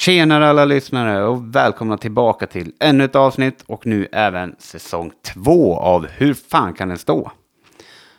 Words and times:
Tjenare 0.00 0.48
alla 0.48 0.64
lyssnare 0.64 1.24
och 1.24 1.54
välkomna 1.54 1.96
tillbaka 1.96 2.46
till 2.46 2.72
ännu 2.80 3.04
ett 3.04 3.16
avsnitt 3.16 3.64
och 3.66 3.86
nu 3.86 4.08
även 4.12 4.56
säsong 4.58 5.12
två 5.22 5.76
av 5.78 6.06
Hur 6.06 6.34
fan 6.34 6.74
kan 6.74 6.88
den 6.88 6.98
stå? 6.98 7.30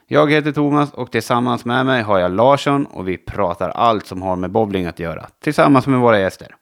Jag 0.08 0.32
heter 0.32 0.52
Thomas 0.52 0.94
och 0.94 1.12
tillsammans 1.12 1.66
med 1.66 1.86
mig 1.86 2.02
har 2.02 2.20
jag 2.20 2.32
Larsson 2.32 2.86
och 2.86 3.08
vi 3.08 3.18
pratar 3.18 3.70
allt 3.70 4.06
som 4.06 4.22
har 4.22 4.36
med 4.36 4.52
bowling 4.52 4.86
att 4.86 5.00
göra 5.00 5.28
tillsammans 5.44 5.88
med 5.88 6.00
våra 6.00 6.20
gäster. 6.20 6.56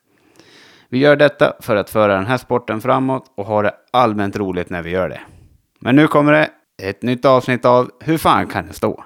Vi 0.89 0.97
gör 0.97 1.15
detta 1.15 1.53
för 1.59 1.75
att 1.75 1.89
föra 1.89 2.15
den 2.15 2.25
här 2.25 2.37
sporten 2.37 2.81
framåt 2.81 3.25
och 3.35 3.45
ha 3.45 3.61
det 3.61 3.73
allmänt 3.91 4.37
roligt 4.37 4.69
när 4.69 4.81
vi 4.81 4.89
gör 4.89 5.09
det. 5.09 5.21
Men 5.79 5.95
nu 5.95 6.07
kommer 6.07 6.31
det 6.31 6.49
ett 6.81 7.01
nytt 7.01 7.25
avsnitt 7.25 7.65
av 7.65 7.91
Hur 7.99 8.17
fan 8.17 8.47
kan 8.47 8.65
den 8.65 8.73
stå? 8.73 9.03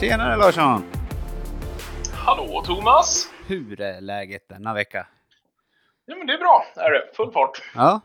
Tjenare 0.00 0.36
Larsson! 0.36 0.82
Hallå 2.12 2.62
Thomas! 2.66 3.30
Hur 3.46 3.80
är 3.80 4.00
läget 4.00 4.48
denna 4.48 4.74
vecka? 4.74 5.06
Ja 6.04 6.16
men 6.16 6.26
det 6.26 6.32
är 6.32 6.38
bra, 6.38 6.64
är 6.76 6.90
det. 6.90 7.16
Full 7.16 7.32
fart. 7.32 7.62
Ja. 7.74 8.00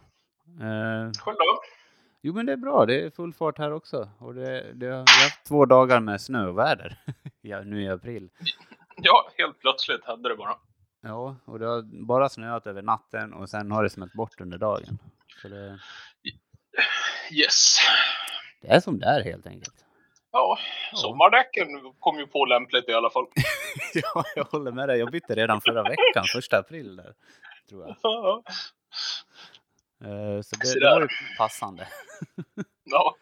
Eh, 0.62 1.12
Själv 1.20 1.38
då? 1.38 1.60
jo 2.22 2.34
men 2.34 2.46
det 2.46 2.52
är 2.52 2.58
bra, 2.58 2.86
det 2.86 3.02
är 3.06 3.10
full 3.10 3.34
fart 3.34 3.58
här 3.58 3.72
också. 3.74 4.10
Och 4.20 4.34
det, 4.36 4.74
det 4.74 4.86
har 4.86 4.92
vi 4.92 4.96
har 4.96 5.24
haft 5.24 5.46
två 5.48 5.66
dagar 5.66 6.00
med 6.00 6.22
snöväder 6.22 6.98
ja, 7.42 7.62
nu 7.62 7.84
i 7.84 7.90
april. 7.90 8.30
Ja, 8.98 9.30
helt 9.38 9.60
plötsligt 9.60 10.06
hände 10.06 10.30
det 10.30 10.36
bara. 10.36 10.56
Ja, 11.02 11.36
och 11.46 11.60
det 11.60 11.66
har 11.66 12.06
bara 12.06 12.30
snöat 12.30 12.68
över 12.68 12.82
natten 12.82 13.34
och 13.34 13.50
sen 13.50 13.72
har 13.72 13.84
det 13.84 13.90
smält 13.90 14.14
bort 14.14 14.42
under 14.42 14.58
dagen. 14.58 15.00
Så 15.42 15.48
det, 15.48 15.80
Yes. 17.32 17.78
det 18.62 18.68
är 18.68 18.80
som 18.80 19.00
det 19.00 19.06
är 19.06 19.24
helt 19.24 19.48
enkelt. 19.48 19.85
Ja, 20.38 20.58
sommardäcken 20.94 21.68
kom 22.00 22.20
ju 22.20 22.28
på 22.28 22.46
lämpligt 22.46 22.90
i 22.90 22.94
alla 22.94 23.10
fall. 23.10 23.26
ja, 23.94 24.24
jag 24.36 24.44
håller 24.44 24.72
med 24.72 24.90
dig. 24.90 25.00
Jag 25.00 25.12
bytte 25.12 25.36
redan 25.36 25.62
förra 25.62 25.84
veckan, 25.84 26.24
första 26.34 26.58
april 26.58 26.96
där. 26.96 27.14
Tror 27.70 27.82
jag. 27.88 27.96
Ja. 28.02 28.44
Eh, 30.04 30.42
så 30.42 30.56
det, 30.56 30.80
det 30.80 30.90
var 30.90 31.02
ju 31.02 31.08
passande. 31.38 31.88
ja. 32.84 33.16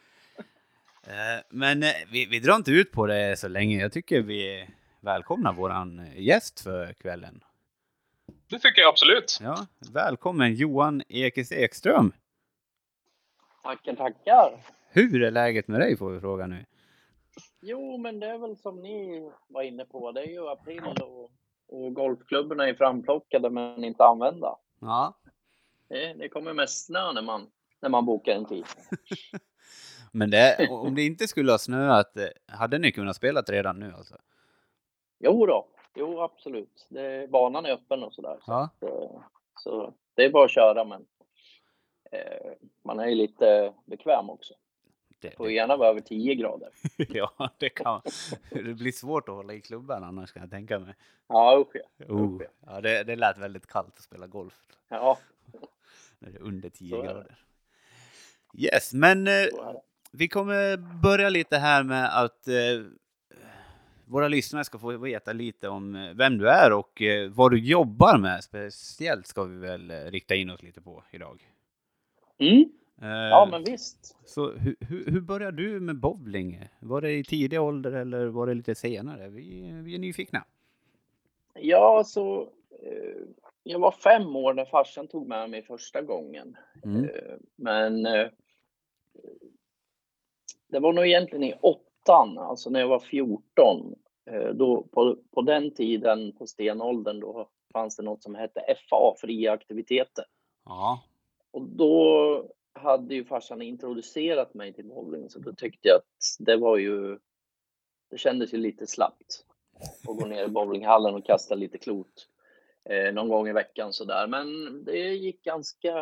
Eh, 1.07 1.43
Men 1.49 1.83
eh, 1.83 1.89
vi, 2.11 2.25
vi 2.25 2.39
drar 2.39 2.55
inte 2.55 2.71
ut 2.71 2.91
på 2.91 3.05
det 3.07 3.39
så 3.39 3.47
länge. 3.47 3.81
Jag 3.81 3.91
tycker 3.93 4.21
vi 4.21 4.69
välkomnar 5.01 5.53
våran 5.53 6.07
gäst 6.15 6.59
för 6.61 6.93
kvällen. 6.93 7.43
Det 8.49 8.59
tycker 8.59 8.81
jag 8.81 8.89
absolut. 8.89 9.39
Ja, 9.41 9.65
välkommen 9.93 10.55
Johan 10.55 11.03
Ekes 11.09 11.51
Ekström. 11.51 12.11
Tackar, 13.63 13.95
tackar. 13.95 14.59
Hur 14.89 15.23
är 15.23 15.31
läget 15.31 15.67
med 15.67 15.79
dig 15.79 15.97
får 15.97 16.09
vi 16.11 16.19
fråga 16.19 16.47
nu. 16.47 16.65
Jo, 17.61 17.97
men 17.97 18.19
det 18.19 18.27
är 18.27 18.37
väl 18.37 18.57
som 18.57 18.81
ni 18.81 19.29
var 19.47 19.61
inne 19.61 19.85
på. 19.85 20.11
Det 20.11 20.21
är 20.21 20.27
ju 20.27 20.47
april 20.49 20.81
och, 21.01 21.31
och 21.67 21.93
golfklubborna 21.93 22.67
är 22.69 22.73
framplockade 22.73 23.49
men 23.49 23.83
inte 23.83 24.05
använda. 24.05 24.55
Ja, 24.79 25.13
Det, 25.87 26.13
det 26.13 26.29
kommer 26.29 26.53
mest 26.53 26.85
snö 26.85 27.13
när 27.13 27.21
man, 27.21 27.51
när 27.79 27.89
man 27.89 28.05
bokar 28.05 28.31
en 28.35 28.45
tid. 28.45 28.65
men 30.11 30.29
det, 30.29 30.67
om 30.69 30.95
det 30.95 31.05
inte 31.05 31.27
skulle 31.27 31.51
ha 31.51 31.57
snöat, 31.59 32.17
eh, 32.17 32.27
hade 32.47 32.77
ni 32.77 32.91
kunnat 32.91 33.15
spela 33.15 33.41
redan 33.41 33.79
nu 33.79 33.93
alltså? 33.97 34.15
Jo 35.19 35.45
då, 35.45 35.67
jo 35.95 36.19
absolut. 36.21 36.87
Det, 36.89 37.29
banan 37.29 37.65
är 37.65 37.71
öppen 37.71 38.03
och 38.03 38.13
sådär. 38.13 38.37
Så, 38.41 38.51
Ja. 38.51 38.63
att, 38.63 38.83
eh, 38.83 39.21
så 39.59 39.93
det 40.15 40.23
är 40.25 40.29
bara 40.29 40.45
att 40.45 40.51
köra, 40.51 40.85
men 40.85 41.05
eh, 42.11 42.51
man 42.83 42.99
är 42.99 43.07
ju 43.07 43.15
lite 43.15 43.73
bekväm 43.85 44.29
också. 44.29 44.53
Det, 45.29 45.35
Får 45.37 45.45
det, 45.47 45.53
gärna 45.53 45.77
vara 45.77 45.89
över 45.89 46.01
10 46.01 46.35
grader. 46.35 46.69
ja, 46.97 47.49
det 47.57 47.69
kan. 47.69 48.01
Det 48.49 48.73
blir 48.73 48.91
svårt 48.91 49.29
att 49.29 49.35
hålla 49.35 49.53
i 49.53 49.61
klubban 49.61 50.03
annars 50.03 50.31
kan 50.31 50.41
jag 50.41 50.51
tänka 50.51 50.79
mig. 50.79 50.95
Ja, 51.27 51.57
usch 51.67 51.75
ja. 51.97 52.05
Oh, 52.13 52.41
ja, 52.65 52.81
det, 52.81 53.03
det 53.03 53.15
lät 53.15 53.37
väldigt 53.37 53.67
kallt 53.67 53.97
att 53.97 54.03
spela 54.03 54.27
golf 54.27 54.53
Ja, 54.89 55.17
när 56.19 56.29
det 56.29 56.37
är 56.37 56.41
under 56.41 56.69
10 56.69 56.89
Så 56.89 56.95
är 56.95 57.07
det. 57.07 57.13
grader. 57.13 57.35
Yes, 58.57 58.93
men 58.93 59.27
eh. 59.27 59.33
Vi 60.15 60.27
kommer 60.27 60.77
börja 61.01 61.29
lite 61.29 61.57
här 61.57 61.83
med 61.83 62.23
att 62.23 62.47
eh, 62.47 62.55
våra 64.05 64.27
lyssnare 64.27 64.63
ska 64.63 64.79
få 64.79 64.97
veta 64.97 65.33
lite 65.33 65.69
om 65.69 65.95
eh, 65.95 66.13
vem 66.13 66.37
du 66.37 66.49
är 66.49 66.73
och 66.73 67.01
eh, 67.01 67.29
vad 67.29 67.51
du 67.51 67.59
jobbar 67.59 68.17
med. 68.17 68.43
Speciellt 68.43 69.27
ska 69.27 69.43
vi 69.43 69.57
väl 69.57 69.91
eh, 69.91 69.95
rikta 69.97 70.35
in 70.35 70.49
oss 70.49 70.63
lite 70.63 70.81
på 70.81 71.03
idag. 71.11 71.47
Mm. 72.37 72.65
Eh, 73.01 73.07
Ja, 73.07 73.47
men 73.51 73.63
visst. 73.63 74.17
Så 74.25 74.51
hur, 74.51 74.75
hur, 74.79 75.11
hur 75.11 75.21
började 75.21 75.57
du 75.57 75.79
med 75.79 75.99
bowling? 75.99 76.69
Var 76.79 77.01
det 77.01 77.11
i 77.11 77.23
tidig 77.23 77.61
ålder 77.61 77.91
eller 77.91 78.25
var 78.25 78.47
det 78.47 78.53
lite 78.53 78.75
senare? 78.75 79.29
Vi, 79.29 79.71
vi 79.83 79.95
är 79.95 79.99
nyfikna. 79.99 80.45
Ja, 81.53 82.03
så 82.05 82.41
eh, 82.69 83.21
jag 83.63 83.79
var 83.79 83.91
fem 83.91 84.35
år 84.35 84.53
när 84.53 84.65
farsan 84.65 85.07
tog 85.07 85.27
med 85.27 85.49
mig 85.49 85.61
första 85.61 86.01
gången. 86.01 86.57
Mm. 86.83 87.03
Eh, 87.03 87.35
men 87.55 88.05
eh, 88.05 88.27
det 90.67 90.79
var 90.79 90.93
nog 90.93 91.05
egentligen 91.07 91.43
i 91.43 91.55
åttan, 91.61 92.37
alltså 92.37 92.69
när 92.69 92.79
jag 92.79 92.87
var 92.87 92.99
14. 92.99 93.95
Eh, 94.25 94.49
då, 94.49 94.83
på, 94.83 95.17
på 95.31 95.41
den 95.41 95.71
tiden, 95.73 96.31
på 96.31 96.47
stenåldern, 96.47 97.19
då 97.19 97.49
fanns 97.73 97.95
det 97.95 98.03
något 98.03 98.23
som 98.23 98.35
hette 98.35 98.61
FA, 98.89 99.13
fria 99.17 99.51
aktiviteter. 99.51 100.25
Ja. 100.65 101.03
Och 101.51 101.61
då 101.61 102.49
hade 102.73 103.15
ju 103.15 103.25
farsan 103.25 103.61
introducerat 103.61 104.53
mig 104.53 104.73
till 104.73 104.85
bowling, 104.85 105.29
så 105.29 105.39
då 105.39 105.53
tyckte 105.53 105.87
jag 105.87 105.97
att 105.97 106.35
det 106.39 106.57
var 106.57 106.77
ju... 106.77 107.19
Det 108.09 108.17
kändes 108.17 108.53
ju 108.53 108.57
lite 108.57 108.87
slappt 108.87 109.45
att 110.07 110.17
gå 110.17 110.25
ner 110.25 110.45
i 110.45 110.47
bowlinghallen 110.47 111.15
och 111.15 111.25
kasta 111.25 111.55
lite 111.55 111.77
klot 111.77 112.29
eh, 112.89 113.13
någon 113.13 113.29
gång 113.29 113.47
i 113.47 113.53
veckan 113.53 113.93
sådär. 113.93 114.27
Men 114.27 114.83
det 114.83 115.13
gick 115.13 115.43
ganska 115.43 115.93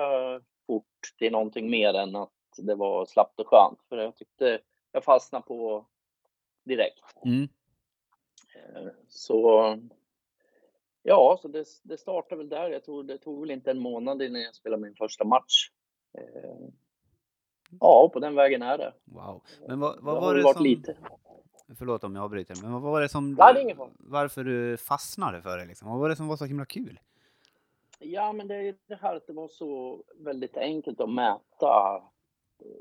fort 0.68 1.14
till 1.18 1.32
någonting 1.32 1.70
mer 1.70 1.94
än 1.94 2.16
att 2.16 2.34
det 2.58 2.76
var 2.76 3.06
slappt 3.06 3.40
och 3.40 3.48
skönt. 3.48 3.80
För 3.90 3.98
jag 3.98 4.16
tyckte 4.16 4.60
jag 4.92 5.04
fastnade 5.04 5.46
på 5.48 5.86
direkt. 6.64 7.26
Mm. 7.26 7.48
Eh, 8.56 8.92
Så 9.08 9.78
ja, 11.04 11.40
så 11.42 11.48
det, 11.48 11.66
det 11.84 11.98
startade 11.98 12.38
väl 12.38 12.50
där. 12.50 12.70
Jag 12.70 12.84
tror 12.84 13.04
det 13.04 13.18
tog 13.18 13.42
väl 13.42 13.52
inte 13.52 13.72
en 13.72 13.80
månad 13.80 14.22
innan 14.22 14.42
jag 14.42 14.56
spelade 14.56 14.82
min 14.82 14.96
första 14.96 15.24
match. 15.24 15.70
Eh, 16.14 16.24
Ja, 17.80 18.10
på 18.14 18.20
den 18.20 18.36
vägen 18.36 18.62
är 18.62 18.78
det. 18.78 18.94
Wow. 19.04 19.42
Men 19.68 19.80
vad, 19.80 19.96
Det 19.98 20.02
vad 20.02 20.16
har 20.16 20.22
var 20.22 20.36
det 20.36 20.54
som... 20.54 20.64
lite. 20.64 20.98
Förlåt 21.78 22.04
om 22.04 22.16
jag 22.16 22.24
avbryter, 22.24 22.56
men 22.64 22.72
vad 22.72 22.82
var 22.82 23.02
det 23.02 23.10
som... 23.10 23.34
Nej, 23.34 23.54
det 23.54 23.62
ingen 23.62 23.78
fara. 23.78 23.90
Varför 24.00 24.44
du 24.44 24.78
fastnade 24.78 25.42
för 25.42 25.58
det 25.58 25.66
liksom? 25.66 25.90
Vad 25.90 26.00
var 26.00 26.10
det 26.10 26.16
som 26.16 26.28
var 26.28 26.36
så 26.38 26.46
himla 26.46 26.66
kul? 26.66 27.00
Ja, 28.00 28.34
men 28.34 28.48
det 28.48 28.56
är 28.56 28.76
det 28.88 28.96
här 29.02 29.16
att 29.16 29.28
det 29.28 29.34
var 29.34 29.48
så 29.48 30.04
väldigt 30.20 30.58
enkelt 30.58 31.02
att 31.02 31.10
mäta 31.10 32.02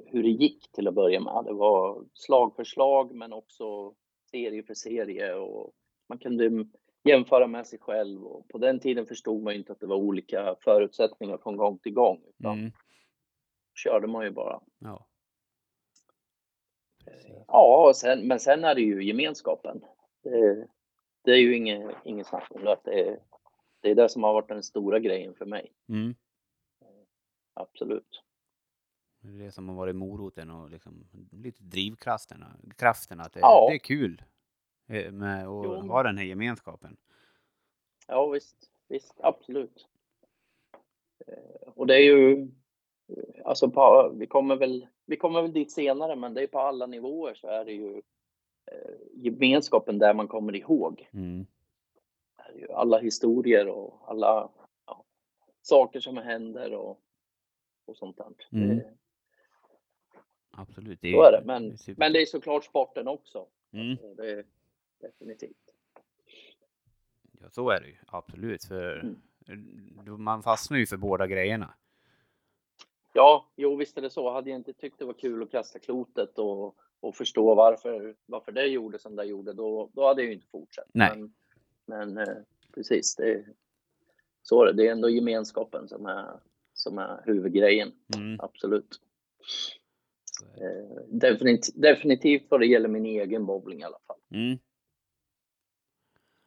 hur 0.07 0.23
det 0.23 0.29
gick 0.29 0.73
till 0.73 0.89
att 0.89 0.95
börja 0.95 1.21
med. 1.21 1.45
Det 1.45 1.53
var 1.53 2.05
slag 2.15 2.57
för 2.57 2.65
slag, 2.65 3.15
men 3.15 3.33
också 3.33 3.95
serie 4.31 4.63
för 4.63 4.75
serie 4.75 5.35
och 5.35 5.73
man 6.09 6.19
kunde 6.19 6.65
jämföra 7.05 7.47
med 7.47 7.67
sig 7.67 7.79
själv. 7.79 8.25
Och 8.27 8.49
på 8.49 8.59
den 8.59 8.81
tiden 8.81 9.07
förstod 9.07 9.43
man 9.43 9.53
ju 9.53 9.59
inte 9.59 9.73
att 9.73 9.81
det 9.81 9.87
var 9.87 9.97
olika 9.97 10.57
förutsättningar 10.61 11.39
från 11.39 11.57
gång 11.57 11.79
till 11.79 11.93
gång, 11.95 12.21
utan 12.39 12.59
Mm. 12.59 12.73
Körde 13.83 14.07
man 14.07 14.25
ju 14.25 14.31
bara. 14.31 14.61
Ja. 14.79 15.07
Ja, 17.47 17.89
och 17.89 17.97
sen, 17.97 18.27
men 18.29 18.41
sen 18.41 18.65
är 18.65 18.75
det 18.75 18.81
ju 18.81 19.05
gemenskapen. 19.05 19.85
Det, 20.23 20.67
det 21.23 21.31
är 21.31 21.37
ju 21.39 21.57
inget, 21.57 21.97
inget 22.05 22.27
snack 22.27 22.47
om 22.51 22.65
det. 22.65 22.77
Det 22.85 23.01
är, 23.09 23.21
det 23.81 23.91
är 23.91 23.95
det 23.95 24.09
som 24.09 24.23
har 24.23 24.33
varit 24.33 24.49
den 24.49 24.63
stora 24.63 24.99
grejen 24.99 25.35
för 25.35 25.47
mig. 25.47 25.73
Mm. 25.89 26.15
Absolut. 27.55 28.23
Det 29.21 29.29
är 29.29 29.39
det 29.39 29.53
som 29.53 29.69
har 29.69 29.77
varit 29.77 29.97
moroten 29.97 30.51
och 30.51 30.71
liksom 30.71 31.07
lite 31.33 31.63
drivkraften, 31.63 32.45
kraften 32.77 33.21
att 33.21 33.33
det, 33.33 33.41
Ja. 33.41 33.67
det 33.71 33.75
är 33.75 33.79
kul 33.79 34.23
eh, 34.89 35.13
med 35.13 35.39
att 35.41 35.45
Jo. 35.65 35.75
ha 35.89 36.03
den 36.03 36.19
här 36.19 36.25
gemenskapen. 36.25 36.97
Ja, 38.07 38.27
visst. 38.27 38.57
Visst, 38.89 39.15
absolut. 39.21 39.89
Eh, 41.27 41.69
Och 41.75 41.87
det 41.87 41.95
är 41.95 42.05
ju, 42.05 42.43
eh, 42.43 42.49
alltså 43.45 43.71
på, 43.71 44.13
vi 44.19 44.27
kommer 44.27 44.57
väl, 44.57 44.87
vi 45.07 45.17
kommer 45.17 45.43
väl 45.43 45.53
dit 45.53 45.73
senare, 45.73 46.17
men 46.17 46.35
det 46.35 46.43
är 46.43 46.47
på 46.47 46.59
alla 46.59 46.87
nivåer 46.87 47.35
så 47.35 47.47
är 47.49 47.65
det 47.65 47.73
ju 47.73 48.03
eh, 48.67 48.95
gemenskapen 49.15 49.99
där 49.99 50.15
man 50.15 50.29
kommer 50.29 50.57
ihåg. 50.57 51.09
Mm. 51.13 51.47
Det 52.37 52.43
är 52.55 52.59
ju 52.59 52.73
alla 52.73 52.99
historier 52.99 53.69
och 53.69 54.11
alla 54.11 54.51
ja, 54.87 55.05
saker 55.63 56.01
som 56.01 56.17
händer 56.17 56.75
och, 56.75 57.01
och 57.87 57.97
sånt 57.97 58.17
där. 58.17 58.27
Mm. 58.53 58.77
Det, 58.77 58.95
Absolut. 60.51 61.01
Det 61.03 61.13
så 61.13 61.23
är 61.23 61.33
det. 61.33 61.43
Men, 61.45 61.79
super- 61.79 61.99
men 61.99 62.13
det 62.13 62.23
är 62.23 62.27
såklart 62.27 62.65
sporten 62.65 63.09
också. 63.09 63.47
Mm. 63.73 63.97
Det 64.17 64.31
är 64.31 64.45
definitivt. 65.01 65.75
Ja, 67.41 67.51
så 67.51 67.71
är 67.71 67.81
det 67.81 67.87
ju 67.89 67.97
absolut. 68.07 68.65
För 68.65 69.17
Mm. 69.49 70.23
man 70.23 70.43
fastnar 70.43 70.79
ju 70.79 70.87
för 70.87 70.97
båda 70.97 71.27
grejerna. 71.27 71.75
Ja, 73.13 73.51
jo 73.57 73.77
visst 73.77 73.99
är 73.99 74.03
det 74.03 74.11
så. 74.11 74.31
Hade 74.31 74.51
jag 74.51 74.59
inte 74.59 74.73
tyckt 74.73 74.99
det 74.99 75.05
var 75.05 75.13
kul 75.13 75.43
att 75.43 75.51
kasta 75.51 75.79
klotet 75.79 76.39
och, 76.39 76.77
och 77.01 77.17
förstå 77.17 77.55
varför, 77.55 78.17
varför 78.27 78.53
det 78.53 78.67
gjorde 78.67 78.99
som 78.99 79.17
det 79.17 79.25
gjorde, 79.25 79.53
då, 79.53 79.91
då 79.93 80.07
hade 80.07 80.23
jag 80.23 80.29
ju 80.29 80.35
inte 80.35 80.47
fortsatt. 80.47 80.89
Nej. 80.95 81.17
Men, 81.17 81.33
men 81.87 82.19
eh, 82.19 82.37
precis, 82.75 83.17
det, 83.17 83.45
så 84.43 84.63
är 84.63 84.67
det. 84.67 84.73
Det 84.73 84.89
är 84.89 84.93
ändå 84.93 85.11
gemenskapen 85.11 85.89
som 85.89 86.07
är, 86.07 86.41
som 86.73 86.99
är 86.99 87.23
huvudgrejen. 87.27 87.93
Mm. 88.17 88.41
Absolut. 88.41 89.01
Eh, 90.61 91.05
definit, 91.09 91.71
definitivt 91.75 92.47
vad 92.49 92.61
det 92.61 92.67
gäller 92.67 92.89
min 92.89 93.07
egen 93.07 93.47
bowling 93.47 93.81
i 93.81 93.85
alla 93.85 93.99
fall. 94.07 94.19
Mm. 94.31 94.59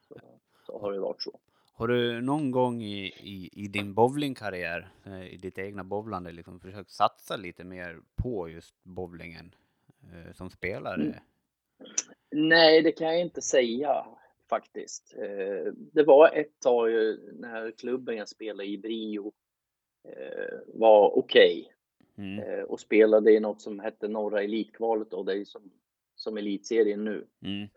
Så, 0.07 0.19
så 0.65 0.79
har 0.79 0.91
det 0.91 0.99
varit 0.99 1.21
så. 1.21 1.39
Har 1.75 1.87
du 1.87 2.21
någon 2.21 2.51
gång 2.51 2.81
i, 2.81 3.05
i, 3.05 3.49
i 3.53 3.67
din 3.67 3.93
bowlingkarriär, 3.93 4.91
eh, 5.05 5.33
i 5.33 5.37
ditt 5.37 5.57
egna 5.57 5.83
bowlande, 5.83 6.31
liksom 6.31 6.59
försökt 6.59 6.91
satsa 6.91 7.35
lite 7.37 7.63
mer 7.63 7.99
på 8.15 8.49
just 8.49 8.83
bowlingen 8.83 9.55
eh, 10.03 10.33
som 10.33 10.49
spelare? 10.49 11.01
Mm. 11.01 11.15
Nej, 12.31 12.81
det 12.81 12.91
kan 12.91 13.07
jag 13.07 13.21
inte 13.21 13.41
säga 13.41 14.05
faktiskt. 14.49 15.13
Eh, 15.17 15.73
Det 15.75 16.03
var 16.03 16.29
ett 16.35 16.59
tag 16.59 16.89
när 17.33 17.71
klubben 17.71 18.15
jag 18.15 18.29
spelade 18.29 18.69
i, 18.69 18.77
Brio, 18.77 19.31
eh, 20.07 20.57
var 20.67 21.17
okej 21.17 21.69
Mm. 22.15 22.39
eh, 22.39 22.63
och 22.63 22.79
spelade 22.79 23.31
i 23.31 23.39
något 23.39 23.61
som 23.61 23.79
hette 23.79 24.07
Norra 24.07 24.43
Elitkvalet 24.43 25.11
då, 25.11 25.23
det 25.23 25.33
är 25.33 25.45
som, 25.45 25.71
som 26.15 26.37
elitserien 26.37 27.03
nu. 27.03 27.27
Mm. 27.41 27.69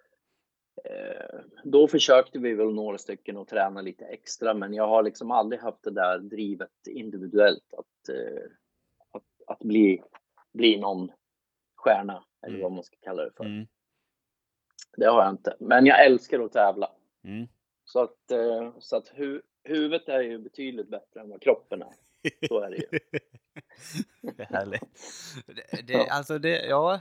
Eh, 0.84 1.40
Då 1.64 1.88
försökte 1.88 2.38
vi 2.38 2.55
väl 2.55 2.75
några 2.75 2.99
stycken 2.99 3.37
att 3.37 3.49
träna 3.49 3.81
lite 3.81 4.05
extra, 4.05 4.55
men 4.55 4.75
jag 4.75 4.88
har 4.88 5.02
liksom 5.02 5.31
aldrig 5.31 5.61
haft 5.62 5.82
det 5.82 5.90
där 5.90 6.19
drivet 6.19 6.87
individuellt 6.87 7.75
att, 7.75 8.08
eh, 8.08 8.43
att, 9.12 9.23
att 9.46 9.58
bli, 9.58 10.02
bli 10.52 10.78
någon 10.78 11.11
stjärna, 11.76 12.25
eller 12.43 12.55
Mm. 12.55 12.62
vad 12.62 12.73
man 12.73 12.84
ska 12.84 12.96
kalla 13.00 13.25
det 13.25 13.31
för. 13.37 13.44
Mm. 13.44 13.67
Det 14.96 15.06
har 15.06 15.23
jag 15.23 15.31
inte. 15.31 15.56
Men 15.61 15.87
jag 15.87 16.05
älskar 16.06 16.40
att 16.40 16.52
tävla. 16.52 16.90
Mm. 17.25 17.49
Så 17.84 18.00
att, 18.02 18.31
eh, 18.31 18.72
så 18.79 18.96
att 18.96 19.08
hu 19.08 19.43
huvudet 19.64 20.08
är 20.08 20.20
ju 20.20 20.38
betydligt 20.38 20.88
bättre 20.88 21.20
än 21.20 21.29
vad 21.31 21.43
kroppen 21.43 21.82
är. 21.82 21.93
Så 22.49 22.61
är 22.61 22.70
det 22.70 22.76
ju. 22.76 22.99
det 24.22 24.40
är 24.43 24.44
härligt. 24.46 24.82
Det, 25.46 25.82
det. 25.87 26.08
Alltså 26.08 26.38
det, 26.38 26.67
ja. 26.67 27.00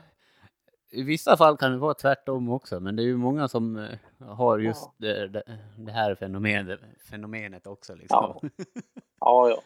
I 0.95 1.03
vissa 1.03 1.37
fall 1.37 1.57
kan 1.57 1.71
det 1.71 1.77
vara 1.77 1.93
tvärtom 1.93 2.49
också, 2.49 2.79
men 2.79 2.95
det 2.95 3.03
är 3.03 3.05
ju 3.05 3.17
många 3.17 3.47
som 3.47 3.77
eh, 3.77 3.97
har 4.19 4.59
just 4.59 4.81
Ja. 4.83 4.93
det, 4.97 5.27
det, 5.27 5.59
det 5.77 5.91
här 5.91 6.15
fenomenet, 6.15 6.79
fenomenet 7.09 7.67
också. 7.67 7.95
Liksom. 7.95 8.39
Ja. 8.41 8.49
Ja, 9.19 9.49
ja, 9.49 9.61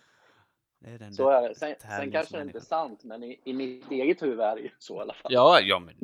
Det 0.80 1.06
är 1.06 1.12
så 1.12 1.30
är 1.30 1.50
det. 1.50 1.56
Sen, 1.56 1.76
sen 1.80 2.12
kanske 2.12 2.38
det 2.38 2.44
inte 2.44 2.58
är 2.58 2.62
sant, 2.62 3.04
men 3.04 3.24
i, 3.24 3.42
i 3.44 3.54
mitt 3.54 3.92
eget 3.92 4.22
huvud 4.22 4.40
är 4.40 4.56
det 4.56 4.62
ju 4.62 4.70
så 4.80 4.98
i 4.98 5.00
alla 5.00 5.14
fall. 5.14 5.34
Ja, 5.34 5.60
ja, 5.62 5.80
men 5.80 5.96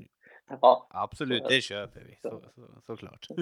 Ja. 0.61 0.87
absolut, 0.89 1.43
är 1.43 1.49
det 1.49 1.61
köper 1.61 2.01
vi. 2.01 2.17
Så. 2.21 2.29
Så, 2.29 2.43
så, 2.55 2.81
såklart. 2.85 3.27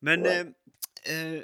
men 0.00 0.26
är 0.26 0.30
eh, 0.30 1.34
eh, 1.34 1.42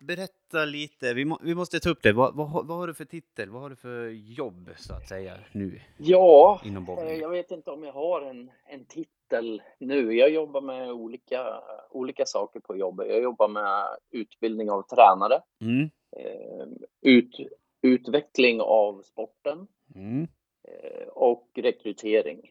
berätta 0.00 0.64
lite, 0.64 1.14
vi, 1.14 1.24
må, 1.24 1.38
vi 1.42 1.54
måste 1.54 1.80
ta 1.80 1.90
upp 1.90 2.02
det. 2.02 2.12
Vad, 2.12 2.36
vad, 2.36 2.48
har- 2.50 2.62
vad 2.64 2.76
har 2.78 2.86
du 2.86 2.94
för 2.94 3.04
titel? 3.04 3.50
Vad 3.50 3.62
har 3.62 3.70
du 3.70 3.76
för 3.76 4.08
jobb 4.08 4.70
så 4.76 4.94
att 4.94 5.08
säga 5.08 5.38
nu 5.52 5.80
Ja, 5.98 6.60
inom 6.64 6.82
eh, 6.82 6.86
bowling? 6.86 7.20
jag 7.20 7.28
vet 7.30 7.50
inte 7.50 7.70
om 7.70 7.84
jag 7.84 7.92
har 7.92 8.22
en, 8.22 8.50
en 8.66 8.84
titel 8.84 9.62
nu. 9.78 10.12
Jag 10.16 10.30
jobbar 10.30 10.60
med 10.60 10.92
olika, 10.92 11.60
olika 11.90 12.26
saker 12.26 12.60
på 12.60 12.76
jobbet. 12.76 13.08
Jag 13.08 13.22
jobbar 13.22 13.48
med 13.48 13.86
utbildning 14.10 14.70
av 14.70 14.82
tränare, 14.82 15.42
Mm. 15.60 15.90
eh, 16.16 16.66
ut, 17.00 17.36
utveckling 17.82 18.60
av 18.60 19.02
sporten, 19.02 19.66
Mm. 19.94 20.28
eh, 20.68 21.08
och 21.08 21.50
rekrytering. 21.54 22.50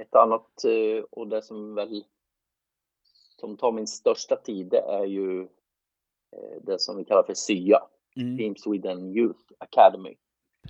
Ett 0.00 0.14
annat, 0.14 0.62
och 1.10 1.28
det 1.28 1.42
som 1.42 1.74
väl 1.74 2.04
som 3.40 3.56
tar 3.56 3.72
min 3.72 3.86
största 3.86 4.36
tid, 4.36 4.66
det 4.66 4.78
är 4.80 5.04
ju 5.04 5.48
det 6.62 6.78
som 6.80 6.96
vi 6.96 7.04
kallar 7.04 7.22
för 7.22 7.34
SYA, 7.34 7.78
Mm. 8.16 8.38
Team 8.38 8.56
Sweden 8.56 9.16
Youth 9.16 9.40
Academy. 9.58 10.16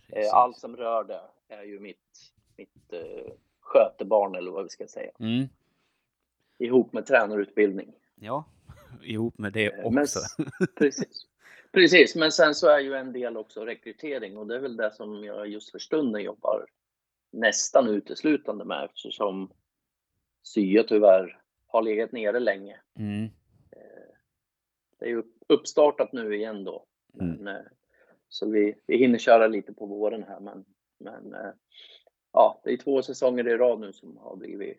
Precis. 0.08 0.32
Eh, 0.32 0.34
Allt 0.38 0.56
som 0.56 0.76
rör 0.76 1.04
det 1.04 1.20
är 1.48 1.62
ju 1.62 1.80
mitt, 1.80 2.32
mitt 2.56 2.92
eh, 2.92 3.32
skötebarn 3.60 4.34
eller 4.34 4.50
vad 4.50 4.62
vi 4.62 4.68
ska 4.68 4.86
säga. 4.86 5.10
Mm. 5.18 5.48
Ihop 6.58 6.92
med 6.92 7.06
tränarutbildning. 7.06 7.92
Ja, 8.14 8.44
ihop 9.02 9.38
med 9.38 9.52
det 9.52 9.66
Eh, 9.66 9.90
men 9.90 10.02
också. 10.02 10.18
s- 10.18 10.36
Precis. 10.78 11.26
Precis, 11.72 12.16
men 12.16 12.32
sen 12.32 12.54
så 12.54 12.68
är 12.68 12.78
ju 12.78 12.94
en 12.94 13.12
del 13.12 13.36
också 13.36 13.64
rekrytering 13.64 14.36
och 14.36 14.46
det 14.46 14.54
är 14.54 14.60
väl 14.60 14.76
det 14.76 14.94
som 14.94 15.24
jag 15.24 15.48
just 15.48 15.70
för 15.70 15.78
stunden 15.78 16.22
jobbar 16.22 16.66
nästan 17.32 17.88
uteslutande 17.88 18.64
med 18.64 18.84
eftersom 18.84 19.52
SYA 20.42 20.82
tyvärr 20.88 21.40
har 21.66 21.82
legat 21.82 22.12
nere 22.12 22.40
länge. 22.40 22.80
Mm. 22.98 23.28
Det 25.02 25.06
är 25.08 25.10
ju 25.10 25.22
uppstartat 25.48 26.12
nu 26.12 26.36
igen 26.36 26.64
då. 26.64 26.84
Mm. 27.20 27.32
Men, 27.36 27.56
eh, 27.56 27.62
så 28.28 28.50
vi, 28.50 28.74
vi 28.86 28.96
hinner 28.96 29.18
köra 29.18 29.46
lite 29.46 29.72
på 29.72 29.86
våren 29.86 30.22
här 30.28 30.40
men, 30.40 30.64
men 30.98 31.34
eh, 31.34 31.50
ja, 32.32 32.60
det 32.64 32.72
är 32.72 32.76
två 32.76 33.02
säsonger 33.02 33.48
i 33.48 33.56
rad 33.56 33.80
nu 33.80 33.92
som 33.92 34.16
har 34.16 34.36
blivit 34.36 34.78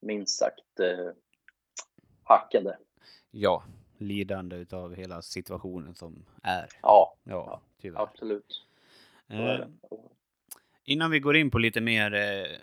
minst 0.00 0.38
sagt 0.38 0.80
eh, 0.80 1.10
hackade. 2.24 2.78
Ja, 3.30 3.64
lidande 3.98 4.56
utav 4.56 4.94
hela 4.94 5.22
situationen 5.22 5.94
som 5.94 6.24
är. 6.42 6.68
Ja, 6.82 7.16
Ja, 7.24 7.60
tyvärr. 7.80 8.00
absolut. 8.02 8.62
Eh, 9.28 9.66
innan 10.84 11.10
vi 11.10 11.20
går 11.20 11.36
in 11.36 11.50
på 11.50 11.58
lite 11.58 11.80
mer, 11.80 12.14
eh, 12.14 12.56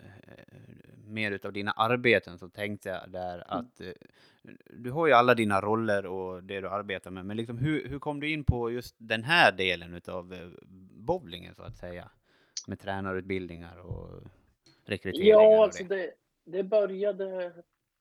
mer 1.06 1.30
utav 1.30 1.52
dina 1.52 1.70
arbeten 1.70 2.38
så 2.38 2.48
tänkte 2.48 2.88
jag 2.88 3.10
där 3.10 3.34
Mm. 3.34 3.46
att 3.48 3.80
eh, 3.80 3.92
du 4.70 4.90
har 4.90 5.06
ju 5.06 5.12
alla 5.12 5.34
dina 5.34 5.60
roller 5.60 6.06
och 6.06 6.42
det 6.42 6.60
du 6.60 6.68
arbetar 6.68 7.10
med, 7.10 7.26
men 7.26 7.36
liksom 7.36 7.58
hur, 7.58 7.88
hur 7.88 7.98
kom 7.98 8.20
du 8.20 8.32
in 8.32 8.44
på 8.44 8.70
just 8.70 8.94
den 8.98 9.24
här 9.24 9.52
delen 9.52 9.94
utav 9.94 10.32
eh, 10.32 10.48
bowlingen 11.06 11.54
så 11.54 11.62
att 11.62 11.76
säga? 11.76 12.10
Med 12.66 12.80
tränarutbildningar 12.80 13.76
och 13.76 14.08
rekryteringar 14.84 15.30
Ja, 15.30 15.56
och 15.58 15.64
alltså 15.64 15.84
det. 15.84 16.14
det, 16.44 16.62
började 16.62 17.44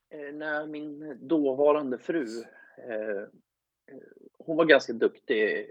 eh, 0.10 0.34
när 0.34 0.68
min 0.68 1.18
dåvarande 1.28 1.98
fru, 1.98 2.26
eh, 2.78 3.24
hon 4.38 4.58
var 4.58 4.66
ganska 4.66 4.94
duktig 4.94 5.68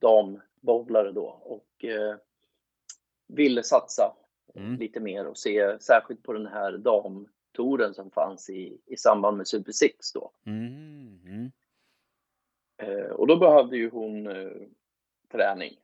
dambowlare 0.00 1.12
då 1.12 1.26
och 1.26 1.84
ville 3.28 3.62
satsa 3.62 4.16
Mm. 4.56 4.76
lite 4.76 5.00
mer 5.00 5.26
och 5.26 5.38
se 5.38 5.78
särskilt 5.80 6.22
på 6.22 6.32
den 6.32 6.46
här 6.46 6.78
damtouren 7.54 7.94
som 7.94 8.10
fanns 8.10 8.50
i, 8.50 8.78
i 8.86 8.96
samband 8.96 9.36
med 9.36 9.48
Super 9.48 9.72
Six 9.72 10.12
då. 10.12 10.30
Mm, 10.46 11.20
mm, 11.24 11.52
Eh, 12.76 13.10
och 13.10 13.26
då 13.26 13.36
behövde 13.36 13.76
ju 13.76 13.90
hon 13.90 14.26
eh, 14.26 14.52
träning. 15.32 15.76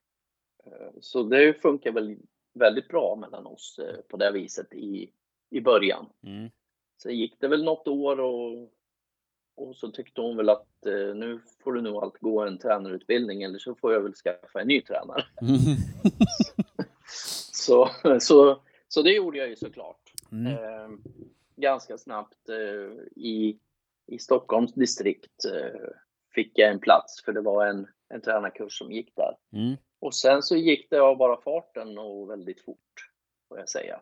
Eh, 0.66 0.90
så 1.00 1.22
det 1.22 1.62
funkar 1.62 1.92
väl 1.92 2.16
väldigt 2.54 2.88
bra 2.88 3.16
mellan 3.20 3.46
oss 3.46 3.78
eh, 3.78 4.00
på 4.08 4.16
det 4.16 4.32
viset 4.32 4.72
i, 4.72 5.10
i 5.50 5.60
början. 5.60 6.06
mm. 6.26 6.50
Sen 7.02 7.16
gick 7.16 7.40
det 7.40 7.48
väl 7.48 7.64
något 7.64 7.88
år 7.88 8.20
och, 8.20 8.72
och 9.56 9.76
så 9.76 9.90
tyckte 9.90 10.20
hon 10.20 10.36
väl 10.36 10.48
att 10.48 10.86
eh, 10.86 11.14
nu 11.14 11.40
får 11.64 11.72
du 11.72 11.80
nog 11.80 11.96
allt 11.96 12.18
gå 12.18 12.40
en 12.40 12.58
tränarutbildning 12.58 13.42
eller 13.42 13.58
så 13.58 13.74
får 13.74 13.92
jag 13.92 14.00
väl 14.00 14.14
skaffa 14.14 14.60
en 14.60 14.68
ny 14.68 14.80
tränare. 14.80 15.24
Så, 17.52 17.90
så, 18.20 18.62
så 18.88 19.02
det 19.02 19.12
gjorde 19.12 19.38
jag 19.38 19.48
ju 19.48 19.56
såklart. 19.56 20.12
Mm. 20.32 21.02
Ganska 21.60 21.98
snabbt 21.98 22.48
eh, 22.48 23.02
i, 23.16 23.58
i 24.06 24.18
Stockholms 24.18 24.74
distrikt 24.74 25.44
eh, 25.44 25.80
fick 26.34 26.58
jag 26.58 26.70
en 26.70 26.80
plats 26.80 27.24
för 27.24 27.32
det 27.32 27.40
var 27.40 27.66
en, 27.66 27.86
en 28.08 28.20
tränarkurs 28.20 28.78
som 28.78 28.92
gick 28.92 29.16
där. 29.16 29.36
Mm. 29.52 29.76
Och 30.00 30.14
sen 30.14 30.42
så 30.42 30.56
gick 30.56 30.90
det 30.90 31.00
av 31.00 31.16
bara 31.16 31.40
farten 31.40 31.98
och 31.98 32.30
väldigt 32.30 32.60
fort 32.64 33.10
får 33.48 33.58
jag 33.58 33.68
säga. 33.68 34.00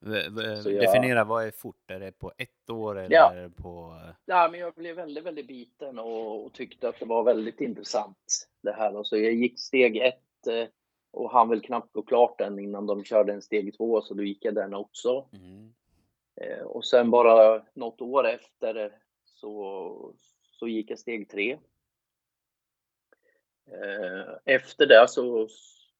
V- 0.00 0.20
jag- 0.42 0.64
Definiera 0.64 1.24
vad 1.24 1.46
är 1.46 1.50
fort? 1.50 1.90
Är 1.90 2.00
det 2.00 2.12
på 2.12 2.32
ett 2.38 2.70
år 2.70 2.98
eller 2.98 3.16
Ja. 3.16 3.32
är 3.34 3.42
det 3.42 3.50
på... 3.50 4.00
Ja, 4.26 4.48
men 4.50 4.60
jag 4.60 4.74
blev 4.74 4.96
väldigt, 4.96 5.24
väldigt 5.24 5.46
biten 5.48 5.98
och, 5.98 6.44
och 6.46 6.52
tyckte 6.52 6.88
att 6.88 6.98
det 7.00 7.04
var 7.06 7.22
väldigt 7.22 7.60
intressant 7.60 8.48
det 8.62 8.72
här. 8.72 8.96
Och 8.96 9.06
så 9.06 9.16
jag 9.16 9.32
gick 9.32 9.60
steg 9.60 9.96
ett 9.96 10.46
eh, 10.46 10.68
och 11.10 11.30
han 11.30 11.48
väl 11.48 11.60
knappt 11.60 11.92
gå 11.92 12.02
klart 12.02 12.38
den 12.38 12.58
innan 12.58 12.86
de 12.86 13.04
körde 13.04 13.32
en 13.32 13.42
steg 13.42 13.76
två, 13.76 14.00
så 14.02 14.14
då 14.14 14.22
gick 14.22 14.44
jag 14.44 14.54
den 14.54 14.74
också. 14.74 15.28
Mm. 15.32 15.74
Eh, 16.40 16.62
Och 16.62 16.84
sen 16.84 17.10
bara 17.10 17.62
något 17.74 18.00
år 18.00 18.26
efter 18.28 18.98
så, 19.24 20.14
så 20.42 20.68
gick 20.68 20.90
jag 20.90 20.98
steg 20.98 21.28
tre. 21.30 21.58
Eh, 23.70 24.34
Efter 24.44 24.86
det 24.86 25.08
så, 25.08 25.48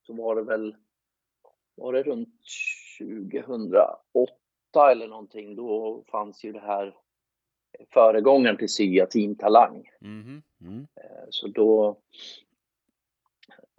så 0.02 0.12
var 0.12 0.36
det 0.36 0.42
väl 0.42 0.76
var 1.74 1.92
det 1.92 2.02
runt 2.02 2.34
2008 2.98 4.90
eller 4.90 5.08
någonting. 5.08 5.56
Då 5.56 6.02
fanns 6.08 6.44
ju 6.44 6.52
det 6.52 6.60
här 6.60 6.96
föregångaren 7.90 8.56
till 8.56 8.68
SYA 8.68 9.06
Team 9.06 9.36
Talang. 9.36 9.90
Mhm. 10.00 10.42
Mm. 10.60 10.86
Eh, 10.94 11.26
Så 11.30 11.48
då 11.48 12.00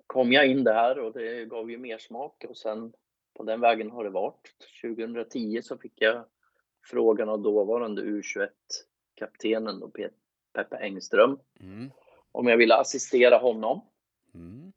kom 0.08 0.32
jag 0.32 0.48
in 0.48 0.64
där 0.64 1.00
och 1.00 1.14
det 1.14 1.46
gav 1.46 1.72
ju 1.72 1.78
mer 1.78 1.98
smak 1.98 2.46
och 2.50 2.58
sen 2.58 2.94
på 3.34 3.44
den 3.44 3.60
vägen 3.62 3.92
har 3.92 4.04
det 4.04 4.10
varit. 4.10 4.56
2010 4.82 5.62
så 5.62 5.78
fick 5.78 5.94
jag 6.02 6.26
frågan 6.90 7.30
av 7.30 7.40
dåvarande 7.42 8.02
U21-kaptenen 8.02 9.80
då, 9.80 9.88
Pe- 9.88 10.14
Peppe 10.54 10.78
Engström 10.78 11.40
Mm. 11.60 11.92
om 12.32 12.48
jag 12.48 12.58
ville 12.58 12.76
assistera 12.76 13.38
honom. 13.38 13.82
Mm. 14.34 14.74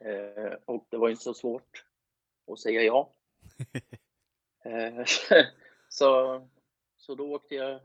Eh, 0.00 0.52
och 0.64 0.86
det 0.90 0.96
var 0.96 1.08
inte 1.08 1.22
så 1.22 1.34
svårt 1.34 1.84
att 2.52 2.60
säga 2.60 2.82
ja. 2.82 3.12
eh, 4.64 5.04
så, 5.88 6.42
så 6.96 7.14
då 7.14 7.34
åkte 7.34 7.54
jag 7.54 7.80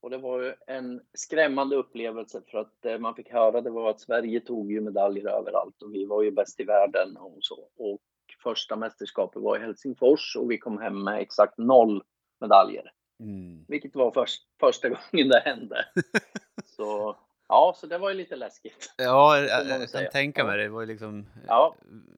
och 0.00 0.10
det 0.10 0.18
var 0.18 0.40
ju 0.42 0.54
en 0.66 1.02
skrämmande 1.14 1.76
upplevelse 1.76 2.42
för 2.46 2.58
att 2.58 2.72
det 2.80 2.98
man 2.98 3.14
fick 3.14 3.32
höra 3.32 3.60
det 3.60 3.70
var 3.70 3.90
att 3.90 4.00
Sverige 4.00 4.40
tog 4.40 4.72
ju 4.72 4.80
medaljer 4.80 5.26
överallt 5.28 5.82
och 5.82 5.94
vi 5.94 6.04
var 6.06 6.22
ju 6.22 6.30
bäst 6.30 6.60
i 6.60 6.64
världen 6.64 7.16
och 7.16 7.38
så. 7.40 7.68
Och 7.76 8.00
första 8.42 8.76
mästerskapet 8.76 9.42
var 9.42 9.56
i 9.56 9.60
Helsingfors 9.60 10.36
och 10.36 10.50
vi 10.50 10.58
kom 10.58 10.78
hem 10.78 11.04
med 11.04 11.20
exakt 11.20 11.58
noll 11.58 12.02
medaljer. 12.40 12.92
Mm. 13.20 13.64
Vilket 13.68 13.94
var 13.94 14.10
först, 14.10 14.42
första 14.60 14.88
gången 15.12 15.28
det 15.28 15.40
hände. 15.44 15.88
så 16.64 17.16
ja, 17.48 17.74
så 17.76 17.86
det 17.86 17.98
var 17.98 18.10
ju 18.10 18.16
lite 18.16 18.36
läskigt. 18.36 18.94
Ja, 18.96 19.38
jag, 19.38 19.64
väl 19.64 19.80
jag 19.80 19.90
kan 19.90 20.10
tänka 20.10 20.44
mig 20.44 20.58
det. 20.58 20.68
Var 20.68 20.80
ju 20.80 20.86
liksom... 20.86 21.26
Ja. 21.46 21.74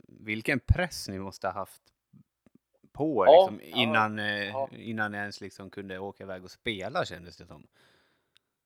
Vilken 0.08 0.60
press 0.60 1.08
ni 1.08 1.18
måste 1.18 1.46
ha 1.46 1.52
haft 1.54 1.82
på 2.92 3.24
er 3.26 3.30
Ja, 3.30 3.50
liksom, 3.50 3.80
innan, 3.80 4.18
eh, 4.18 4.46
ja. 4.48 4.68
innan 4.72 5.12
ni 5.12 5.18
ens 5.18 5.40
liksom 5.40 5.70
kunde 5.70 5.98
åka 5.98 6.22
iväg 6.24 6.44
och 6.44 6.50
spela 6.50 7.04
kändes 7.04 7.36
det 7.36 7.46
som. 7.46 7.66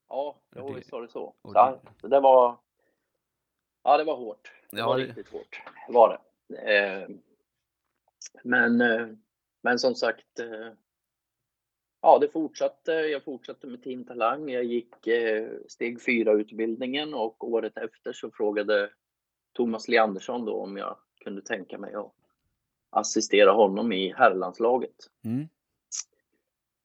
Ja, 0.09 0.37
jo, 0.57 0.69
det- 0.69 0.75
visst 0.75 0.92
var 0.92 1.02
det 1.02 1.09
så. 1.09 1.35
Så, 1.42 1.52
det- 1.52 1.78
så 2.00 2.09
det 2.09 2.21
var... 2.21 2.57
Ja, 3.83 3.97
det 3.97 4.04
var 4.04 4.16
hårt. 4.16 4.52
Det 4.71 4.83
var 4.83 4.99
det- 4.99 5.04
riktigt 5.04 5.28
hårt. 5.33 5.62
Var 5.88 6.09
det. 6.49 6.75
Eh, 6.76 7.09
men, 8.45 8.80
eh, 8.80 9.07
men 9.62 9.78
som 9.78 9.95
sagt. 9.95 10.38
Eh, 10.38 10.73
ja, 12.00 12.19
det 12.19 12.28
fortsatte. 12.28 12.92
Jag 12.92 13.25
fortsatte 13.25 13.66
med 13.66 13.83
Team 13.83 14.04
Talang. 14.04 14.50
Jag 14.50 14.64
gick 14.64 15.07
eh, 15.07 15.49
steg 15.69 16.04
fyra 16.04 16.33
utbildningen 16.33 17.14
och 17.14 17.49
året 17.49 17.76
efter 17.76 18.12
så 18.12 18.30
frågade 18.30 18.90
Thomas 19.52 19.88
Leandersson 19.88 20.45
då 20.45 20.54
om 20.54 20.76
jag 20.76 20.97
kunde 21.25 21.42
tänka 21.42 21.78
mig 21.78 21.95
att 21.95 22.12
assistera 22.90 23.52
honom 23.52 23.92
i 23.92 24.12
herrlandslaget. 24.12 24.97
Mm. 25.25 25.49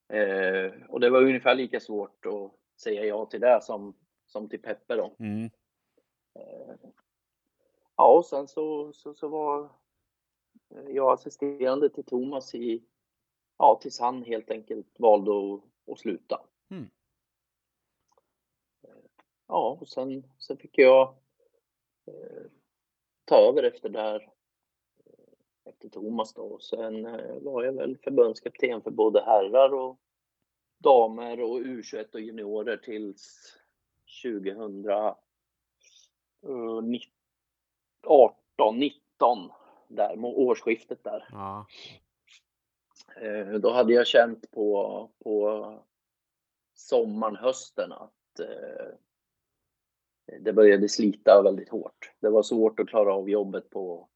Eh, 0.07 0.71
och 0.89 0.99
det 0.99 1.09
var 1.09 1.21
ungefär 1.21 1.55
lika 1.55 1.79
svårt 1.79 2.25
att 2.25 2.51
säga 2.81 3.05
ja 3.05 3.25
till 3.25 3.41
det 3.41 3.59
som, 3.61 3.93
som 4.25 4.49
till 4.49 4.61
Peppe 4.61 4.95
då. 4.95 5.15
Mm. 5.19 5.43
Eh, 6.35 6.75
ja, 7.97 8.17
och 8.17 8.25
sen 8.25 8.47
så, 8.47 8.93
så, 8.93 9.13
så 9.13 9.27
var 9.27 9.63
eh, 10.75 10.89
jag 10.89 11.13
assisterande 11.13 11.89
till 11.89 12.05
Thomas 12.05 12.55
i, 12.55 12.83
ja, 13.57 13.79
tills 13.81 13.99
han 13.99 14.23
helt 14.23 14.51
enkelt 14.51 14.99
valde 14.99 15.31
att, 15.31 15.91
att 15.91 15.99
sluta. 15.99 16.41
Mm. 16.69 16.89
Eh, 18.83 19.05
Ja, 19.47 19.77
och 19.81 19.87
sen, 19.87 20.23
sen 20.39 20.57
fick 20.57 20.77
jag 20.77 21.15
eh, 22.07 22.45
ta 23.25 23.35
över 23.35 23.63
efter 23.63 23.89
där 23.89 24.31
eh, 25.05 25.69
efter 25.69 25.89
Thomas 25.89 26.33
då. 26.33 26.41
Och 26.41 26.63
sen 26.63 27.05
eh, 27.05 27.39
var 27.41 27.63
jag 27.63 27.73
väl 27.73 27.97
förbundskapten 27.97 28.81
för 28.81 28.91
både 28.91 29.21
herrar 29.21 29.73
och 29.73 29.99
damer 30.77 31.41
och 31.41 31.59
U21 31.59 32.13
och 32.13 32.21
juniorer 32.21 32.77
tills 32.77 33.53
2000 34.23 34.89
eh, 34.89 35.13
18, 38.07 38.79
19 38.79 39.51
där, 39.87 40.15
med 40.15 40.33
årsskiftet 40.35 41.03
där. 41.03 41.27
Ja. 41.31 41.65
Eh, 43.21 43.47
Då 43.53 43.71
hade 43.71 43.93
jag 43.93 44.07
känt 44.07 44.51
på, 44.51 45.09
på 45.23 45.73
sommaren, 46.73 47.35
hösten 47.35 47.91
att 47.91 48.39
eh, 48.39 48.87
det 50.39 50.53
började 50.53 50.89
slita 50.89 51.41
väldigt 51.43 51.69
hårt. 51.69 52.11
Det 52.19 52.29
var 52.29 52.43
svårt 52.43 52.79
att 52.79 52.87
klara 52.89 53.13
av 53.13 53.29
jobbet 53.29 53.69
på, 53.69 54.09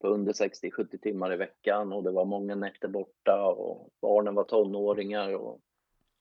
på 0.00 0.08
under 0.08 0.32
60-70 0.32 0.98
timmar 0.98 1.32
i 1.32 1.36
veckan 1.36 1.92
och 1.92 2.02
det 2.02 2.10
var 2.10 2.24
många 2.24 2.54
nätter 2.54 2.88
borta 2.88 3.44
och 3.46 3.88
barnen 4.00 4.34
var 4.34 4.44
tonåringar 4.44 5.34
och, 5.34 5.60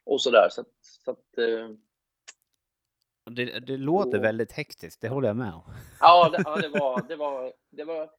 och 0.06 0.22
sådär. 0.22 0.48
Så, 0.52 0.64
så 0.82 1.12
att, 1.12 1.38
eh, 1.38 1.70
Det, 3.36 3.60
det 3.60 3.78
låter 3.78 4.18
Och- 4.18 4.24
väldigt 4.24 4.52
hektiskt, 4.52 5.02
det 5.02 5.10
håller 5.10 5.28
jag 5.28 5.38
med 5.38 5.54
om. 5.54 5.62
Ja, 6.00 6.30
det, 6.30 6.42
ja, 6.46 6.56
det 6.62 6.68
var, 6.80 7.02
det 7.08 7.16
var, 7.16 7.54
det 7.70 7.84
var, 7.84 8.10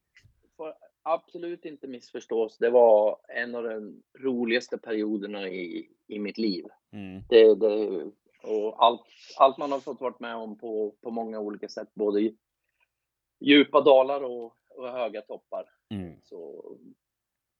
absolut 1.06 1.64
inte 1.64 1.86
missförstås. 1.86 2.58
Det 2.58 2.70
var 2.70 3.18
en 3.28 3.54
av 3.54 3.62
de 3.62 4.02
roligaste 4.18 4.78
perioderna 4.78 5.48
i, 5.48 5.90
i 6.06 6.18
mitt 6.18 6.38
liv. 6.38 6.64
Mm. 6.92 7.22
Det, 7.28 7.54
det, 7.54 8.10
och 8.42 8.84
allt, 8.84 9.02
allt 9.38 9.58
man 9.58 9.72
har 9.72 9.80
fått 9.80 10.00
varit 10.00 10.20
med 10.20 10.36
om 10.36 10.58
på, 10.58 10.94
på 11.02 11.10
många 11.10 11.40
olika 11.40 11.68
sätt, 11.68 11.88
både 11.94 12.32
djupa 13.40 13.80
dalar 13.80 14.22
och, 14.22 14.56
och 14.68 14.88
höga 14.88 15.22
toppar. 15.22 15.64
Mm. 15.90 16.20
Så, 16.22 16.64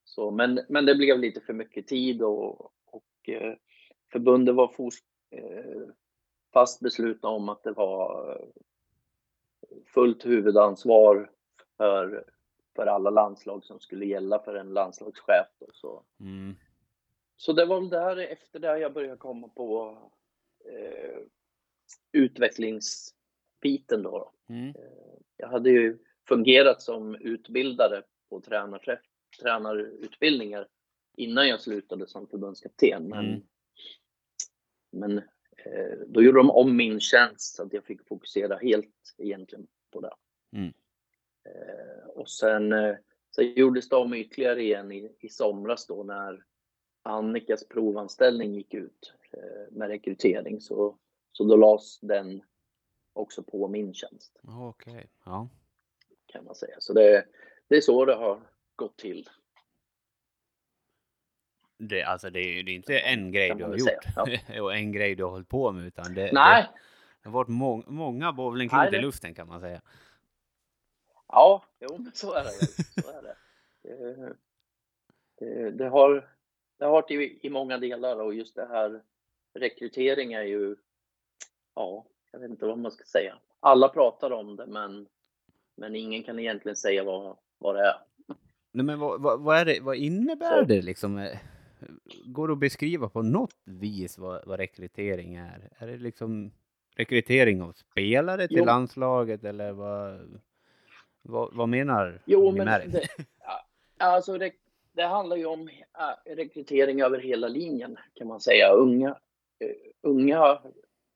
så, 0.04 0.30
men, 0.30 0.60
men 0.68 0.86
det 0.86 0.94
blev 0.94 1.18
lite 1.18 1.40
för 1.40 1.52
mycket 1.52 1.86
tid 1.86 2.22
och, 2.22 2.60
och 2.86 3.28
eh, 3.28 3.54
förbundet 4.12 4.54
var 4.54 4.68
fos, 4.68 4.98
eh, 5.30 5.88
fast 6.52 6.80
beslutna 6.80 7.28
om 7.28 7.48
att 7.48 7.62
det 7.62 7.72
var 7.72 8.30
eh, 8.30 8.46
fullt 9.94 10.26
huvudansvar 10.26 11.30
för, 11.76 12.24
för 12.76 12.86
alla 12.86 13.10
landslag 13.10 13.64
som 13.64 13.80
skulle 13.80 14.06
gälla 14.06 14.38
för 14.38 14.54
en 14.54 14.68
landslagschef. 14.72 15.46
Då, 15.58 15.66
så. 15.72 16.04
Mm. 16.20 16.54
så 17.36 17.52
det 17.52 17.64
var 17.66 17.80
väl 17.80 17.88
där 17.88 18.16
efter 18.16 18.58
det 18.58 18.78
jag 18.78 18.92
började 18.92 19.16
komma 19.16 19.48
på 19.48 19.98
eh, 20.64 21.18
utvecklingsbiten 22.12 24.02
då. 24.02 24.10
då. 24.10 24.32
Mm. 24.54 24.74
Jag 25.36 25.48
hade 25.48 25.70
ju 25.70 25.98
fungerat 26.28 26.82
som 26.82 27.14
utbildare 27.14 28.02
på 28.28 28.40
tränarträff, 28.40 29.00
tränarutbildningar 29.40 30.68
innan 31.16 31.48
jag 31.48 31.60
slutade 31.60 32.06
som 32.06 32.26
förbundskapten. 32.26 33.08
Men, 33.08 33.24
Mm. 33.26 33.42
men 34.92 35.18
eh, 35.64 35.98
då 36.06 36.22
gjorde 36.22 36.38
de 36.38 36.50
om 36.50 36.76
min 36.76 37.00
tjänst 37.00 37.56
så 37.56 37.62
att 37.62 37.72
jag 37.72 37.84
fick 37.84 38.08
fokusera 38.08 38.56
helt 38.56 39.14
egentligen 39.18 39.66
på 39.90 40.00
det. 40.00 40.14
Mm. 40.52 40.72
Eh, 41.46 42.08
och 42.08 42.30
sen 42.30 42.72
eh, 42.72 42.94
så 43.30 43.42
gjordes 43.42 43.88
det 43.88 43.96
om 43.96 44.14
ytterligare 44.14 44.62
igen 44.62 44.92
i, 44.92 45.16
i 45.20 45.28
somras 45.28 45.86
då 45.86 46.02
när 46.02 46.44
Annikas 47.02 47.68
provanställning 47.68 48.54
gick 48.54 48.74
ut 48.74 49.14
eh, 49.32 49.72
med 49.72 49.88
rekrytering. 49.88 50.60
Så, 50.60 50.98
så 51.32 51.44
då 51.44 51.56
lades 51.56 52.00
den 52.00 52.42
också 53.12 53.42
på 53.42 53.68
min 53.68 53.94
tjänst 53.94 54.40
Okej, 54.42 55.10
ja. 55.24 55.48
kan 56.26 56.44
man 56.44 56.54
säga. 56.54 56.76
Så 56.78 56.92
det, 56.92 57.24
det 57.68 57.76
är 57.76 57.80
så 57.80 58.04
det 58.04 58.14
har 58.14 58.40
gått 58.76 58.98
till. 58.98 59.28
Det, 61.78 62.02
alltså 62.02 62.30
det 62.30 62.40
är 62.40 62.62
det 62.62 62.72
är 62.72 62.74
inte 62.74 62.98
en 62.98 63.32
grej 63.32 63.54
du 63.58 63.64
har 63.64 63.76
gjort 63.76 64.60
och 64.60 64.74
en 64.74 64.92
grej 64.92 65.14
du 65.14 65.24
har 65.24 65.30
hållit 65.30 65.48
på 65.48 65.72
med 65.72 65.86
utan 65.86 66.14
det, 66.14 66.32
Nej, 66.32 66.62
det, 66.62 66.68
det 67.22 67.28
har 67.28 67.32
varit 67.32 67.48
må, 67.48 67.84
många 67.86 68.32
bowlingklot 68.32 68.92
i 68.92 68.98
luften 68.98 69.34
kan 69.34 69.48
man 69.48 69.60
säga. 69.60 69.82
Ja, 71.28 71.64
jo, 71.80 71.98
så 72.14 72.32
är 72.34 72.44
det. 72.44 72.50
Så 73.02 73.10
är 73.10 73.22
det. 73.22 73.36
Det, 73.82 74.36
det, 75.38 75.70
det 75.70 75.88
har 75.88 76.28
det 76.78 76.84
har 76.84 76.92
varit 76.92 77.10
i, 77.10 77.38
i 77.42 77.50
många 77.50 77.78
delar 77.78 78.20
och 78.20 78.34
just 78.34 78.54
det 78.54 78.66
här 78.66 79.02
rekrytering 79.54 80.32
är 80.32 80.42
ju, 80.42 80.76
ja, 81.74 82.06
jag 82.32 82.40
vet 82.40 82.50
inte 82.50 82.66
vad 82.66 82.78
man 82.78 82.92
ska 82.92 83.04
säga. 83.04 83.38
Alla 83.60 83.88
pratar 83.88 84.30
om 84.30 84.56
det, 84.56 84.66
men, 84.66 85.06
men 85.76 85.96
ingen 85.96 86.22
kan 86.22 86.38
egentligen 86.38 86.76
säga 86.76 87.04
vad, 87.04 87.36
vad 87.58 87.74
det 87.74 87.80
är. 87.82 87.96
Nej, 88.72 88.84
men 88.86 88.98
vad, 88.98 89.22
vad, 89.22 89.40
vad, 89.40 89.58
är 89.58 89.64
det, 89.64 89.80
vad 89.80 89.96
innebär 89.96 90.64
det 90.64 90.82
liksom? 90.82 91.18
eh, 91.18 91.38
Går 92.26 92.48
det 92.48 92.52
att 92.52 92.60
beskriva 92.60 93.08
på 93.08 93.22
något 93.22 93.56
vis 93.64 94.18
vad, 94.18 94.46
vad 94.46 94.58
rekrytering 94.60 95.34
är? 95.34 95.70
Är 95.78 95.86
det 95.86 95.96
liksom 95.96 96.52
rekrytering 96.96 97.62
av 97.62 97.72
spelare 97.72 98.48
till 98.48 98.56
Jo. 98.58 98.64
landslaget 98.64 99.44
eller 99.44 99.72
vad, 99.72 100.20
vad, 101.28 101.54
vad 101.54 101.68
menar 101.68 102.22
Jo, 102.24 102.50
ni 102.50 102.58
men 102.58 102.64
med 102.64 102.90
det? 102.90 103.08
alltså 103.98 104.38
det, 104.38 104.52
det 104.92 105.02
handlar 105.02 105.36
ju 105.36 105.46
om 105.46 105.68
äh, 105.68 106.34
rekrytering 106.36 107.00
över 107.02 107.18
hela 107.18 107.48
linjen 107.48 107.98
kan 108.14 108.26
man 108.28 108.40
säga. 108.40 108.72
Unga, 108.72 109.08
eh, 109.58 109.76
unga 110.02 110.58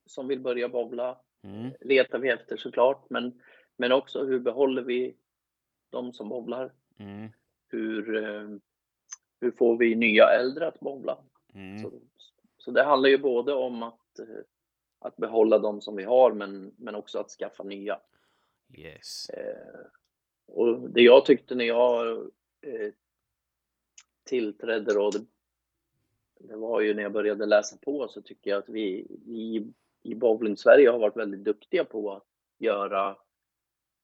som 0.05 0.27
vill 0.27 0.39
börja 0.39 0.69
bowla 0.69 1.17
Mm, 1.43 1.71
letar 1.79 2.19
vi 2.19 2.29
efter 2.29 2.57
såklart, 2.57 3.09
men, 3.09 3.41
men 3.77 3.91
också 3.91 4.23
hur 4.23 4.39
behåller 4.39 4.81
vi 4.81 5.15
de 5.89 6.13
som 6.13 6.29
bowlar? 6.29 6.71
mm, 6.99 7.29
Hur, 7.67 8.15
eh, 8.23 8.49
hur 9.41 9.51
får 9.51 9.77
vi 9.77 9.95
nya 9.95 10.25
äldre 10.29 10.67
att 10.67 10.79
bowla? 10.79 11.17
mm, 11.53 11.77
Så, 11.83 11.91
så 12.57 12.71
det 12.71 12.83
handlar 12.83 13.09
ju 13.09 13.17
både 13.17 13.53
om 13.53 13.83
att, 13.83 14.19
eh, 14.19 15.11
behålla 15.17 15.59
de 15.59 15.81
som 15.81 15.95
vi 15.95 16.03
har, 16.03 16.31
men, 16.31 16.73
men 16.77 16.95
också 16.95 17.19
att 17.19 17.29
skaffa 17.29 17.63
nya. 17.63 17.99
Yes. 18.73 19.29
Eh, 19.29 19.81
och 20.53 20.89
det 20.89 21.01
jag 21.01 21.25
tyckte 21.25 21.55
när 21.55 21.65
jag 21.65 22.17
eh, 22.61 22.91
tillträdde 24.23 24.93
då, 24.93 25.09
det, 25.09 25.25
det, 26.39 26.55
var 26.55 26.81
ju 26.81 26.93
när 26.93 27.03
jag 27.03 27.11
började 27.11 27.45
läsa 27.45 27.77
på 27.77 28.07
så 28.07 28.21
tycker 28.21 28.51
jag 28.51 28.57
att 28.57 28.69
vi 28.69 28.87
i, 29.27 29.71
i 30.03 30.15
bowling 30.15 30.57
Sverige 30.57 30.89
har 30.89 30.99
varit 30.99 31.17
väldigt 31.17 31.43
duktiga 31.43 31.85
på 31.85 32.11
att 32.11 32.23
göra, 32.57 33.17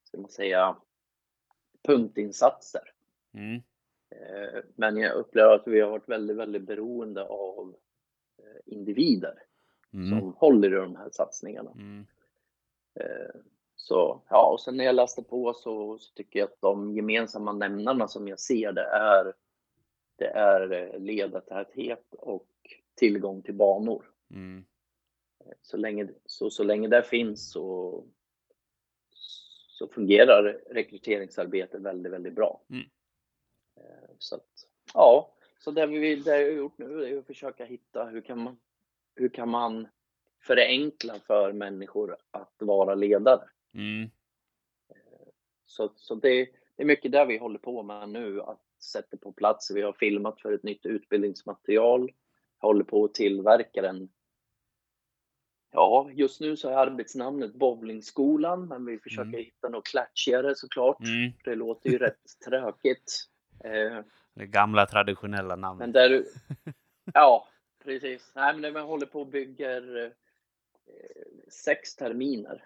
ska 0.03 0.17
man 0.17 0.29
säga, 0.29 0.75
punktinsatser. 1.83 2.93
Mm. 3.33 3.61
Eh, 4.09 4.63
men 4.75 4.97
jag 4.97 5.15
upplever 5.15 5.55
att 5.55 5.67
vi 5.67 5.79
har 5.79 5.89
varit 5.89 6.09
väldigt, 6.09 6.37
väldigt 6.37 6.63
beroende 6.63 7.23
av 7.23 7.75
eh, 8.37 8.73
individer 8.73 9.43
Mm. 9.93 10.09
som 10.09 10.33
håller 10.33 10.73
i 10.73 10.75
de 10.75 10.95
här 10.95 11.09
satsningarna. 11.11 11.71
Mm. 11.71 12.05
Så 13.87 14.21
ja, 14.29 14.51
och 14.51 14.61
sen 14.61 14.77
när 14.77 14.85
jag 14.85 14.95
läste 14.95 15.23
på 15.23 15.53
så, 15.53 15.97
så 15.97 16.13
tycker 16.13 16.39
jag 16.39 16.47
att 16.47 16.61
de 16.61 16.95
gemensamma 16.95 17.53
nämnarna 17.53 18.07
som 18.07 18.27
jag 18.27 18.39
ser 18.39 18.71
det 18.71 18.85
är, 18.85 19.33
det 20.15 20.27
är 20.27 20.71
eh, 20.71 20.99
ledartäthet 20.99 22.13
och 22.13 22.47
tillgång 22.95 23.41
till 23.41 23.53
banor. 23.53 24.11
Mm. 24.31 24.65
Så 25.61 25.77
länge, 25.77 26.07
så, 26.25 26.49
så 26.49 26.63
länge 26.63 26.87
det 26.87 27.03
finns 27.03 27.51
så, 27.51 28.03
så 29.67 29.87
fungerar 29.87 30.61
rekryteringsarbetet 30.69 31.81
väldigt, 31.81 32.13
väldigt 32.13 32.35
bra. 32.35 32.61
Mm. 32.69 32.85
Eh, 33.77 34.09
Så 34.17 34.35
att, 34.35 34.49
ja, 34.93 35.33
så 35.59 35.71
det 35.71 35.85
vi 35.85 36.15
det 36.15 36.41
jag 36.41 36.51
har 36.51 36.57
gjort 36.57 36.77
nu 36.77 37.03
är 37.03 37.17
att 37.17 37.27
försöka 37.27 37.65
hitta 37.65 38.05
hur 38.05 38.21
kan 38.21 38.39
man, 38.39 38.57
hur 39.15 39.29
kan 39.29 39.49
man 39.49 39.87
förenkla 40.39 41.19
för 41.19 41.53
människor 41.53 42.17
att 42.31 42.55
vara 42.57 42.95
ledare. 42.95 43.49
Mm. 43.73 44.09
Så, 45.65 45.93
så 45.95 46.15
det, 46.15 46.45
det 46.75 46.83
är 46.83 46.85
mycket 46.85 47.11
där 47.11 47.25
vi 47.25 47.37
håller 47.37 47.59
på 47.59 47.83
med 47.83 48.09
nu, 48.09 48.41
att 48.41 48.61
sätta 48.79 49.17
på 49.17 49.31
plats. 49.31 49.71
Vi 49.71 49.81
har 49.81 49.93
filmat 49.93 50.41
för 50.41 50.51
ett 50.53 50.63
nytt 50.63 50.85
utbildningsmaterial, 50.85 52.11
håller 52.57 52.83
på 52.83 53.03
att 53.05 53.13
tillverka 53.13 53.81
den. 53.81 54.09
Ja, 55.71 56.09
just 56.13 56.41
nu 56.41 56.57
så 56.57 56.69
är 56.69 56.73
arbetsnamnet 56.77 57.53
Bowlingskolan, 57.53 58.67
men 58.67 58.85
vi 58.85 58.99
försöker 58.99 59.27
Mm. 59.29 59.39
hitta 59.43 59.69
något 59.69 59.87
klatschigare 59.87 60.55
såklart. 60.55 60.99
Mm. 61.03 61.31
Det 61.43 61.55
låter 61.55 61.89
ju 61.89 61.97
rätt 61.99 62.39
tråkigt. 62.45 63.27
Eh, 63.63 63.99
Det 64.33 64.45
gamla 64.47 64.85
traditionella 64.85 65.55
namnet. 65.55 65.79
men 65.79 65.91
där, 65.91 66.23
ja, 67.13 67.47
precis. 67.83 68.31
Nej, 68.35 68.57
men 68.57 68.73
vi 68.73 68.79
håller 68.79 69.05
på 69.05 69.21
och 69.21 69.27
bygger 69.27 70.05
eh, 70.05 70.11
sex 71.49 71.95
terminer 71.95 72.65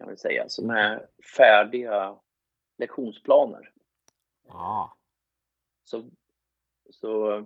kan 0.00 0.08
vi 0.08 0.16
säga, 0.16 0.48
som 0.48 0.70
är 0.70 1.06
färdiga 1.36 2.18
lektionsplaner. 2.78 3.72
Ja. 4.46 4.96
Så, 5.84 6.10
så 6.90 7.32
eh, 7.36 7.44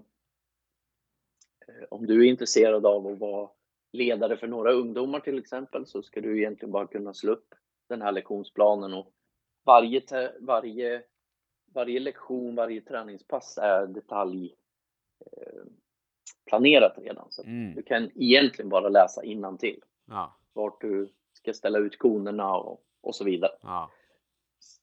om 1.90 2.06
du 2.06 2.26
är 2.26 2.30
intresserad 2.30 2.87
av 2.87 3.06
att 3.06 3.18
vara 3.18 3.50
ledare 3.92 4.37
för 4.37 4.46
några 4.46 4.73
ungdomar 4.73 5.20
till 5.20 5.38
exempel 5.38 5.87
så 5.87 6.02
ska 6.02 6.20
du 6.20 6.38
egentligen 6.38 6.73
bara 6.73 6.87
kunna 6.87 7.14
slå 7.14 7.32
upp 7.32 7.54
den 7.88 8.02
här 8.02 8.12
lektionsplanen 8.12 8.94
och 8.94 9.12
varje, 9.64 10.32
varje, 10.40 11.02
varje 11.75 12.00
lektion, 12.00 12.54
varje 12.54 12.80
träningspass 12.80 13.58
är 13.58 13.87
detalj 13.87 14.54
eh, 15.26 15.64
redan. 16.99 17.26
Så 17.30 17.42
Mm. 17.42 17.75
du 17.75 17.82
kan 17.82 18.11
egentligen 18.14 18.68
bara 18.68 18.88
läsa 18.88 19.25
till 19.58 19.82
Ja. 20.06 20.37
vart 20.52 20.80
du 20.80 21.08
ska 21.44 21.52
ställa 21.52 21.78
ut 21.78 21.98
konerna 21.98 22.54
och, 22.56 22.80
och 23.00 23.14
så 23.14 23.24
vidare. 23.24 23.52
Ja. 23.62 23.90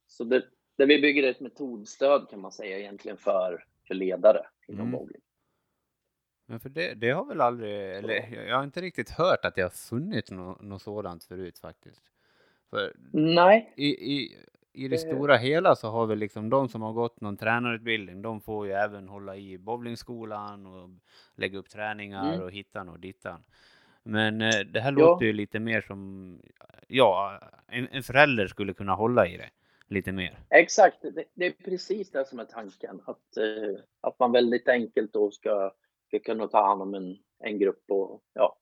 Så 0.08 0.24
det, 0.24 0.44
det 0.78 0.86
vi 0.86 1.02
bygger 1.02 1.24
ett 1.24 1.40
metodstöd 1.40 2.28
kan 2.30 2.42
man 2.42 2.52
säga 2.52 2.80
egentligen 2.80 3.18
för, 3.18 3.66
för 3.88 3.94
ledare 3.94 4.46
inom 4.68 4.82
Mm. 4.88 4.92
bowling. 4.92 5.22
Men 6.46 6.60
för 6.60 6.70
det, 6.70 6.94
det 6.94 7.10
har 7.10 7.26
väl 7.26 7.42
aldrig, 7.42 7.96
eller 7.96 8.46
jag 8.48 8.56
har 8.58 8.64
inte 8.64 8.82
riktigt 8.82 9.10
hört 9.10 9.46
att 9.46 9.56
det 9.56 9.62
har 9.62 9.70
funnits 9.70 10.32
något, 10.32 10.82
sådant 10.82 11.24
förut 11.24 11.60
faktiskt. 11.60 12.02
För 12.70 12.94
Nej, 13.14 13.74
i, 13.78 13.88
i, 13.88 14.38
i 14.74 14.88
det 14.88 14.96
Det- 14.96 14.98
stora 14.98 15.38
hela 15.38 15.76
så 15.76 15.88
har 15.90 16.06
väl 16.08 16.18
liksom 16.20 16.50
de 16.50 16.70
som 16.70 16.82
har 16.82 16.94
gått 16.94 17.22
någon 17.22 17.38
tränarutbildning, 17.38 18.22
de 18.22 18.42
får 18.42 18.68
ju 18.68 18.74
även 18.74 19.08
hålla 19.10 19.36
i 19.38 19.58
bowlingskolan 19.58 20.66
och 20.66 20.90
lägga 21.36 21.58
upp 21.60 21.70
träningar 21.70 22.34
Mm. 22.34 22.44
och 22.46 22.52
hittan 22.52 22.90
och 22.90 23.00
dittan. 23.00 23.44
Men 24.04 24.42
eh, 24.42 24.60
det 24.74 24.80
här 24.80 24.92
Ja. 24.92 24.98
låter 24.98 25.26
ju 25.26 25.34
lite 25.34 25.60
mer 25.60 25.82
som, 25.82 26.40
ja, 26.88 27.40
en, 27.68 27.88
en 27.92 28.04
förälder 28.04 28.48
skulle 28.48 28.74
kunna 28.74 28.94
hålla 28.96 29.28
i 29.28 29.38
det 29.38 29.50
lite 29.88 30.12
mer. 30.12 30.40
exakt. 30.50 31.02
Det, 31.02 31.24
det 31.34 31.46
är 31.46 31.52
precis 31.52 32.12
det 32.12 32.26
som 32.28 32.40
är 32.40 32.46
tanken. 32.46 33.02
Att, 33.06 33.38
eh, 33.38 33.80
att 34.02 34.20
man 34.20 34.32
väldigt 34.32 34.68
enkelt 34.68 35.14
då 35.14 35.32
ska, 35.32 35.74
ska 36.08 36.20
kunna 36.20 36.48
ta 36.48 36.68
hand 36.68 36.82
om 36.82 36.94
en, 36.94 37.18
en 37.40 37.60
grupp 37.60 37.84
och 37.88 38.22
ja, 38.34 38.58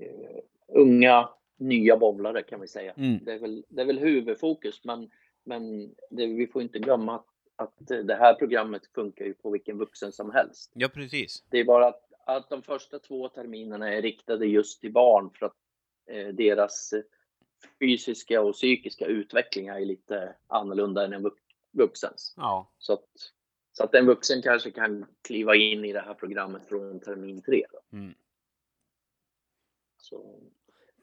eh, 0.00 0.40
unga 0.68 1.28
nya 1.56 1.96
bowlare 1.96 2.42
kan 2.42 2.60
vi 2.60 2.68
säga. 2.68 2.92
Mm. 2.96 3.24
Det 3.24 3.32
är 3.32 3.38
väl, 3.38 3.64
det 3.68 3.82
är 3.82 3.86
väl 3.86 3.98
huvudfokus, 3.98 4.84
men, 4.84 5.10
men 5.44 5.94
det, 6.10 6.26
vi 6.26 6.46
får 6.46 6.62
inte 6.62 6.78
glömma 6.78 7.14
att, 7.14 7.26
att 7.56 7.74
det 8.06 8.14
här 8.14 8.34
programmet 8.34 8.86
funkar 8.94 9.24
ju 9.24 9.34
på 9.34 9.50
vilken 9.50 9.78
vuxen 9.78 10.12
som 10.12 10.30
helst. 10.30 10.70
Ja, 10.74 10.88
precis. 10.88 11.44
Det 11.50 11.58
är 11.58 11.64
bara 11.64 11.86
att, 11.86 12.02
att 12.28 12.48
de 12.50 12.62
första 12.62 12.98
två 12.98 13.28
terminerna 13.28 13.94
är 13.94 14.02
riktade 14.02 14.46
just 14.46 14.80
till 14.80 14.92
barn 14.92 15.30
för 15.30 15.46
att 15.46 15.56
eh, 16.10 16.28
deras 16.28 16.92
eh, 16.92 17.02
fysiska 17.80 18.40
och 18.42 18.52
psykiska 18.54 19.06
utveckling 19.06 19.66
är 19.68 19.80
lite 19.80 20.36
annorlunda 20.46 21.04
än 21.04 21.12
en 21.12 21.26
vux- 21.26 21.40
vuxens. 21.72 22.34
Ja. 22.36 22.72
Så 22.78 22.92
att, 22.92 23.04
så 23.72 23.84
att 23.84 23.94
en 23.94 24.06
vuxen 24.06 24.42
kanske 24.42 24.70
kan 24.70 25.06
kliva 25.22 25.56
in 25.56 25.84
i 25.84 25.92
det 25.92 26.00
här 26.00 26.14
programmet 26.14 26.66
från 26.68 27.00
termin 27.00 27.42
tre. 27.42 27.66
Då. 27.72 27.96
Mm. 27.96 28.14
Så, 29.96 30.40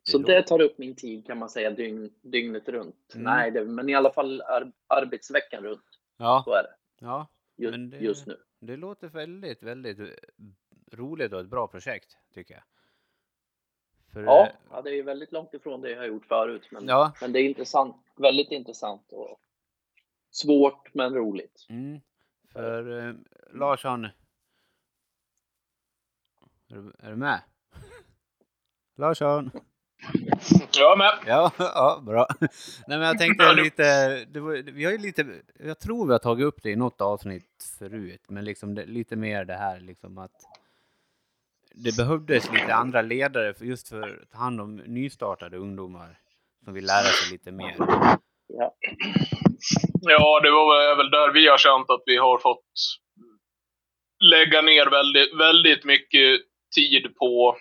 Det 0.06 0.12
så 0.12 0.18
det 0.18 0.44
tar 0.44 0.62
upp 0.62 0.78
min 0.78 0.96
tid 0.96 1.26
kan 1.26 1.38
man 1.38 1.50
säga 1.50 1.72
dygn, 1.72 2.14
dygnet 2.22 2.70
runt. 2.70 3.12
Mm. 3.16 3.24
Nej, 3.24 3.52
det, 3.52 3.66
men 3.66 3.90
i 3.90 3.96
alla 3.96 4.14
fall 4.14 4.42
ar, 4.42 4.72
arbetsveckan 4.88 5.64
runt. 5.64 6.00
Ja. 6.18 6.42
Så 6.46 6.52
är 6.54 6.64
det 6.64 6.76
Ja. 7.00 7.28
just, 7.58 7.92
det- 7.92 7.98
just 7.98 8.28
nu. 8.28 8.38
Det 8.60 8.78
låter 8.78 9.08
väldigt, 9.08 9.64
väldigt 9.64 10.00
eh, 10.00 10.06
roligt 10.96 11.34
och 11.34 11.40
ett 11.40 11.48
bra 11.50 11.68
projekt 11.68 12.18
tycker 12.34 12.54
jag. 12.54 12.64
För, 14.14 14.24
Ja, 14.24 14.46
eh, 14.48 14.54
ja, 14.72 14.82
det 14.82 15.00
är 15.00 15.04
väldigt 15.04 15.32
långt 15.32 15.54
ifrån 15.54 15.82
det 15.82 15.90
jag 15.92 15.98
har 15.98 16.06
gjort 16.06 16.26
förut. 16.26 16.68
Men, 16.72 16.88
Ja. 16.88 17.14
men 17.22 17.32
det 17.34 17.40
är 17.40 17.44
intressant, 17.44 17.96
väldigt 18.16 18.52
intressant 18.52 19.12
och 19.12 19.40
svårt 20.32 20.94
men 20.94 21.14
roligt. 21.14 21.66
Mm, 21.70 22.02
för 22.54 23.08
eh, 23.08 23.14
Larsson. 23.54 24.06
Är 24.06 24.12
du, 26.68 26.94
är 27.00 27.10
du 27.10 27.16
med? 27.16 27.42
Larsson? 28.96 29.52
Jag 30.78 30.92
är 30.92 30.98
med. 30.98 31.14
Ja, 31.26 31.52
ja, 31.60 32.02
bra. 32.06 32.28
Nej 32.88 32.98
men 32.98 33.02
jag 33.02 33.18
tänkte 33.20 33.54
lite, 33.54 34.26
det 34.26 34.40
var, 34.40 34.72
vi 34.72 34.86
har 34.86 34.92
ju 34.92 34.98
lite, 34.98 35.42
jag 35.60 35.80
tror 35.80 36.06
vi 36.06 36.12
har 36.12 36.20
tagit 36.20 36.46
upp 36.46 36.64
det 36.64 36.70
i 36.72 36.76
något 36.76 37.02
avsnitt 37.02 37.74
förut, 37.80 38.22
men 38.30 38.46
liksom 38.46 38.76
det, 38.76 38.86
lite 38.86 39.16
mer 39.16 39.46
det 39.46 39.56
här 39.56 39.80
liksom 39.80 40.18
att 40.18 40.42
det 41.78 41.98
behövdes 41.98 42.52
lite 42.52 42.74
andra 42.76 43.02
ledare 43.02 43.54
för 43.54 43.66
just 43.66 43.90
för 43.90 44.02
att 44.24 44.32
ta 44.32 44.38
hand 44.38 44.62
om 44.62 44.76
nystartade 44.76 45.58
ungdomar 45.58 46.20
som 46.64 46.74
vill 46.74 46.86
lära 46.86 47.04
sig 47.04 47.32
lite 47.32 47.52
mer. 47.52 47.76
Ja. 48.48 48.76
Ja, 50.02 50.40
det 50.44 50.52
var 50.52 50.96
väl- 50.98 51.12
där 51.12 51.34
vi 51.34 51.48
har 51.48 51.58
känt 51.58 51.90
att 51.90 52.04
vi 52.06 52.18
har 52.18 52.38
fått 52.38 52.66
lägga 54.24 54.62
ner 54.62 54.90
väldigt, 54.92 55.40
väldigt 55.40 55.86
mycket 55.86 56.42
tid 56.76 57.16
på 57.16 57.58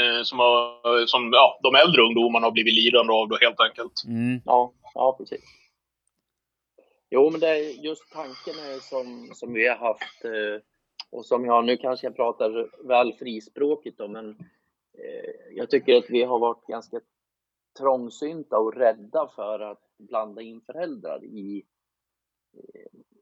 eh, 0.00 0.22
som, 0.22 0.38
har, 0.38 1.06
som 1.06 1.30
ja, 1.32 1.60
de 1.62 1.74
äldre 1.74 2.02
ungdomarna 2.02 2.46
har 2.46 2.52
blivit 2.52 2.74
lidande 2.74 3.12
av 3.12 3.28
då 3.28 3.36
helt 3.40 3.60
enkelt. 3.60 3.92
Mm, 4.06 4.40
Ja, 4.44 4.72
ja 4.94 5.16
precis. 5.18 5.40
Jo, 7.10 7.30
men 7.30 7.40
det 7.40 7.48
är 7.48 7.84
just 7.84 8.12
tanken 8.12 8.54
är 8.54 8.78
som, 8.80 9.30
som 9.34 9.52
vi 9.54 9.68
har 9.68 9.76
haft 9.76 10.24
eh, 10.24 10.62
och 11.12 11.26
som 11.26 11.44
jag, 11.44 11.64
nu 11.64 11.76
kanske 11.76 12.06
jag 12.06 12.16
pratar 12.16 12.68
väl 12.88 13.12
frispråkigt 13.12 13.98
då, 13.98 14.08
men 14.08 14.30
eh, 14.98 15.56
jag 15.56 15.70
tycker 15.70 15.96
att 15.96 16.10
vi 16.10 16.22
har 16.22 16.38
varit 16.38 16.66
ganska 16.66 17.00
trångsynta 17.78 18.58
och 18.58 18.76
rädda 18.76 19.28
för 19.36 19.60
att 19.60 19.82
blanda 19.98 20.42
in 20.42 20.60
föräldrar 20.60 21.24
i, 21.24 21.64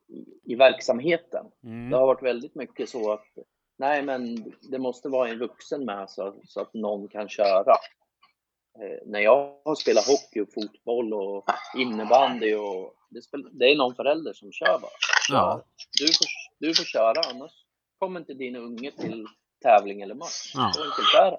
i, 0.09 0.25
i 0.45 0.55
verksamheten. 0.55 1.47
Det 1.61 1.69
mm, 1.69 1.93
har 1.93 2.07
varit 2.07 2.23
väldigt 2.23 2.55
mycket 2.55 2.89
så 2.89 3.13
att 3.13 3.27
nej, 3.79 4.03
men 4.03 4.53
det 4.61 4.79
måste 4.79 5.09
vara 5.09 5.29
en 5.29 5.39
vuxen 5.39 5.85
med 5.85 6.11
så, 6.11 6.35
så 6.45 6.61
att 6.61 6.75
någon 6.75 7.09
kan 7.09 7.29
köra. 7.29 7.75
Eh, 8.79 8.99
när 9.07 9.21
jag 9.21 9.61
har 9.65 9.75
spelat 9.75 10.07
hockey 10.07 10.41
och 10.41 10.53
fotboll 10.55 11.15
och 11.15 11.45
innebandy 11.77 12.55
och 12.55 12.95
det, 13.11 13.23
spel, 13.23 13.49
det 13.53 13.65
är 13.65 13.77
någon 13.77 13.95
förälder 13.95 14.33
som 14.33 14.53
kör 14.53 14.79
bara. 14.79 14.91
Ja. 15.29 15.65
Du, 16.01 16.07
får, 16.07 16.27
du 16.59 16.75
får 16.75 16.85
köra 16.85 17.21
annars 17.31 17.60
kommer 18.01 18.21
inte 18.21 18.35
din 18.35 18.57
unge 18.57 18.93
till, 18.99 19.27
tävling 19.63 20.01
eller 20.01 20.15
match. 20.15 20.53
Ja. 20.55 20.73
Så 20.75 20.83
enkelt 20.83 21.15
är 21.15 21.31
det. 21.31 21.37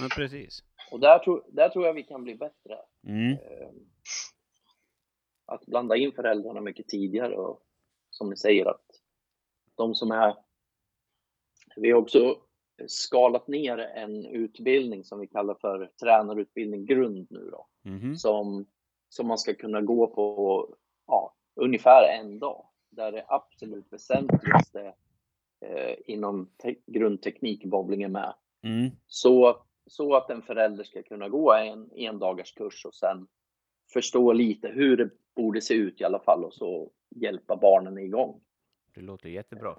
Men 0.00 0.08
precis. 0.08 0.62
Och 0.90 1.00
där, 1.00 1.18
tror- 1.18 1.44
där 1.48 1.68
tror 1.68 1.86
jag 1.86 1.94
vi 1.94 2.02
kan 2.02 2.22
bli 2.24 2.34
bättre. 2.34 2.78
Mm. 3.06 3.32
Eh, 3.32 3.68
Att 5.46 5.66
blanda 5.66 5.96
in 5.96 6.12
föräldrarna 6.12 6.60
mycket 6.60 6.88
tidigare 6.88 7.36
och 7.36 7.62
som 8.10 8.30
ni 8.30 8.36
säger 8.36 8.66
att 8.66 8.84
de 9.74 9.94
som 9.94 10.10
är... 10.10 10.36
Vi 11.76 11.90
har 11.90 11.98
också 12.00 12.38
skalat 12.86 13.48
ner 13.48 13.78
en 13.78 14.26
utbildning 14.26 15.04
som 15.04 15.20
vi 15.20 15.26
kallar 15.26 15.54
för 15.54 15.90
tränarutbildning 16.00 16.86
grund 16.86 17.26
nu 17.30 17.50
då. 17.50 17.66
Mhm. 17.82 18.16
Som, 18.16 18.66
som 19.08 19.26
man 19.26 19.38
ska 19.38 19.54
kunna 19.54 19.80
gå 19.80 20.06
på 20.06 20.76
ja, 21.06 21.34
ungefär 21.54 22.18
en 22.20 22.38
dag. 22.38 22.66
Där 22.90 23.12
det 23.12 23.24
absolut 23.28 23.92
väsentligaste 23.92 24.94
eh, 25.62 25.94
inom 26.06 26.50
te- 26.56 26.80
grundteknik 26.86 27.64
bowling 27.64 28.02
är 28.02 28.08
med. 28.08 28.34
Mm. 28.62 28.90
Så, 29.06 29.62
så 29.86 30.14
att 30.14 30.30
en 30.30 30.42
förälder 30.42 30.84
ska 30.84 31.02
kunna 31.02 31.28
gå 31.28 31.52
en 31.52 31.90
en 31.92 32.18
dagars 32.18 32.54
kurs 32.54 32.84
och 32.86 32.94
sen 32.94 33.26
förstå 33.92 34.32
lite 34.32 34.68
hur 34.68 34.96
det 34.96 35.10
borde 35.34 35.60
se 35.60 35.74
ut 35.74 36.00
i 36.00 36.04
alla 36.04 36.20
fall 36.20 36.44
och 36.44 36.54
så 36.54 36.90
hjälpa 37.10 37.56
barnen 37.56 37.98
igång. 37.98 38.40
Det 38.94 39.00
låter 39.00 39.28
jättebra. 39.28 39.78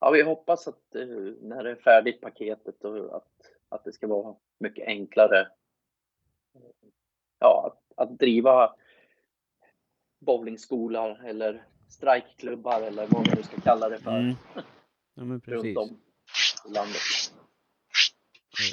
Ja, 0.00 0.10
vi 0.10 0.22
hoppas 0.22 0.68
att 0.68 0.94
eh, 0.94 1.06
när 1.40 1.64
det 1.64 1.70
är 1.70 1.76
färdigt 1.76 2.20
paketet 2.20 2.84
och 2.84 3.16
att, 3.16 3.32
att 3.68 3.84
det 3.84 3.92
ska 3.92 4.06
vara 4.06 4.36
mycket 4.58 4.86
enklare 4.86 5.48
ja, 7.38 7.66
att, 7.66 8.08
att 8.08 8.18
driva 8.18 8.74
bowlingskolor 10.18 11.24
eller 11.24 11.64
strikeklubbar 11.90 12.82
eller 12.82 13.06
vad 13.06 13.26
man 13.26 13.36
nu 13.36 13.42
ska 13.42 13.60
kalla 13.60 13.88
det 13.88 13.98
för 13.98 14.10
Mm. 14.18 14.34
Ja, 15.14 15.24
men 15.24 15.40
precis. 15.40 15.64
runt 15.64 15.78
om 15.78 15.88
i 16.70 16.74
landet. 16.74 17.00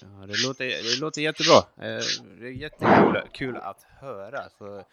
Ja, 0.01 0.25
det, 0.27 0.47
låter, 0.47 0.65
det 0.65 0.99
låter 1.01 1.21
jättebra. 1.21 1.57
Eh, 1.57 2.03
Det 2.39 2.47
är 2.47 2.51
jättekul 2.51 3.21
kul 3.33 3.57
att 3.57 3.83
höra. 3.99 4.49
Så, 4.49 4.83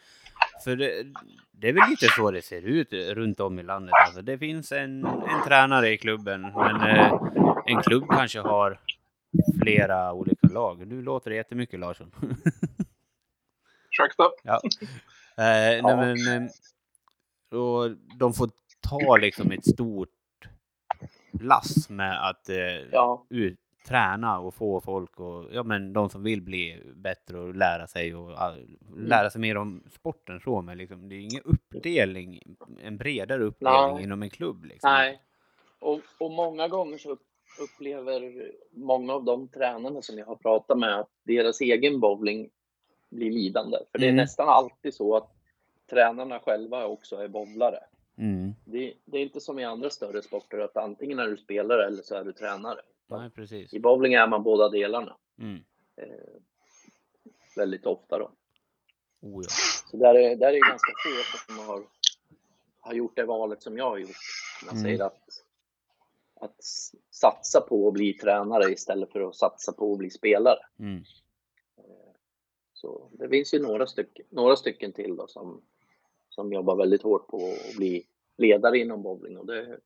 för 0.65 0.77
det, 0.77 1.05
det 1.53 1.69
är 1.69 1.73
väl 1.73 1.91
lite 1.91 2.07
så 2.07 2.31
det 2.31 2.43
ser 2.43 2.63
ut 2.63 2.93
runt 2.93 3.41
om 3.41 3.59
i 3.59 3.63
landet. 3.63 3.95
Alltså, 4.07 4.23
det 4.23 4.39
finns 4.39 4.73
en, 4.73 5.05
en 5.07 5.43
tränare 5.47 5.91
i 5.91 5.99
klubben, 5.99 6.41
men 6.41 6.81
eh, 6.81 7.13
en 7.67 7.83
klubb 7.83 8.05
kanske 8.11 8.41
har 8.41 8.81
flera 9.63 10.13
olika 10.13 10.47
lag. 10.49 10.89
Du 10.89 11.03
låter 11.03 11.31
det 11.31 11.37
jättemycket 11.37 11.81
Larsson. 11.81 12.13
Ursäkta? 13.91 14.31
ja. 14.43 14.61
Eh, 15.37 15.83
nej, 15.83 16.17
men, 16.17 16.49
och 17.53 17.91
de 18.19 18.33
får 18.33 18.51
ta 18.81 19.17
liksom 19.17 19.51
ett 19.51 19.67
stort 19.67 20.09
lass 21.41 21.89
med 21.91 22.29
att 22.29 22.49
eh, 22.49 22.57
Ja, 22.93 23.27
ut, 23.31 23.59
träna 23.89 24.39
och 24.39 24.55
få 24.55 24.81
folk 24.81 25.21
och 25.21 25.45
ja 25.53 25.63
men 25.63 25.93
de 25.93 26.11
som 26.11 26.23
vill 26.23 26.43
bli 26.43 26.83
bättre 26.95 27.39
och 27.39 27.55
lära 27.55 27.87
sig 27.87 28.15
och 28.15 28.43
all, 28.43 28.79
lära 28.97 29.31
sig 29.31 29.41
mer 29.41 29.57
om 29.57 29.83
sporten 29.91 30.41
så 30.41 30.63
men 30.63 30.79
liksom 30.79 31.09
det 31.09 31.15
är 31.15 31.21
ingen 31.21 31.43
uppdelning, 31.45 32.57
en 32.83 32.97
bredare 32.97 33.43
uppdelning 33.45 33.95
Nej. 33.95 34.05
inom 34.05 34.23
en 34.23 34.31
klubb 34.31 34.65
liksom. 34.65 34.91
nej. 34.91 35.21
Och, 35.79 36.01
och 36.21 36.31
många 36.31 36.69
gånger 36.69 36.99
så 36.99 37.17
upplever 37.61 38.51
många 38.73 39.13
av 39.13 39.25
de 39.25 39.49
tränarna 39.49 40.03
som 40.03 40.19
jag 40.19 40.27
har 40.27 40.37
pratat 40.37 40.79
med 40.79 40.99
att 41.01 41.11
deras 41.25 41.61
egen 41.61 42.01
bowling 42.01 42.51
blir 43.11 43.31
lidande. 43.31 43.79
För 43.93 43.99
det 43.99 44.05
är 44.07 44.11
Mm. 44.11 44.17
nästan 44.23 44.49
alltid 44.49 44.95
så 44.95 45.17
att 45.17 45.34
tränarna 45.91 46.41
själva 46.41 46.87
också 46.87 47.17
är 47.17 47.29
bowlare. 47.29 47.85
Mm. 48.19 48.55
Det, 48.65 48.95
det 49.05 49.19
är 49.19 49.23
inte 49.23 49.41
som 49.41 49.59
i 49.59 49.65
andra 49.65 49.91
större 49.91 50.23
sporter 50.23 50.59
att 50.59 50.77
antingen 50.77 51.19
är 51.19 51.27
du 51.27 51.37
spelare 51.37 51.87
eller 51.87 52.03
så 52.03 52.15
är 52.15 52.25
du 52.25 52.33
tränare. 52.33 52.81
Nej 53.07 53.31
precis. 53.31 53.75
I 53.75 53.81
bowling 53.81 54.15
är 54.15 54.27
man 54.27 54.43
båda 54.43 54.69
delarna 54.69 55.17
Mm. 55.39 55.65
eh, 55.97 56.07
väldigt 57.57 57.87
ofta 57.87 58.19
då. 58.19 58.31
Oh, 59.21 59.43
ja. 59.45 59.49
Så 59.91 59.97
där 59.97 60.15
är, 60.15 60.37
där 60.37 60.53
är 60.53 60.69
ganska 60.71 60.93
få 61.05 61.39
som 61.47 61.59
har, 61.69 61.83
har 62.81 62.95
gjort 62.95 63.17
det 63.17 63.25
valet 63.25 63.63
som 63.63 63.77
jag 63.77 63.91
har 63.91 63.99
gjort. 63.99 64.17
Man 64.67 64.77
Mm. 64.77 64.83
säger 64.85 65.05
att, 65.05 65.45
att 66.41 66.65
satsa 67.11 67.61
på 67.61 67.89
att 67.89 67.95
bli 67.95 68.13
tränare 68.13 68.73
istället 68.73 69.13
för 69.13 69.21
att 69.21 69.37
satsa 69.37 69.73
på 69.73 69.93
att 69.93 69.99
bli 69.99 70.11
spelare. 70.11 70.59
Mm. 70.79 71.05
Så 72.73 73.09
det 73.13 73.29
finns 73.29 73.55
ju 73.55 73.59
några 73.63 73.87
stycken, 73.87 74.27
några 74.31 74.57
stycken 74.57 74.93
till 74.93 75.17
då 75.17 75.27
som, 75.27 75.63
som 76.35 76.53
jobbar 76.53 76.77
väldigt 76.77 77.03
hårt 77.03 77.29
på 77.29 77.37
att 77.37 77.77
bli 77.77 78.07
ledare 78.39 78.79
inom 78.79 79.03
bowling 79.03 79.39
och 79.39 79.47
det, 79.47 79.79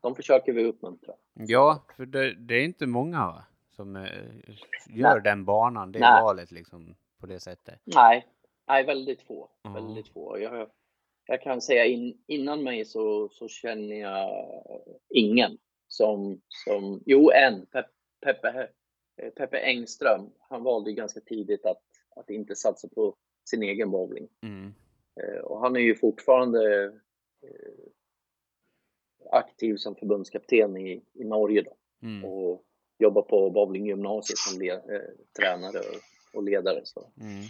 de 0.00 0.14
försöker 0.14 0.52
vi 0.52 0.64
uppmuntra. 0.64 1.14
ja, 1.34 1.84
för 1.96 2.06
det, 2.06 2.34
det 2.34 2.54
är 2.54 2.64
inte 2.64 2.86
många 2.86 3.18
va? 3.18 3.44
som 3.78 3.96
eh, 3.96 4.02
gör 4.88 5.14
Nej. 5.14 5.22
den 5.24 5.44
banan, 5.44 5.92
det 5.92 5.98
Nej. 5.98 6.22
valet 6.22 6.50
liksom 6.50 6.96
på 7.20 7.26
det 7.26 7.40
sättet. 7.40 7.80
Nej, 7.84 8.26
nej 8.68 8.84
väldigt 8.84 9.22
få. 9.22 9.50
Ja. 9.62 9.70
Väldigt 9.70 10.08
få. 10.08 10.38
Jag, 10.38 10.70
jag 11.26 11.42
kan 11.42 11.60
säga 11.60 11.84
in, 11.84 12.22
innan 12.26 12.62
mig 12.62 12.84
så, 12.84 13.28
så 13.28 13.48
känner 13.48 13.96
jag 13.96 14.30
ingen 15.08 15.58
som, 15.88 16.40
som 16.48 17.02
jo 17.06 17.30
en, 17.30 17.66
Pep, 17.66 17.86
Peppe, 18.20 18.68
eh, 19.16 19.30
Peppe 19.30 19.58
Engström. 19.58 20.30
Han 20.48 20.62
valde 20.62 20.92
ganska 20.92 21.20
tidigt 21.20 21.66
att, 21.66 21.82
att 22.16 22.30
inte 22.30 22.56
satsa 22.56 22.88
på 22.88 23.16
sin 23.50 23.62
egen 23.62 23.90
bowling. 23.90 24.28
Mm. 24.42 24.74
Eh, 25.20 25.40
Och 25.40 25.60
han 25.60 25.76
är 25.76 25.80
ju 25.80 25.94
fortfarande 25.94 26.84
eh, 27.42 27.84
aktiv 29.30 29.76
som 29.76 29.94
förbundskapten 29.96 30.76
i, 30.76 31.02
i 31.12 31.24
Norge 31.24 31.62
då, 31.62 31.74
Mm. 32.02 32.24
och 32.24 32.64
jobbar 32.98 33.22
på 33.22 33.50
bowlinggymnasiet 33.50 34.38
som 34.38 34.60
le, 34.60 34.70
eh, 34.70 35.10
tränare 35.38 35.78
och, 35.78 36.36
och 36.36 36.42
ledare. 36.42 36.80
Så. 36.84 37.10
Mm. 37.20 37.42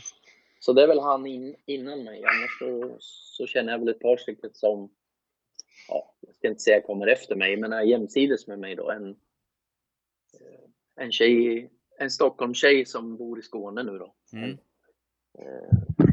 Så 0.60 0.72
det 0.72 0.82
är 0.82 0.86
väl 0.86 0.98
han 1.00 1.26
in, 1.26 1.56
innan 1.66 2.04
mig. 2.04 2.24
Annars 2.24 2.58
så, 2.58 2.96
så 3.00 3.46
känner 3.46 3.72
jag 3.72 3.78
väl 3.78 3.88
ett 3.88 4.00
par 4.00 4.16
stycken 4.16 4.50
som, 4.52 4.90
ja, 5.88 6.14
jag 6.20 6.34
ska 6.34 6.48
inte 6.48 6.60
säga 6.60 6.80
kommer 6.80 7.06
efter 7.06 7.36
mig, 7.36 7.56
men 7.56 7.72
är 7.72 7.82
jämsides 7.82 8.46
med 8.46 8.58
mig 8.58 8.74
då. 8.74 8.90
En, 8.90 9.08
eh, 10.40 10.64
en 10.96 11.12
tjej, 11.12 11.70
en 11.98 12.10
Stockholmstjej 12.10 12.84
som 12.86 13.16
bor 13.16 13.38
i 13.38 13.42
Skåne 13.42 13.82
nu 13.82 13.98
då. 13.98 14.14
Mm. 14.32 14.58
Eh, 15.38 16.07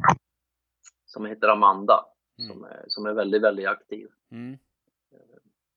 som 1.16 1.26
heter 1.26 1.48
Amanda. 1.48 2.06
Mm. 2.40 2.50
Som, 2.52 2.64
är, 2.64 2.84
som 2.88 3.06
är 3.06 3.14
väldigt, 3.14 3.42
väldigt 3.42 3.68
aktiv. 3.68 4.08
Mm. 4.32 4.58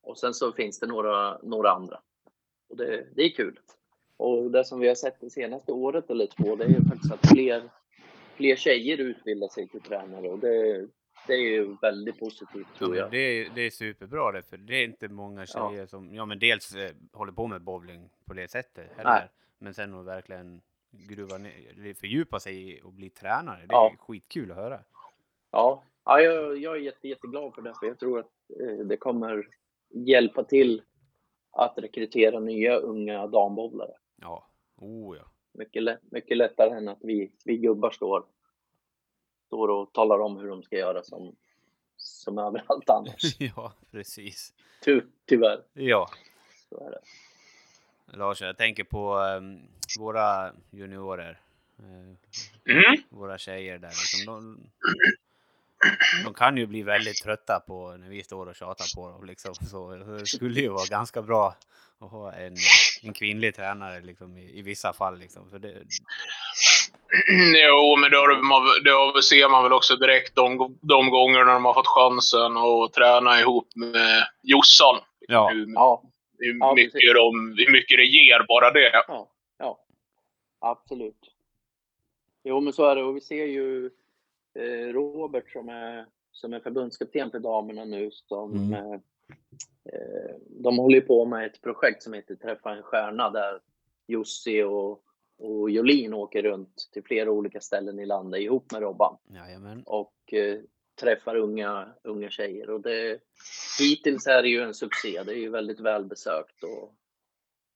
Och 0.02 0.18
sen 0.18 0.34
så 0.34 0.52
finns 0.52 0.80
det 0.80 0.86
några, 0.86 1.38
några 1.38 1.70
andra. 1.70 2.00
Och 2.68 2.76
det, 2.76 3.06
det 3.14 3.22
är 3.22 3.30
kul. 3.30 3.60
Och 4.16 4.50
det 4.50 4.64
som 4.64 4.80
vi 4.80 4.88
har 4.88 4.94
sett 4.94 5.20
det 5.20 5.30
senaste 5.30 5.72
året 5.72 6.10
eller 6.10 6.26
två, 6.26 6.56
det 6.56 6.64
är 6.64 6.68
ju 6.68 6.84
faktiskt 6.84 7.12
att 7.12 7.26
fler, 7.28 7.70
fler 8.34 8.56
tjejer 8.56 8.98
utbildar 8.98 9.48
sig 9.48 9.68
till 9.68 9.80
tränare 9.80 10.28
och 10.28 10.38
det, 10.38 10.86
det 11.26 11.32
är 11.32 11.50
ju 11.50 11.76
väldigt 11.82 12.18
positivt 12.18 12.66
Ja, 12.72 12.78
tror 12.78 12.96
jag. 12.96 13.10
det, 13.10 13.18
är, 13.18 13.50
det 13.54 13.60
är 13.62 13.70
superbra 13.70 14.32
det, 14.32 14.42
för 14.42 14.56
det 14.56 14.74
är 14.76 14.84
inte 14.84 15.08
många 15.08 15.46
tjejer 15.46 15.86
som, 15.86 16.14
ja 16.14 16.24
men 16.26 16.38
dels 16.38 16.74
eh, 16.74 16.90
håller 17.12 17.32
på 17.32 17.46
med 17.46 17.62
bowling 17.62 18.10
på 18.24 18.34
det 18.34 18.50
sättet 18.50 18.90
heller. 18.96 19.10
Nej. 19.10 19.28
Men 19.58 19.74
sen 19.74 19.94
att 19.94 20.06
verkligen 20.06 20.60
gruva 20.90 21.38
ner, 21.38 21.94
fördjupa 21.94 22.40
sig 22.40 22.82
och 22.82 22.92
bli 22.92 23.10
tränare, 23.10 23.60
det 23.60 23.66
Ja. 23.68 23.90
är 23.92 23.96
skitkul 23.96 24.50
att 24.50 24.56
höra. 24.56 24.80
Ja, 25.50 25.84
ja 26.04 26.20
jag, 26.20 26.58
jag 26.58 26.76
är 26.76 26.80
jätte, 26.80 27.08
jätteglad 27.08 27.54
för 27.54 27.62
det, 27.62 27.74
för 27.80 27.86
jag 27.86 27.98
tror 27.98 28.18
att 28.18 28.30
eh, 28.60 28.86
det 28.86 28.96
kommer 28.96 29.48
hjälpa 29.90 30.44
till 30.44 30.82
att 31.50 31.78
rekrytera 31.78 32.40
nya 32.40 32.76
unga 32.76 33.26
dambowlare. 33.26 33.92
Ja, 34.20 34.46
oh 34.76 35.16
ja. 35.16 35.24
Mycket, 35.52 35.82
lätt, 35.82 36.00
mycket 36.02 36.36
lättare 36.36 36.70
än 36.76 36.88
att 36.88 36.98
vi, 37.00 37.32
vi 37.44 37.56
gubbar 37.56 37.90
står, 37.90 38.24
står 39.46 39.68
och 39.68 39.92
talar 39.92 40.18
om 40.20 40.36
hur 40.36 40.48
de 40.48 40.62
ska 40.62 40.76
göra 40.76 41.02
som, 41.02 41.36
som 41.96 42.38
överallt 42.38 42.90
annars. 42.90 43.40
ja, 43.56 43.72
precis. 43.90 44.54
Ty, 44.84 45.00
tyvärr, 45.26 45.62
Ja, 45.72 46.10
så 46.68 46.80
är 46.86 46.90
det. 46.90 47.00
Lars, 48.16 48.42
jag 48.42 48.56
tänker 48.56 48.84
på 48.84 49.12
ehm, 49.14 49.60
våra 49.98 50.52
juniorer, 50.70 51.40
eh, 51.78 52.14
Mm. 52.76 52.96
våra 53.08 53.38
tjejer 53.38 53.78
där. 53.78 53.88
Liksom, 53.88 54.26
de, 54.34 54.60
de 56.24 56.34
kan 56.34 56.56
ju 56.56 56.66
bli 56.66 56.82
väldigt 56.82 57.22
trötta 57.22 57.60
på 57.60 57.96
när 57.96 58.08
vi 58.08 58.22
står 58.22 58.46
och 58.48 58.56
tjatar 58.56 58.96
på 58.96 59.08
dem. 59.08 59.26
Liksom. 59.26 59.54
Så 59.54 59.90
det 59.94 60.26
skulle 60.26 60.60
ju 60.60 60.68
vara 60.68 60.86
ganska 60.90 61.22
bra 61.22 61.56
att 62.00 62.10
ha 62.10 62.32
en, 62.32 62.56
en 63.02 63.12
kvinnlig 63.12 63.54
tränare 63.54 64.00
liksom, 64.00 64.38
i, 64.38 64.58
i 64.58 64.62
vissa 64.62 64.92
fall. 64.92 65.18
Liksom. 65.18 65.50
För 65.50 65.58
det, 65.58 65.74
Jo, 67.66 67.96
men 67.96 68.10
man, 68.46 68.62
det 69.14 69.22
ser 69.22 69.48
man 69.48 69.62
väl 69.62 69.72
också 69.72 69.96
direkt 69.96 70.34
de, 70.34 70.78
de 70.80 71.10
gångerna 71.10 71.52
de 71.52 71.64
har 71.64 71.74
fått 71.74 71.86
chansen 71.86 72.56
att 72.56 72.92
träna 72.92 73.40
ihop 73.40 73.68
med 73.76 74.26
Jossan. 74.42 74.96
ja, 75.28 75.48
Hur, 75.48 75.66
Ja, 75.74 76.02
hur, 76.38 76.58
Ja, 76.60 76.74
mycket 76.74 76.92
precis. 76.92 77.12
de, 77.14 77.54
hur 77.58 77.72
mycket 77.72 77.96
det 77.98 78.04
ger 78.04 78.46
bara 78.48 78.70
det. 78.70 78.90
ja, 79.08 79.28
ja. 79.58 79.78
Absolut. 80.60 81.20
Jo, 82.44 82.60
men 82.60 82.72
så 82.72 82.84
är 82.86 82.96
det. 82.96 83.02
Och 83.02 83.16
vi 83.16 83.20
ser 83.20 83.44
ju 83.46 83.90
Robert 84.92 85.50
som 85.52 85.68
är, 85.68 86.06
som 86.32 86.52
är 86.52 86.60
förbundskapten 86.60 87.30
för 87.30 87.38
damerna 87.38 87.84
nu 87.84 88.10
som 88.10 88.52
Mm. 88.52 88.72
eh, 88.72 88.92
eh, 89.84 90.36
de 90.46 90.78
håller 90.78 91.00
på 91.00 91.24
med 91.24 91.46
ett 91.46 91.60
projekt 91.62 92.02
som 92.02 92.12
heter 92.12 92.34
Träffa 92.34 92.70
en 92.76 92.82
stjärna 92.82 93.30
där 93.30 93.60
Jussi 94.06 94.62
och, 94.62 95.02
och 95.38 95.70
Jolin 95.70 96.14
åker 96.14 96.42
runt 96.42 96.88
till 96.92 97.02
flera 97.04 97.30
olika 97.30 97.60
ställen 97.60 97.98
i 97.98 98.06
landet 98.06 98.40
ihop 98.40 98.72
med 98.72 98.82
Robban. 98.82 99.16
Jajamän. 99.28 99.82
Och 99.86 100.32
eh, 100.32 100.60
träffar 101.00 101.36
unga, 101.36 101.88
unga 102.04 102.30
tjejer. 102.30 102.70
Och 102.70 102.80
det, 102.80 103.20
hittills 103.78 104.26
är 104.26 104.42
det 104.42 104.48
ju 104.48 104.62
en 104.62 104.74
succé. 104.74 105.22
Det 105.22 105.32
är 105.32 105.36
ju 105.36 105.50
väldigt 105.50 105.80
välbesökt. 105.80 106.62
Och, 106.62 106.94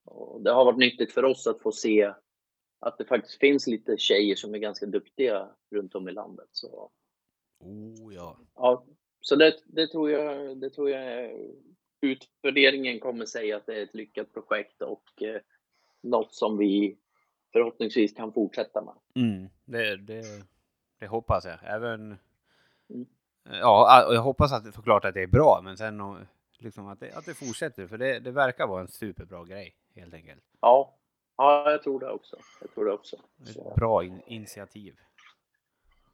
och 0.05 0.43
det 0.43 0.51
har 0.53 0.65
varit 0.65 0.79
nyttigt 0.79 1.13
för 1.13 1.25
oss 1.25 1.47
att 1.47 1.63
få 1.63 1.73
se 1.73 2.13
att 2.83 2.99
det 2.99 3.05
faktiskt 3.05 3.39
finns 3.41 3.67
lite 3.67 3.99
tjejer 3.99 4.37
som 4.37 4.55
är 4.55 4.59
ganska 4.59 4.87
duktiga 4.87 5.49
runt 5.71 5.95
om 5.95 6.09
i 6.09 6.13
landet. 6.13 6.49
Så, 6.53 6.91
Oh 7.65 8.15
ja. 8.15 8.39
ja, 8.55 8.85
så 9.21 9.37
det, 9.37 9.55
det, 9.67 9.87
tror 9.87 10.11
jag, 10.11 10.59
det 10.59 10.71
tror 10.71 10.91
jag 10.91 11.33
utvärderingen 12.01 13.01
kommer 13.01 13.27
säga 13.27 13.57
att 13.57 13.67
det 13.67 13.79
är 13.79 13.83
ett 13.83 13.95
lyckat 13.95 14.33
projekt 14.33 14.83
och 14.83 15.23
eh, 15.23 15.41
något 16.01 16.35
som 16.35 16.59
vi 16.59 16.99
förhoppningsvis 17.53 18.13
kan 18.13 18.33
fortsätta 18.33 18.85
med. 18.85 19.25
Mm, 19.25 19.49
det, 19.65 19.97
det, 19.97 20.23
det 20.99 21.07
hoppas 21.07 21.45
jag. 21.45 21.59
Även... 21.63 22.17
Mm. 22.91 23.07
Ja, 23.45 24.13
jag 24.13 24.23
hoppas 24.23 24.53
att 24.53 24.75
såklart 24.75 25.05
att 25.05 25.15
det 25.15 25.23
är 25.23 25.27
bra, 25.27 25.61
men 25.65 25.77
sen 25.77 26.01
om- 26.01 26.27
liksom 26.59 26.87
att, 26.87 27.01
det, 27.01 27.13
att 27.13 27.27
det 27.27 27.35
fortsätter. 27.35 27.87
För 27.87 27.99
det, 27.99 28.19
det 28.19 28.31
verkar 28.31 28.67
vara 28.67 28.81
en 28.81 28.89
superbra 28.89 29.45
grej, 29.45 29.77
helt 29.95 30.15
enkelt. 30.15 30.43
Ja, 30.61 30.99
ja 31.43 31.71
jag 31.71 31.83
tror 31.83 32.01
det 32.01 32.11
också. 32.11 32.37
Jag 32.61 32.75
tror 32.75 32.85
det 32.85 32.93
också. 32.93 33.17
Ett 33.43 33.49
Så, 33.49 33.73
bra 33.77 34.05
in, 34.05 34.23
initiativ. 34.27 34.95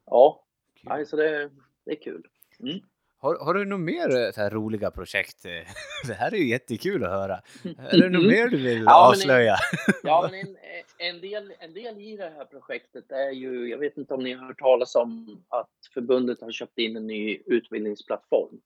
ja, 0.06 0.44
Kul. 0.74 0.88
nej, 0.88 1.06
så 1.06 1.16
det, 1.16 1.50
det 1.84 1.90
är 1.90 2.02
kul. 2.02 2.26
Mm. 2.60 2.78
Har, 3.20 3.38
har 3.44 3.54
du 3.54 3.64
några 3.64 3.82
mer 3.82 4.16
eh, 4.26 4.30
så 4.32 4.40
här 4.40 4.50
roliga 4.50 4.90
projekt? 4.90 5.42
Det 6.06 6.14
här 6.14 6.34
är 6.34 6.38
ju 6.38 6.48
jättekul 6.48 7.04
att 7.04 7.10
höra. 7.10 7.34
Är 7.64 8.00
det 8.00 8.08
något 8.08 8.26
mer 8.26 8.48
du 8.48 8.56
vill 8.56 8.78
Ja, 8.78 8.82
men- 8.84 9.10
avslöja? 9.10 9.56
Ja, 10.02 10.28
men 10.32 10.40
en, 10.46 10.56
en, 10.98 11.20
del, 11.20 11.52
en 11.58 11.72
del 11.74 11.98
i 12.00 12.16
det 12.16 12.30
här 12.36 12.44
projektet 12.44 13.12
är 13.12 13.30
ju, 13.30 13.68
jag 13.68 13.78
vet 13.78 13.96
inte 13.98 14.14
om 14.14 14.22
ni 14.24 14.32
har 14.32 14.46
hört 14.46 14.58
talas 14.58 14.94
om 14.94 15.42
att 15.48 15.70
förbundet 15.94 16.40
har 16.40 16.52
köpt 16.52 16.78
in 16.78 16.96
en 16.96 17.06
ny 17.06 17.38
utbildningsplattform. 17.46 18.60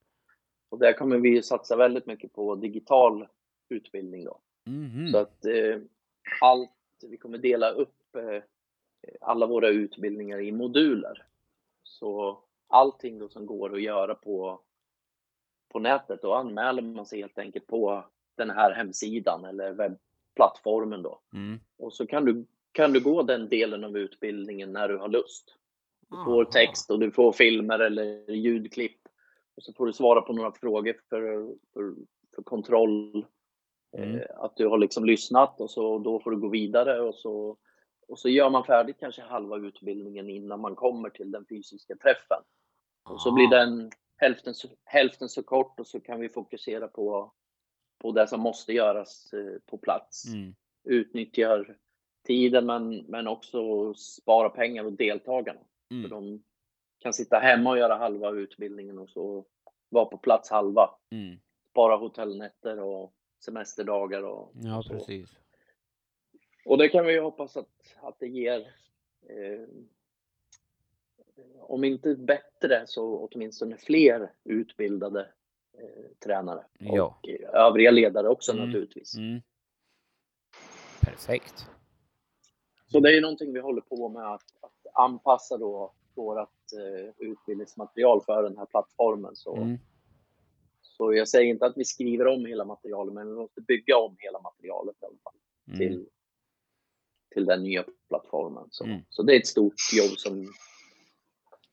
Och 0.69 0.79
där 0.79 0.93
kommer 0.93 1.19
vi 1.19 1.43
satsa 1.43 1.77
väldigt 1.77 2.07
mycket 2.07 2.33
på 2.33 2.55
digital 2.55 3.27
utbildning 3.69 4.25
då. 4.25 4.41
Mhm. 4.67 5.09
Så 5.13 5.19
att 5.19 5.45
eh, 5.45 5.79
allt, 6.41 6.71
vi 7.03 7.17
kommer 7.17 7.39
dela 7.39 7.71
upp 7.71 8.17
eh, 8.17 8.43
alla 9.21 9.47
våra 9.47 9.69
utbildningar 9.69 10.41
i 10.41 10.53
moduler. 10.53 11.27
Så 11.83 12.39
allting 12.69 13.19
då 13.19 13.29
som 13.29 13.47
går 13.47 13.75
att 13.75 13.83
göra 13.83 14.15
på, 14.15 14.61
på 15.69 15.79
nätet, 15.79 16.23
då 16.23 16.35
anmäler 16.35 16.83
man 16.83 17.07
sig 17.07 17.21
helt 17.21 17.39
enkelt 17.39 17.67
på 17.67 18.05
den 18.35 18.51
här 18.51 18.73
hemsidan 18.73 19.45
eller 19.45 19.73
webbplattformen 19.73 21.03
då. 21.03 21.21
Mm. 21.33 21.61
Och 21.77 21.93
så 21.93 22.07
kan 22.07 22.25
du, 22.25 22.47
kan 22.73 22.93
du 22.93 23.01
gå 23.01 23.23
den 23.23 23.49
delen 23.49 23.85
av 23.85 23.97
utbildningen 23.97 24.73
när 24.73 24.89
du 24.89 24.99
har 24.99 25.09
lust. 25.09 25.55
Du 26.11 26.25
får 26.25 26.45
text 26.45 26.91
och 26.91 26.99
du 26.99 27.11
får 27.11 27.33
filmer 27.33 27.79
eller 27.79 28.31
ljudklipp. 28.31 29.09
Och 29.55 29.63
så 29.63 29.73
får 29.73 29.87
du 29.87 29.93
svara 29.93 30.21
på 30.21 30.33
några 30.33 30.53
frågor 30.53 30.97
för, 31.09 31.55
för, 31.73 31.95
för 32.35 32.43
kontroll. 32.43 33.27
Mm. 33.97 34.15
Eh, 34.17 34.27
att 34.37 34.57
du 34.57 34.67
har 34.67 34.79
liksom 34.79 35.05
lyssnat 35.05 35.61
och 35.61 35.71
så 35.71 35.99
då 35.99 36.21
får 36.21 36.31
du 36.31 36.37
gå 36.37 36.49
vidare 36.49 37.01
och 37.01 37.15
så, 37.15 37.57
och 38.09 38.19
så 38.19 38.29
gör 38.29 38.51
man 38.51 38.65
färdigt 38.65 38.97
kanske 39.01 39.23
halva 39.23 39.57
utbildningen 39.57 40.29
innan 40.31 40.61
man 40.61 40.75
kommer 40.75 41.11
till 41.11 41.31
den 41.31 41.47
fysiska 41.49 41.97
träffen. 41.97 42.43
Och 43.11 43.21
så 43.21 43.33
blir 43.33 43.47
Ah. 43.47 43.51
den 43.51 43.91
hälften, 44.17 44.55
så- 44.55 44.69
hälften 44.85 45.29
så 45.29 45.43
kort 45.43 45.81
och 45.81 45.87
så 45.87 46.01
kan 46.01 46.21
vi 46.21 46.29
fokusera 46.29 46.89
på, 46.89 47.33
på 47.99 48.13
det 48.13 48.27
som 48.29 48.41
måste 48.41 48.73
göras 48.73 49.33
eh, 49.33 49.59
på 49.67 49.79
plats 49.79 50.25
Mm. 50.35 50.55
utnyttjar 50.85 51.77
tiden 52.27 52.67
men, 52.67 52.97
men 52.97 53.29
också 53.29 53.95
spara 53.95 54.49
pengar 54.51 54.85
och 54.85 54.93
deltagarna. 54.93 55.61
För 55.89 55.95
Mm. 55.97 56.11
de 56.11 56.43
kan 56.99 57.13
sitta 57.13 57.39
hemma 57.39 57.71
och 57.71 57.79
göra 57.79 57.97
halva 57.97 58.31
utbildningen 58.31 58.99
och 58.99 59.11
så 59.11 59.45
vara 59.89 60.05
på 60.05 60.19
plats 60.19 60.51
halva. 60.51 60.91
Mm. 61.11 61.37
Spara 61.71 61.97
hotellnätter 61.97 62.81
och 62.81 63.13
semesterdagar 63.45 64.23
och, 64.23 64.53
Ja, 64.55 64.79
och 64.79 64.85
så. 64.85 64.93
precis. 64.93 65.37
Och 66.65 66.79
det 66.79 66.89
kan 66.89 67.05
vi 67.07 67.13
ju 67.13 67.21
hoppas 67.21 67.57
att, 67.57 67.69
att 68.01 68.19
det 68.19 68.27
ger 68.29 68.61
eh, 69.29 69.69
om 71.61 71.85
inte 71.85 72.15
bättre 72.15 72.83
så 72.87 73.29
åtminstone 73.33 73.77
fler 73.77 74.33
utbildade 74.45 75.21
eh, 75.79 76.11
tränare. 76.25 76.65
Ja. 76.79 77.03
Och 77.23 77.29
eh, 77.29 77.49
övriga 77.55 77.91
ledare 77.91 78.29
också 78.29 78.53
Mm. 78.53 78.67
naturligtvis. 78.67 79.15
Mm. 79.17 79.41
Perfekt. 81.01 81.67
Så 82.87 83.01
det 83.01 83.09
är 83.11 83.15
ju 83.15 83.21
någonting 83.21 83.53
vi 83.53 83.61
håller 83.61 83.81
på 83.81 84.09
med 84.09 84.23
att, 84.35 84.43
att 84.61 84.87
anpassa 84.95 85.59
då 85.59 85.93
vårt 86.15 86.49
eh, 86.79 87.11
utbildningsmaterial 87.19 88.23
för 88.27 88.43
den 88.43 88.57
här 88.59 88.67
plattformen. 88.67 89.37
Så, 89.37 89.57
Mm. 89.57 89.79
Så 90.97 91.15
jag 91.15 91.29
säger 91.29 91.47
inte 91.51 91.67
att 91.67 91.77
vi 91.77 91.85
skriver 91.85 92.27
om 92.27 92.47
hela 92.47 92.65
materialet, 92.65 93.15
men 93.15 93.29
vi 93.29 93.35
måste 93.35 93.61
bygga 93.61 93.97
om 93.97 94.17
hela 94.19 94.41
materialet 94.41 94.97
i 95.03 95.05
alla 95.05 95.17
fall 95.25 95.33
Mm. 95.67 95.79
till, 95.79 96.07
till 97.35 97.45
den 97.45 97.63
nya 97.63 97.85
plattformen. 98.09 98.69
Så, 98.71 98.85
Mm. 98.85 99.01
så 99.09 99.23
det 99.23 99.35
är 99.35 99.41
ett 99.41 99.47
stort 99.47 99.75
jobb 99.93 100.11
som, 100.19 100.53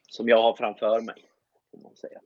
som 0.10 0.29
jag 0.29 0.41
har 0.41 0.53
framför 0.53 1.01
mig. 1.01 1.25
Får 1.71 1.77
man 1.77 1.95
säga. 1.95 2.19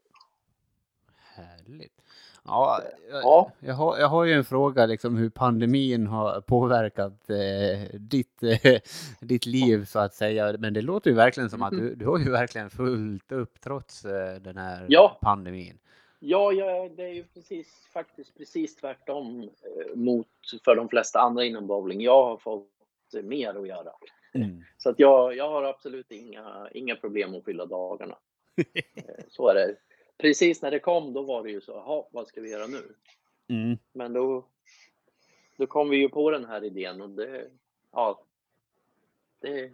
Härligt. 1.17 2.01
Ja, 2.45 2.81
jag, 3.09 3.23
Ja. 3.23 3.51
jag, 3.59 3.73
har, 3.73 3.97
jag 3.97 4.07
har 4.07 4.23
ju 4.23 4.33
en 4.33 4.45
fråga 4.45 4.85
liksom 4.85 5.17
hur 5.17 5.29
pandemin 5.29 6.07
har 6.07 6.41
påverkat 6.41 7.29
eh, 7.29 7.99
ditt, 7.99 8.43
eh, 8.43 8.79
ditt 9.19 9.45
liv 9.45 9.85
så 9.85 9.99
att 9.99 10.13
säga. 10.13 10.55
Men 10.59 10.73
det 10.73 10.81
låter 10.81 11.09
ju 11.09 11.15
verkligen 11.15 11.49
som 11.49 11.63
att 11.63 11.71
du, 11.71 11.95
du 11.95 12.05
har 12.07 12.19
ju 12.19 12.31
verkligen 12.31 12.69
fullt 12.69 13.31
upp 13.31 13.61
trots 13.61 14.05
eh, 14.05 14.35
den 14.35 14.57
här 14.57 14.85
Ja. 14.89 15.17
pandemin. 15.21 15.77
Ja, 16.25 16.51
ja, 16.53 16.89
det 16.89 17.03
är 17.03 17.13
ju 17.13 17.23
precis, 17.23 17.87
faktiskt 17.93 18.37
precis 18.37 18.75
tvärtom 18.75 19.41
eh, 19.41 19.95
mot 19.95 20.27
för 20.65 20.75
de 20.75 20.89
flesta 20.89 21.19
andra 21.19 21.45
inom 21.45 21.67
bowling. 21.67 22.01
Jag 22.01 22.23
har 22.23 22.37
fått 22.37 22.69
eh, 23.17 23.23
mer 23.23 23.55
att 23.55 23.67
göra. 23.67 23.91
Mm. 24.33 24.63
Så 24.77 24.89
att 24.89 24.99
jag, 24.99 25.35
jag 25.35 25.49
har 25.49 25.63
absolut 25.63 26.11
inga, 26.11 26.69
inga 26.71 26.95
problem 26.95 27.35
att 27.35 27.45
fylla 27.45 27.65
dagarna. 27.65 28.17
Eh, 28.95 29.25
Så 29.27 29.49
är 29.49 29.53
det. 29.53 29.75
Precis 30.17 30.61
när 30.61 30.71
det 30.71 30.79
kom, 30.79 31.13
då 31.13 31.21
var 31.21 31.43
det 31.43 31.51
ju 31.51 31.61
så, 31.61 31.71
jaha, 31.71 32.05
vad 32.11 32.27
ska 32.27 32.41
vi 32.41 32.51
göra 32.51 32.67
nu? 32.67 32.95
Mm. 33.47 33.77
Men 33.91 34.13
då, 34.13 34.45
då 35.57 35.67
kom 35.67 35.89
vi 35.89 35.97
ju 35.97 36.09
på 36.09 36.31
den 36.31 36.45
här 36.45 36.63
idén 36.63 37.01
och 37.01 37.09
det, 37.09 37.49
ja, 37.91 38.25
det, 39.39 39.71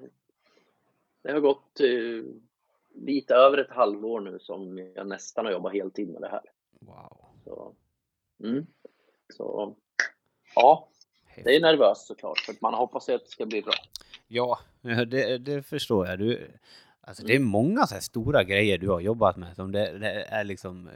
det 1.21 1.31
har 1.31 1.39
gått 1.39 1.79
lite 3.01 3.33
över 3.35 3.57
ett 3.57 3.71
halvår 3.71 4.19
nu 4.19 4.39
som 4.39 4.77
jag 4.95 5.07
nästan 5.07 5.45
har 5.45 5.51
jobbat 5.51 5.73
heltid 5.73 6.09
med 6.09 6.21
det 6.21 6.29
här. 6.29 6.43
Wow. 6.79 7.25
Så, 7.43 7.75
mm. 8.43 8.67
så 9.33 9.75
ja, 10.55 10.89
det 11.43 11.55
är 11.55 11.61
nervöst 11.61 12.07
såklart, 12.07 12.39
för 12.39 12.53
att 12.53 12.61
man 12.61 12.73
hoppas 12.73 13.09
att 13.09 13.25
det 13.25 13.29
ska 13.29 13.45
bli 13.45 13.61
bra. 13.61 13.73
Ja, 14.27 14.59
det, 14.81 15.37
det 15.37 15.63
förstår 15.63 16.07
jag. 16.07 16.19
Du, 16.19 16.51
alltså 17.01 17.23
det 17.23 17.35
är 17.35 17.39
många 17.39 17.87
så 17.87 17.93
här 17.93 18.01
stora 18.01 18.43
grejer 18.43 18.77
du 18.77 18.89
har 18.89 18.99
jobbat 18.99 19.37
med 19.37 19.55
som 19.55 19.71
det, 19.71 19.97
det 19.97 20.21
är 20.21 20.43
liksom 20.43 20.89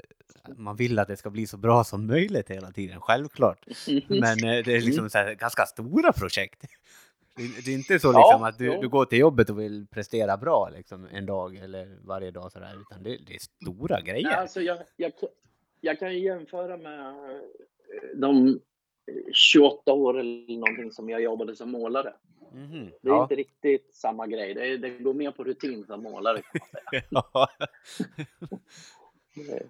man 0.57 0.75
vill 0.75 0.99
att 0.99 1.07
det 1.07 1.17
ska 1.17 1.29
bli 1.29 1.47
så 1.47 1.57
bra 1.57 1.83
som 1.83 2.07
möjligt 2.07 2.49
hela 2.49 2.71
tiden, 2.71 3.01
självklart. 3.01 3.65
Men 4.07 4.23
eh, 4.23 4.63
det 4.63 4.73
är 4.73 4.81
liksom 4.81 5.09
så 5.09 5.17
här, 5.17 5.33
ganska 5.33 5.65
stora 5.65 6.13
projekt. 6.13 6.65
Det, 7.35 7.65
det 7.65 7.71
är 7.71 7.75
inte 7.75 7.99
så 7.99 8.07
Ja, 8.13 8.19
liksom 8.19 8.43
att 8.43 8.57
du, 8.57 8.81
du 8.81 8.89
går 8.89 9.05
till 9.05 9.19
jobbet 9.19 9.49
och 9.49 9.59
vill 9.59 9.87
prestera 9.87 10.37
bra 10.37 10.69
liksom 10.75 11.07
en 11.11 11.25
dag 11.25 11.55
eller 11.55 11.97
varje 12.03 12.31
dag 12.31 12.51
sådär, 12.51 12.75
utan 12.81 13.03
det, 13.03 13.09
det 13.27 13.35
är 13.35 13.39
stora 13.39 14.01
grejer. 14.01 14.27
Nej, 14.27 14.35
alltså 14.35 14.61
jag, 14.61 14.77
jag, 14.95 15.11
jag 15.81 15.99
kan 15.99 16.13
ju 16.13 16.19
jämföra 16.19 16.77
med 16.77 17.07
eh, 17.09 17.37
de 18.15 18.59
28 19.33 19.93
år 19.93 20.19
eller 20.19 20.57
någonting 20.57 20.91
som 20.91 21.09
jag 21.09 21.21
jobbade 21.21 21.55
som 21.55 21.71
målare. 21.71 22.13
Mhm, 22.53 22.91
Det 23.01 23.09
är 23.09 23.13
ja. 23.13 23.23
inte 23.23 23.35
riktigt 23.35 23.95
samma 23.95 24.27
grej. 24.27 24.53
Det, 24.53 24.77
det 24.77 24.89
går 24.89 25.13
mer 25.13 25.31
på 25.31 25.43
rutin 25.43 25.85
som 25.85 26.03
målare 26.03 26.41
kan 26.41 26.61
man 26.61 26.81
säga. 26.91 27.03
Ja. 27.33 27.47
Det, 29.35 29.63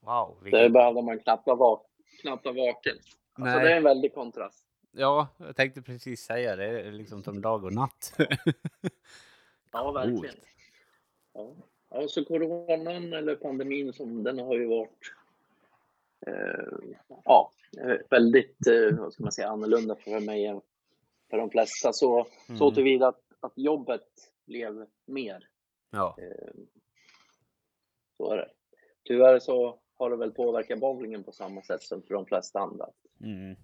Wow. 0.00 0.36
det 0.38 0.44
Vilken... 0.44 0.72
behövde 0.72 1.02
man 1.02 1.18
knappt 1.18 1.46
vara, 1.46 1.56
va- 1.56 1.82
knappt 2.22 2.44
vara 2.44 2.54
vaken. 2.54 2.96
Alltså 3.32 3.58
det 3.58 3.72
är 3.72 3.76
en 3.76 3.82
väldig 3.82 4.14
kontrast. 4.14 4.63
Ja, 4.96 5.28
jag 5.36 5.56
tänkte 5.56 5.82
precis 5.82 6.20
säga 6.20 6.56
det, 6.56 6.80
är 6.80 6.92
liksom 6.92 7.22
som 7.22 7.40
dag 7.40 7.64
och 7.64 7.72
natt. 7.72 8.16
Ja, 9.72 9.92
verkligen. 9.92 10.34
Ja. 11.32 11.54
ja, 11.90 12.08
så 12.08 12.24
coronan 12.24 13.12
eller 13.12 13.36
pandemin 13.36 13.92
som 13.92 14.22
den 14.22 14.38
har 14.38 14.54
ju 14.54 14.66
varit 14.66 15.12
eh, 16.26 16.94
ja, 17.24 17.52
väldigt, 18.10 18.66
eh, 18.66 18.98
vad 18.98 19.12
ska 19.12 19.22
man 19.22 19.32
säga, 19.32 19.48
annorlunda 19.48 19.96
för 19.96 20.20
mig 20.20 20.46
än 20.46 20.60
för 21.30 21.36
de 21.36 21.50
flesta. 21.50 21.92
Så, 21.92 22.26
så 22.46 22.64
Mm. 22.64 22.74
tillvida 22.74 23.08
att, 23.08 23.20
att 23.40 23.52
jobbet 23.56 24.08
blev 24.46 24.86
mer. 25.06 25.48
Ja. 25.90 26.16
Eh, 26.18 26.54
så 28.16 28.32
är 28.32 28.36
det. 28.36 28.50
Tyvärr 29.04 29.38
så 29.38 29.80
har 29.94 30.10
det 30.10 30.16
väl 30.16 30.32
påverkat 30.32 30.80
bowlingen 30.80 31.24
på 31.24 31.32
samma 31.32 31.62
sätt 31.62 31.82
som 31.82 32.02
för 32.02 32.14
de 32.14 32.26
flesta 32.26 32.58
andra. 32.58 32.86
Mm. 33.20 33.56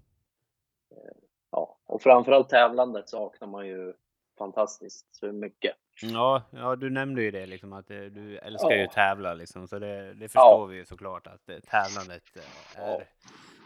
Ja, 1.50 1.76
och 1.86 2.02
framförallt 2.02 2.48
tävlandet 2.48 3.08
saknar 3.08 3.48
man 3.48 3.66
ju 3.66 3.94
fantastiskt 4.38 5.22
mycket. 5.22 5.76
Ja, 6.02 6.42
ja, 6.50 6.76
du 6.76 6.90
nämnde 6.90 7.22
ju 7.22 7.30
det 7.30 7.46
liksom 7.46 7.72
att 7.72 7.90
eh, 7.90 8.00
du 8.00 8.38
älskar 8.38 8.70
ju 8.70 8.76
Ja. 8.80 8.86
att 8.86 8.92
tävla 8.92 9.34
liksom, 9.34 9.68
så 9.68 9.78
det, 9.78 10.14
det 10.14 10.28
förstår 10.28 10.66
vi 10.66 10.76
ju 10.76 10.84
såklart 10.84 11.26
att 11.26 11.48
eh, 11.48 11.56
tävlandet 11.58 12.36
eh, 12.36 12.82
är 12.82 12.90
Ja. 12.92 13.00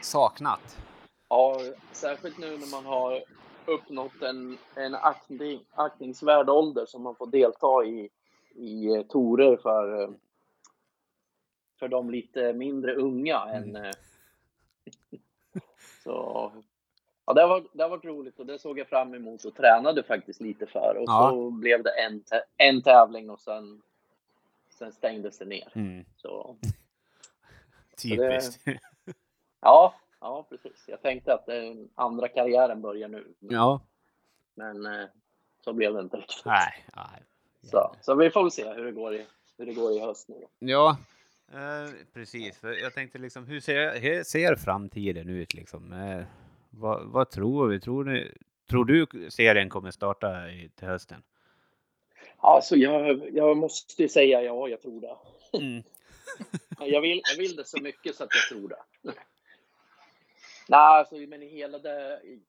saknat. 0.03 0.79
Ja, 1.29 1.61
särskilt 1.93 2.39
nu 2.39 2.59
när 2.59 2.71
man 2.71 2.85
har 2.87 3.23
uppnått 3.67 4.23
en, 4.23 4.59
en 4.77 4.95
aktning, 4.95 5.65
aktningsvärd 5.75 6.49
ålder 6.49 6.87
som 6.87 7.03
man 7.03 7.17
får 7.17 7.27
delta 7.27 7.85
i, 7.85 8.11
i 8.55 8.87
eh, 8.87 9.03
torer 9.03 9.57
för, 9.57 10.03
eh, 10.03 10.11
för 11.79 11.89
de 11.89 12.11
lite 12.11 12.53
mindre 12.53 12.95
unga 12.95 13.39
än... 13.39 13.77
eh, 13.77 13.91
Så 16.05 16.53
ja, 17.27 17.33
det 17.33 17.41
har, 17.41 17.49
varit, 17.49 17.67
det 17.73 17.83
har 17.83 17.91
varit 17.91 18.05
roligt 18.05 18.39
och 18.41 18.47
det 18.47 18.59
såg 18.59 18.79
jag 18.79 18.89
fram 18.89 19.15
emot 19.15 19.45
och 19.45 19.55
tränade 19.55 20.03
faktiskt 20.03 20.41
lite 20.41 20.67
för. 20.67 20.97
Och 20.97 21.05
Ja. 21.07 21.31
så 21.31 21.51
blev 21.51 21.83
det 21.83 21.91
en, 21.91 22.25
en 22.57 22.83
tävling 22.83 23.31
och 23.31 23.41
sen, 23.41 23.83
sen 24.71 24.93
stängdes 24.93 25.39
det 25.39 25.45
ner. 25.45 25.73
Mm. 25.75 26.05
Så, 26.17 26.57
Typiskt. 28.03 28.65
ja, 29.61 29.95
ja, 30.21 30.47
precis. 30.49 30.85
Jag 30.87 31.03
tänkte 31.03 31.35
att 31.35 31.47
den 31.47 31.89
andra 31.95 32.29
karriären 32.29 32.81
börjar 32.81 33.09
nu. 33.09 33.27
ja, 33.39 33.81
Men 34.55 34.87
eh, 34.87 35.07
så 35.65 35.73
blev 35.73 35.95
det 35.95 36.01
inte 36.01 36.17
riktigt. 36.17 36.45
nej, 36.45 36.85
nej. 36.97 37.23
Så, 37.63 37.95
så 38.01 38.15
vi 38.15 38.31
får 38.31 38.43
väl 38.43 38.51
se 38.51 38.73
hur 38.75 38.85
det 38.85 38.93
går 38.93 39.15
i, 39.15 39.27
hur 39.59 39.67
det 39.67 39.73
går 39.75 39.93
i 39.93 40.01
höst 40.01 40.29
nu. 40.29 40.47
Ja, 40.59 40.97
eh, 41.53 41.91
precis. 42.13 42.59
För 42.59 42.73
jag 42.73 42.95
tänkte 42.95 43.19
liksom, 43.19 43.47
hur 43.47 43.61
ser, 43.61 44.01
hur 44.01 44.23
ser 44.25 44.57
framtiden 44.57 45.29
ut 45.29 45.55
liksom? 45.55 45.93
Eh, 45.93 46.25
vad, 46.79 47.13
vad 47.13 47.31
tror 47.31 47.69
vi? 47.69 47.81
Tror, 47.81 48.05
ni, 48.05 48.33
tror 48.71 48.85
du 48.85 49.31
serien 49.31 49.69
kommer 49.69 49.91
starta 49.91 50.51
i, 50.51 50.71
till 50.75 50.89
hösten? 50.89 51.23
Alltså, 52.37 52.77
jag, 52.77 53.31
jag 53.33 53.57
måste 53.57 54.03
ju 54.03 54.09
säga 54.09 54.43
ja, 54.43 54.69
jag 54.69 54.83
tror 54.83 55.01
det. 55.01 55.17
Mm. 55.59 55.83
Jag 56.79 57.01
vill, 57.01 57.23
jag 57.31 57.39
vill 57.39 57.57
det 57.57 57.65
så 57.65 57.83
mycket 57.83 58.17
så 58.17 58.25
att 58.25 58.31
jag 58.35 58.59
tror 58.59 58.69
det. 58.69 59.13
Nej, 60.69 60.81
alltså, 60.81 61.17
men 61.17 61.43
hela 61.43 61.79
det 61.79 62.21
i 62.25 62.41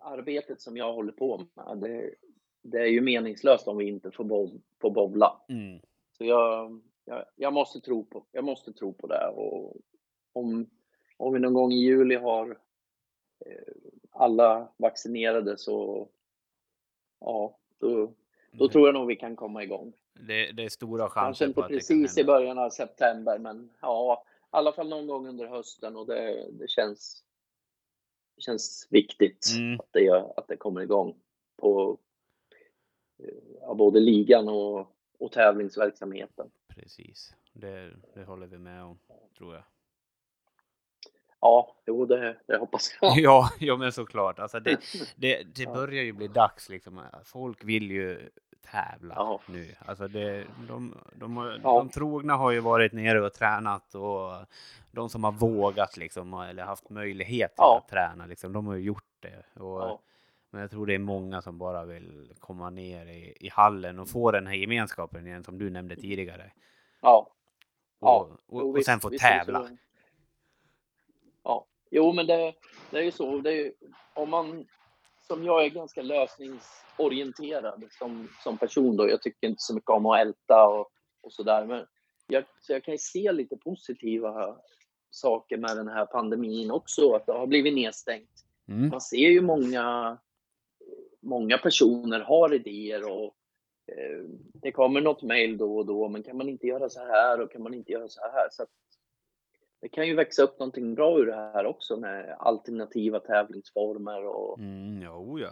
arbetet 0.00 0.60
som 0.60 0.76
jag 0.76 0.92
håller 0.92 1.12
på 1.12 1.46
med, 1.54 1.78
det, 1.78 2.14
det 2.62 2.78
är 2.78 2.86
ju 2.86 3.00
meningslöst 3.00 3.68
om 3.68 3.76
vi 3.76 3.88
inte 3.88 4.10
får, 4.10 4.24
bob, 4.24 4.62
får 4.80 4.90
bobbla. 4.90 5.40
Mm. 5.48 5.80
Så 6.18 6.24
jag, 6.24 6.80
jag, 7.04 7.24
jag, 7.36 7.52
måste 7.52 7.80
tro 7.80 8.04
på, 8.04 8.24
jag 8.32 8.44
måste 8.44 8.72
tro 8.72 8.92
på 8.92 9.06
det. 9.06 9.26
Och 9.26 9.76
om, 10.32 10.70
om 11.16 11.32
vi 11.32 11.40
någon 11.40 11.54
gång 11.54 11.72
i 11.72 11.84
juli 11.84 12.14
har 12.14 12.50
eh, 12.50 12.56
alla 14.10 14.68
vaccinerade 14.76 15.58
så 15.58 16.08
ja, 17.20 17.58
då, 17.78 18.12
då 18.52 18.68
tror 18.68 18.88
jag 18.88 18.94
nog 18.94 19.06
vi 19.06 19.16
kan 19.16 19.36
komma 19.36 19.62
igång. 19.62 19.92
Det, 20.14 20.52
det 20.52 20.64
är 20.64 20.68
stora 20.68 21.02
Kanske 21.02 21.20
chanser 21.20 21.46
inte 21.46 21.54
på 21.54 21.62
att 21.62 21.68
precis 21.68 22.14
det 22.14 22.20
i 22.20 22.24
kan 22.24 22.26
början 22.26 22.58
av 22.58 22.70
september, 22.70 23.38
men 23.38 23.70
ja, 23.80 24.24
i 24.26 24.46
alla 24.50 24.72
fall 24.72 24.88
någon 24.88 25.06
gång 25.06 25.28
under 25.28 25.46
hösten 25.46 25.96
och 25.96 26.06
det, 26.06 26.50
det 26.52 26.70
känns. 26.70 27.24
Det 28.36 28.42
känns 28.42 28.86
viktigt 28.90 29.46
Mm. 29.58 29.80
att 29.80 29.92
det 29.92 30.00
gör, 30.00 30.32
att 30.36 30.48
det 30.48 30.56
kommer 30.56 30.80
igång 30.80 31.16
på 31.56 31.98
eh, 33.18 33.34
ja, 33.60 33.74
både 33.74 34.00
ligan 34.00 34.48
och, 34.48 34.96
och 35.18 35.32
tävlingsverksamheten. 35.32 36.50
Precis, 36.68 37.34
det, 37.52 37.92
det 38.14 38.24
håller 38.24 38.46
vi 38.46 38.58
med 38.58 38.84
om, 38.84 38.98
tror 39.38 39.54
jag. 39.54 39.64
Ja, 41.40 41.76
jo, 41.86 42.04
det, 42.06 42.36
det 42.46 42.56
hoppas 42.58 42.96
jag. 43.00 43.18
Ja, 43.20 43.50
ja 43.58 43.76
men 43.76 43.92
såklart. 43.92 44.38
Alltså 44.38 44.60
det, 44.60 44.78
det, 45.16 45.42
det 45.54 45.62
Ja. 45.62 45.72
börjar 45.74 46.02
ju 46.04 46.12
bli 46.12 46.28
dags 46.28 46.68
liksom. 46.68 47.00
Folk 47.24 47.64
vill 47.64 47.90
ju 47.90 48.30
tävla 48.70 49.14
Ja. 49.14 49.40
nu. 49.46 49.74
Alltså 49.86 50.08
det, 50.08 50.44
de, 50.68 50.94
de, 51.14 51.36
har- 51.36 51.50
Ja. 51.62 51.78
de 51.78 51.88
trogna 51.88 52.34
har 52.36 52.50
ju 52.50 52.60
varit 52.60 52.92
nere 52.92 53.20
och 53.26 53.32
tränat 53.34 53.94
och 53.94 54.32
de 54.92 55.08
som 55.08 55.24
har 55.24 55.32
vågat 55.32 55.96
liksom 55.96 56.34
eller 56.34 56.62
haft 56.64 56.90
möjlighet 56.90 57.54
Ja. 57.56 57.78
att 57.82 57.90
träna 57.90 58.26
liksom, 58.26 58.52
de 58.52 58.66
har 58.66 58.74
ju 58.74 58.82
gjort 58.82 59.04
det. 59.20 59.60
Och, 59.62 60.00
Men 60.50 60.60
jag 60.60 60.70
tror 60.70 60.86
det 60.86 60.94
är 60.94 60.98
många 60.98 61.42
som 61.42 61.58
bara 61.58 61.84
vill 61.84 62.32
komma 62.40 62.70
ner 62.70 63.06
i, 63.06 63.36
i 63.40 63.48
hallen 63.48 63.98
och 63.98 64.08
få 64.08 64.30
den 64.30 64.46
här 64.46 64.54
gemenskapen 64.54 65.26
igen 65.26 65.44
som 65.44 65.58
du 65.58 65.70
nämnde 65.70 65.96
tidigare. 65.96 66.52
ja. 67.02 67.28
Och, 68.00 68.30
och, 68.48 68.62
och 68.68 68.76
visst, 68.76 68.86
sen 68.86 69.00
få 69.00 69.10
tävla. 69.10 69.68
Ja, 71.48 71.66
jo, 71.90 72.12
men 72.12 72.26
det, 72.26 72.54
det 72.90 72.98
är 72.98 73.02
ju 73.02 73.10
så. 73.10 73.38
Det 73.38 73.52
är, 73.52 73.72
om 74.14 74.30
man, 74.30 74.66
som 75.26 75.44
jag 75.44 75.64
är 75.64 75.68
ganska 75.68 76.02
lösningsorienterad 76.02 77.84
som, 77.98 78.28
som 78.42 78.58
person 78.58 78.96
då. 78.96 79.10
Jag 79.10 79.22
tycker 79.22 79.48
inte 79.48 79.62
så 79.62 79.74
mycket 79.74 79.90
om 79.90 80.06
att 80.06 80.20
älta 80.20 80.66
och, 80.66 80.90
och 81.20 81.32
sådär. 81.32 81.66
Men 81.66 81.86
jag, 82.26 82.44
så 82.60 82.72
jag 82.72 82.84
kan 82.84 82.94
ju 82.94 82.98
se 82.98 83.32
lite 83.32 83.56
positiva 83.56 84.56
saker 85.10 85.56
med 85.56 85.76
den 85.76 85.88
här 85.88 86.06
pandemin 86.06 86.70
också. 86.70 87.12
Att 87.12 87.26
det 87.26 87.32
har 87.32 87.46
blivit 87.46 87.74
nedstängt. 87.74 88.44
Mm. 88.68 88.88
Man 88.88 89.00
ser 89.00 89.28
ju 89.28 89.40
många, 89.40 90.18
många 91.20 91.58
personer 91.58 92.20
har 92.20 92.54
idéer 92.54 93.10
och 93.12 93.34
eh, 93.92 94.24
det 94.54 94.72
kommer 94.72 95.00
något 95.00 95.22
mejl 95.22 95.58
då 95.58 95.78
och 95.78 95.86
då, 95.86 96.08
men 96.08 96.22
kan 96.22 96.36
man 96.36 96.48
inte 96.48 96.66
göra 96.66 96.88
så 96.88 97.00
här 97.00 97.40
och 97.40 97.52
kan 97.52 97.62
man 97.62 97.74
inte 97.74 97.92
göra 97.92 98.08
så 98.08 98.20
här? 98.20 98.48
Så 98.50 98.66
det 99.80 99.88
kan 99.88 100.06
ju 100.06 100.14
växa 100.14 100.42
upp 100.42 100.58
någonting 100.58 100.94
bra 100.94 101.18
ur 101.18 101.26
det 101.26 101.34
här 101.34 101.66
också 101.66 101.96
med 101.96 102.36
alternativa 102.38 103.20
tävlingsformer 103.20 104.24
och 104.26 104.58
Mm, 104.58 105.02
jo, 105.02 105.38
ja. 105.38 105.48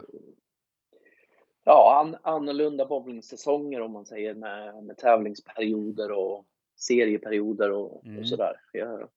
ja, 1.64 2.00
an, 2.00 2.16
annorlunda 2.22 2.86
bowlingsäsonger 2.86 3.80
om 3.80 3.92
man 3.92 4.06
säger 4.06 4.34
med, 4.34 4.84
med 4.84 4.96
tävlingsperioder 4.98 6.12
och 6.12 6.44
serieperioder 6.76 7.70
och, 7.72 8.04
Mm. 8.04 8.18
och 8.18 8.28
sådär. 8.28 8.60
Jag, 8.72 9.08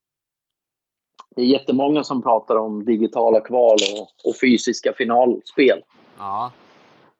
det 1.36 1.42
är 1.42 1.46
jättemånga 1.46 2.04
som 2.04 2.22
pratar 2.22 2.56
om 2.56 2.86
digitala 2.86 3.40
kval 3.42 3.78
och, 4.00 4.30
och 4.30 4.36
fysiska 4.42 4.94
finalspel. 4.98 5.84
Ja, 6.18 6.52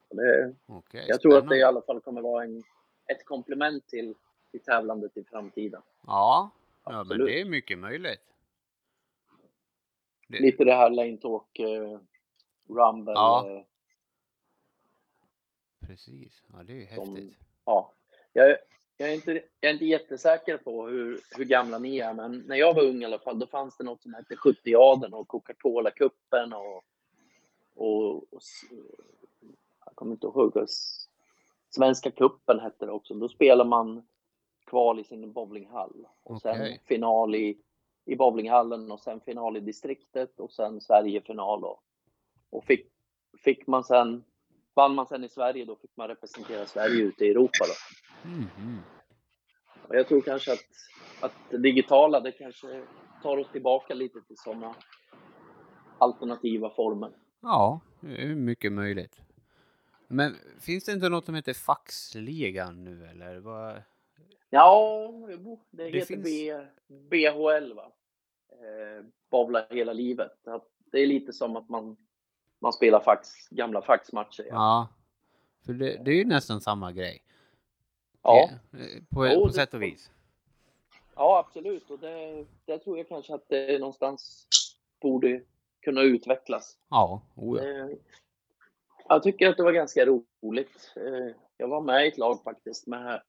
Det, 0.10 0.56
okej. 0.68 1.06
jag 1.08 1.22
tror 1.22 1.38
att 1.38 1.50
det 1.50 1.58
i 1.58 1.64
alla 1.64 1.82
fall 1.82 2.02
kommer 2.02 2.22
vara 2.22 2.44
en, 2.44 2.64
ett 3.12 3.26
komplement 3.26 3.88
till, 3.88 4.16
till 4.52 4.60
tävlandet 4.64 5.18
i 5.18 5.24
framtiden. 5.24 5.82
Ja, 6.08 6.50
ja 6.90 7.04
men 7.04 7.18
det 7.18 7.42
är 7.42 7.46
mycket 7.46 7.80
möjligt. 7.80 8.22
Det, 10.28 10.40
Lite 10.40 10.64
det 10.64 10.74
här 10.74 10.90
lane 10.90 11.18
talk, 11.18 11.60
eh, 11.60 12.00
rumble. 12.70 13.14
Ja. 13.14 13.50
eh, 13.50 13.64
Precis, 15.88 16.44
ja 16.54 16.64
det 16.64 16.74
är 16.74 16.78
ju 16.78 16.86
häftigt. 16.86 17.38
ja. 17.66 17.94
Jag, 18.34 18.58
jag, 18.98 19.10
är 19.10 19.14
inte, 19.14 19.32
jag 19.60 19.70
är 19.70 19.74
inte 19.74 19.86
jättesäker 19.86 20.58
på 20.58 20.88
hur, 20.88 21.20
hur 21.38 21.46
gamla 21.46 21.80
ni 21.80 21.98
är, 22.00 22.14
men 22.14 22.38
när 22.40 22.56
jag 22.56 22.74
var 22.74 22.84
ung 22.84 23.02
i 23.02 23.06
alla 23.06 23.20
fall, 23.20 23.40
då 23.40 23.48
fanns 23.48 23.78
det 23.78 23.84
något 23.84 24.02
som 24.02 24.14
hette 24.14 24.36
70-aden 24.36 25.14
och 25.14 25.28
Coca-Cola-cupen 25.28 26.54
och, 26.54 26.84
och, 27.76 28.16
och 28.34 28.42
jag 29.86 29.96
kommer 29.96 30.12
inte 30.12 30.28
ihåg, 30.28 30.66
Svenska 31.70 32.12
cupen 32.12 32.60
hette 32.60 32.86
det 32.86 32.92
också. 32.92 33.14
Då 33.14 33.30
spelar 33.30 33.66
man 33.66 34.08
kval 34.70 35.00
i 35.00 35.04
sin 35.04 35.34
bowlinghall 35.34 36.08
och 36.24 36.42
sen 36.42 36.62
Okej. 36.62 36.82
final 36.86 37.36
i, 37.36 37.58
i 38.06 38.16
bowlinghallen 38.16 38.92
och 38.92 39.00
sen 39.00 39.20
final 39.20 39.58
i 39.58 39.60
distriktet 39.60 40.40
och 40.40 40.52
sen 40.52 40.82
Sverigefinal. 40.82 41.64
Och, 41.64 41.84
och 42.50 42.64
fick, 42.64 42.88
fick 43.44 43.68
man 43.68 43.84
sen, 43.84 44.24
vann 44.74 44.96
man 44.96 45.08
sen 45.08 45.24
i 45.24 45.30
Sverige, 45.30 45.66
då 45.66 45.76
fick 45.76 45.98
man 45.98 46.08
representera 46.08 46.66
Sverige 46.66 47.04
ute 47.04 47.26
i 47.26 47.30
Europa. 47.30 47.66
Då. 47.68 48.30
Mhm. 48.30 48.80
Och 49.88 49.96
jag 49.96 50.08
tror 50.08 50.22
kanske 50.22 50.54
att, 50.54 50.66
att 51.22 51.34
det 51.50 51.58
digitala, 51.58 52.20
det 52.20 52.32
kanske 52.32 52.84
tar 53.24 53.38
oss 53.38 53.52
tillbaka 53.52 53.94
lite 53.94 54.22
till 54.22 54.38
sådana 54.38 54.76
alternativa 55.98 56.70
former. 56.70 57.12
Ja, 57.42 57.80
det 58.00 58.24
är 58.24 58.36
mycket 58.36 58.72
möjligt. 58.72 59.22
Men 60.08 60.36
finns 60.60 60.86
det 60.86 60.92
inte 60.92 61.10
något 61.10 61.26
som 61.26 61.36
heter 61.36 61.54
Faxligan 61.54 62.84
nu 62.84 63.06
eller? 63.06 63.40
Vad? 63.40 63.82
Ja, 64.50 65.12
det, 65.28 65.84
Det 65.84 65.90
heter 65.90 66.06
finns- 66.06 66.24
B, 66.24 66.54
BHL 67.10 67.74
va? 67.74 67.92
Eh, 68.52 69.06
bowla 69.32 69.66
hela 69.70 69.94
livet. 69.94 70.32
Det 70.92 71.00
är 71.00 71.08
lite 71.08 71.34
som 71.34 71.56
att 71.56 71.70
man, 71.70 71.98
man 72.60 72.74
spelar 72.74 73.00
fax, 73.00 73.30
gamla 73.50 73.82
faxmatcher. 73.82 74.44
Ja, 74.44 74.54
Ja, 74.54 74.88
för 75.66 75.74
det, 75.74 75.98
det 76.06 76.12
är 76.12 76.16
ju 76.16 76.26
nästan 76.26 76.62
samma 76.62 76.92
grej. 76.92 77.24
ja, 78.24 78.50
Eh, 78.74 78.80
På, 79.10 79.28
Jo, 79.28 79.42
på 79.42 79.48
det- 79.48 79.54
sätt 79.54 79.74
och 79.74 79.82
vis. 79.82 80.12
ja 81.16 81.40
absolut. 81.46 81.90
Och 81.90 82.00
det, 82.00 82.46
det 82.66 82.78
tror 82.80 82.98
jag 82.98 83.08
kanske 83.08 83.34
att 83.36 83.50
det 83.50 83.80
någonstans 83.80 84.48
borde 85.02 85.42
kunna 85.82 86.02
utvecklas. 86.02 86.78
Ja, 86.90 87.22
oh 87.36 87.58
ja. 87.64 87.64
Eh, 87.90 87.90
Jag 89.10 89.24
tycker 89.24 89.50
att 89.50 89.58
det 89.58 89.64
var 89.64 89.72
ganska 89.72 90.06
roligt. 90.06 90.94
Eh, 90.96 91.36
Jag 91.58 91.68
var 91.68 91.82
med 91.82 92.06
i 92.06 92.08
ett 92.08 92.18
lag 92.18 92.44
faktiskt 92.44 92.88
med 92.88 93.22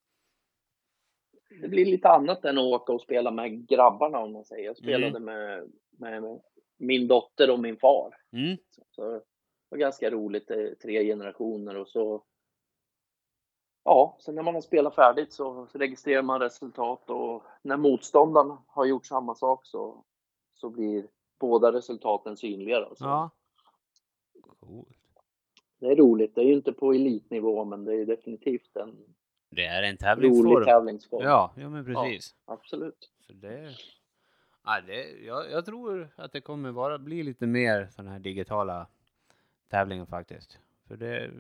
det 1.63 1.69
blir 1.69 1.87
lite 1.87 2.09
annat 2.09 2.45
än 2.45 2.59
att 2.59 2.65
åka 2.65 2.93
och 2.93 3.01
spela 3.01 3.31
med 3.31 3.69
grabbarna 3.69 4.19
om 4.19 4.33
man 4.33 4.45
säger. 4.45 4.65
Jag 4.65 4.77
spelade 4.77 5.07
Mm. 5.07 5.25
med, 5.25 5.71
med, 5.91 6.41
min 6.79 7.09
dotter 7.09 7.51
och 7.51 7.61
min 7.61 7.77
far. 7.77 8.17
Mm. 8.33 8.57
Så 8.91 9.11
det 9.11 9.23
var 9.69 9.79
ganska 9.79 10.11
roligt, 10.11 10.51
är 10.51 10.75
tre 10.75 11.05
generationer 11.05 11.77
och 11.77 11.89
så 11.89 12.25
Ja, 13.85 14.17
sen 14.21 14.35
när 14.35 14.43
man 14.43 14.55
har 14.55 14.61
spelat 14.61 14.95
färdigt 14.95 15.33
så 15.33 15.67
registrerar 15.73 16.23
man 16.23 16.41
resultat 16.41 17.11
och 17.11 17.43
när 17.63 17.77
motståndaren 17.77 18.57
har 18.67 18.85
gjort 18.85 19.07
samma 19.07 19.35
sak 19.35 19.67
så, 19.67 20.05
så 20.55 20.71
blir 20.71 21.07
båda 21.41 21.73
resultaten 21.73 22.37
synliga. 22.37 22.81
Då. 22.81 22.95
Så 22.95 23.05
Ja. 23.05 23.31
Coolt. 24.61 24.89
Det 25.79 25.87
är 25.87 25.97
roligt. 25.97 26.35
Det 26.35 26.41
är 26.41 26.45
ju 26.45 26.53
inte 26.55 26.73
på 26.73 26.93
elitnivå, 26.93 27.65
men 27.65 27.85
det 27.85 27.95
är 27.95 28.07
definitivt 28.07 28.77
en 28.77 29.15
Det 29.51 29.67
är 29.67 29.83
en 29.83 29.97
rolig 29.97 29.99
tävlingsform. 30.01 30.65
tävlingsform. 30.65 31.23
Ja, 31.25 31.53
ja 31.57 31.69
men 31.69 31.85
precis. 31.85 32.35
Absolut. 32.45 33.11
Så 33.27 33.33
det, 33.33 33.75
ja, 34.65 34.81
det, 34.87 35.11
jag, 35.27 35.51
jag 35.51 35.65
tror 35.67 36.09
att 36.17 36.33
det 36.33 36.41
kommer 36.41 36.71
vara, 36.71 36.99
bli 36.99 37.23
lite 37.23 37.47
mer 37.47 37.89
sådana 37.91 38.11
här 38.13 38.19
digitala 38.19 38.87
tävlingar 39.71 40.07
faktiskt. 40.07 40.59
För 40.89 40.97
det, 40.97 41.31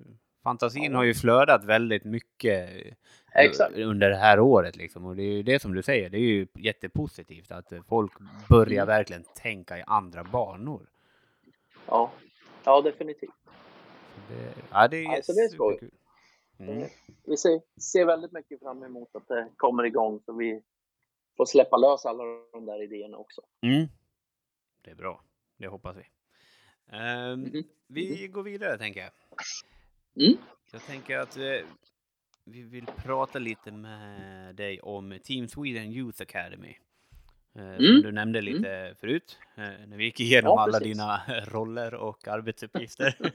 fantasin 0.43 0.93
Ja. 0.93 0.97
har 0.97 1.05
ju 1.05 1.15
flödat 1.15 1.65
väldigt 1.65 2.05
mycket 2.05 2.71
eh, 2.87 3.45
Exakt. 3.45 3.77
under 3.79 4.11
det 4.11 4.17
här 4.17 4.41
året 4.41 4.77
liksom. 4.77 5.07
Och 5.07 5.17
det 5.17 5.23
är 5.23 5.33
ju 5.33 5.43
det 5.43 5.63
som 5.63 5.75
du 5.75 5.83
säger, 5.83 6.11
det 6.11 6.19
är 6.19 6.21
ju 6.21 6.47
jättepositivt 6.55 7.51
att 7.51 7.73
folk 7.89 8.13
börjar 8.49 8.83
Mm. 8.83 8.87
verkligen 8.87 9.25
tänka 9.35 9.79
i 9.79 9.83
andra 9.87 10.25
banor. 10.25 10.87
Ja, 11.87 12.11
ja 12.65 12.81
definitivt. 12.81 13.31
Det, 14.29 14.53
ja, 14.71 14.89
det 14.89 15.05
är 15.05 15.09
Alltså, 15.17 15.33
det 15.33 15.41
är 15.41 15.49
skoj. 15.49 15.75
superkul. 15.75 15.99
Mm. 16.69 16.89
Vi 17.25 17.37
ser, 17.37 17.61
ser 17.81 18.05
väldigt 18.05 18.33
mycket 18.33 18.61
fram 18.61 18.83
emot 18.83 19.17
att 19.17 19.29
det 19.29 19.49
kommer 19.57 19.85
igång 19.85 20.21
så 20.21 20.33
vi 20.33 20.63
får 21.37 21.47
släppa 21.47 21.77
lös 21.77 22.07
alla 22.07 22.25
de 22.53 22.67
där 22.67 22.83
idéerna 22.83 23.17
också. 23.17 23.43
Mm. 23.63 23.87
Det 24.83 24.91
är 24.91 24.95
bra, 24.95 25.25
det 25.57 25.67
hoppas 25.69 25.97
vi. 25.97 26.05
Mhm. 27.37 27.65
Vi 27.87 28.29
går 28.29 28.43
vidare 28.43 28.79
tänker 28.79 29.01
jag. 29.01 29.11
Mm. 30.27 30.39
Jag 30.73 30.83
tänker 30.83 31.19
att 31.19 31.37
eh, 31.37 31.67
vi 32.45 32.63
vill 32.63 32.87
prata 32.87 33.39
lite 33.39 33.73
med 33.73 34.55
dig 34.55 34.81
om 34.81 35.19
Team 35.25 35.49
Sweden 35.49 35.85
Youth 35.93 36.23
Academy. 36.23 36.77
Eh, 37.55 37.63
Mm. 37.65 38.03
du 38.03 38.13
nämnde 38.13 38.41
lite 38.41 38.95
förut, 39.01 39.39
eh, 39.57 39.63
när 39.87 39.97
vi 39.97 40.05
gick 40.05 40.21
igenom 40.21 40.51
Ja, 40.51 40.61
alla 40.61 40.79
dina 40.79 41.21
roller 41.47 41.95
och 41.95 42.29
arbetsuppgifter. 42.29 43.19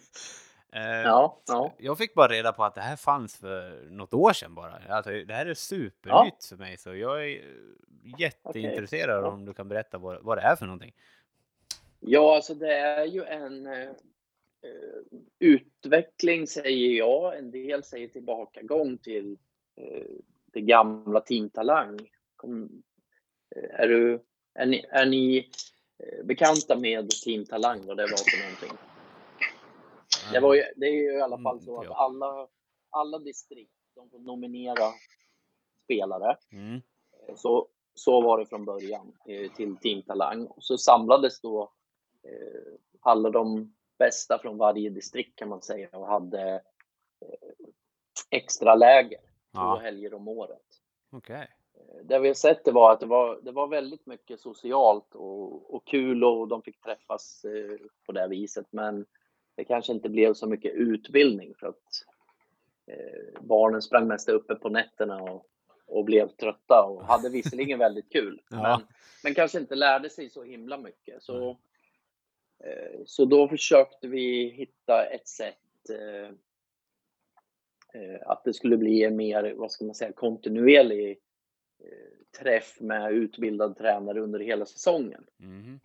Eh, 0.76 1.02
Ja, 1.02 1.42
ja. 1.48 1.74
Jag 1.78 1.98
fick 1.98 2.14
bara 2.14 2.28
reda 2.28 2.54
på 2.54 2.64
att 2.64 2.76
det 2.76 2.82
här 2.82 2.96
fanns 2.96 3.38
för 3.38 3.86
något 3.90 4.14
år 4.14 4.34
sedan 4.34 4.56
bara. 4.56 4.80
Alltså, 4.90 5.12
det 5.12 5.34
här 5.34 5.46
är 5.46 5.54
supernytt 5.54 6.46
för 6.50 6.56
mig, 6.56 6.78
så 6.78 6.96
jag 6.96 7.30
är 7.32 7.42
jätteintresserad 8.20 9.24
Ja. 9.24 9.28
om 9.28 9.46
du 9.46 9.54
kan 9.54 9.68
berätta 9.68 9.98
vad, 9.98 10.24
vad 10.24 10.38
det 10.38 10.42
är 10.42 10.56
för 10.56 10.66
någonting. 10.66 10.94
Ja, 12.00 12.36
alltså 12.36 12.54
det 12.54 12.74
är 12.74 13.06
ju 13.06 13.24
en 13.24 13.68
eh, 13.68 13.82
eh, 13.82 13.90
utveckling 15.40 16.48
säger 16.48 16.98
jag. 16.98 17.38
En 17.38 17.52
del 17.52 17.84
säger 17.84 18.08
tillbakagång 18.08 18.98
till 18.98 19.38
eh, 19.78 20.04
det 20.46 20.62
gamla 20.62 21.22
Team 21.22 21.50
Talang. 21.50 22.00
Kom, 22.36 22.84
eh, 23.56 23.80
är, 23.80 23.88
du, 23.88 24.20
är 24.54 24.66
ni, 24.66 24.86
är 24.90 25.06
ni 25.06 25.50
bekanta 26.24 26.76
med 26.76 27.10
Team 27.10 27.46
Talang, 27.46 27.86
vad 27.86 27.98
det 27.98 28.04
var 28.04 28.18
för 28.32 28.44
någonting? 28.44 28.78
Det, 30.32 30.40
var 30.40 30.54
ju, 30.54 30.64
det 30.76 30.86
är 30.86 30.92
ju 30.94 31.18
i 31.18 31.22
alla 31.22 31.38
fall 31.38 31.62
så 31.62 31.78
att 31.80 31.86
Mm, 31.86 31.98
alla, 31.98 32.48
alla 32.90 33.20
distrikt 33.20 33.72
de 33.96 34.10
får 34.10 34.20
nominera 34.20 34.92
spelare. 35.84 36.38
Mm. 36.52 36.82
Så, 37.36 37.68
så 37.94 38.22
var 38.22 38.40
det 38.40 38.46
från 38.46 38.66
början 38.66 39.18
eh, 39.28 39.52
till 39.52 39.78
Team 39.78 40.02
Talang. 40.02 40.46
Och 40.48 40.64
så 40.64 40.78
samlades 40.78 41.42
då 41.42 41.72
eh, 42.24 42.74
alla 43.00 43.30
de 43.30 43.76
bästa 44.00 44.40
från 44.40 44.58
varje 44.58 44.90
distrikt 44.90 45.36
kan 45.36 45.50
man 45.50 45.62
säga 45.62 45.90
och 45.92 46.08
hade 46.08 46.54
eh, 47.22 47.50
extra 48.30 48.76
läger 48.76 49.20
två 49.20 49.26
Ja, 49.52 49.80
helger 49.84 50.14
om 50.14 50.28
året. 50.28 50.66
Eh, 51.76 52.06
Det 52.06 52.20
vi 52.20 52.28
har 52.28 52.36
sett 52.36 52.66
det 52.66 52.72
var 52.72 52.92
att 52.92 53.00
det 53.00 53.06
var, 53.06 53.40
det 53.42 53.52
var 53.52 53.68
väldigt 53.68 54.06
mycket 54.06 54.40
socialt 54.40 55.16
och, 55.16 55.76
och 55.76 55.88
kul 55.88 56.24
och 56.24 56.48
de 56.48 56.62
fick 56.62 56.82
träffas 56.82 57.46
eh, 57.46 57.78
på 58.06 58.12
det 58.12 58.28
viset. 58.28 58.68
Men 58.70 59.06
det 59.56 59.64
kanske 59.64 59.94
inte 59.94 60.10
blev 60.10 60.34
så 60.34 60.48
mycket 60.48 60.74
utbildning 60.74 61.54
för 61.56 61.68
att 61.68 62.06
eh, 62.88 63.42
barnen 63.42 63.82
sprang 63.82 64.08
mest 64.08 64.30
uppe 64.30 64.56
på 64.56 64.70
nätterna 64.70 65.22
och, 65.22 65.46
och 65.86 66.06
blev 66.06 66.28
trötta 66.28 66.84
och 66.84 67.06
hade 67.06 67.30
visserligen 67.30 67.80
väldigt 67.80 68.12
kul. 68.12 68.42
Ja. 68.50 68.78
Men, 68.78 68.88
men 69.24 69.34
kanske 69.34 69.60
inte 69.60 69.76
lärde 69.76 70.10
sig 70.10 70.30
så 70.30 70.44
himla 70.44 70.78
mycket. 70.78 71.24
Så, 71.24 71.50
eh, 72.60 73.02
så 73.06 73.26
då 73.26 73.48
försökte 73.48 74.08
vi 74.08 74.50
hitta 74.50 75.06
ett 75.06 75.28
sätt 75.28 75.90
eh, 75.90 76.30
eh, 78.02 78.22
att 78.26 78.44
det 78.44 78.54
skulle 78.54 78.78
bli 78.78 79.04
en 79.04 79.16
mer, 79.16 79.54
vad 79.58 79.72
ska 79.72 79.86
man 79.86 79.96
säga, 79.96 80.12
kontinuerlig 80.12 81.20
eh, 81.80 82.40
träff 82.40 82.80
med 82.80 83.14
utbildad 83.14 83.78
tränare 83.78 84.20
under 84.20 84.40
hela 84.40 84.66
säsongen. 84.66 85.26
Mhm. 85.38 85.80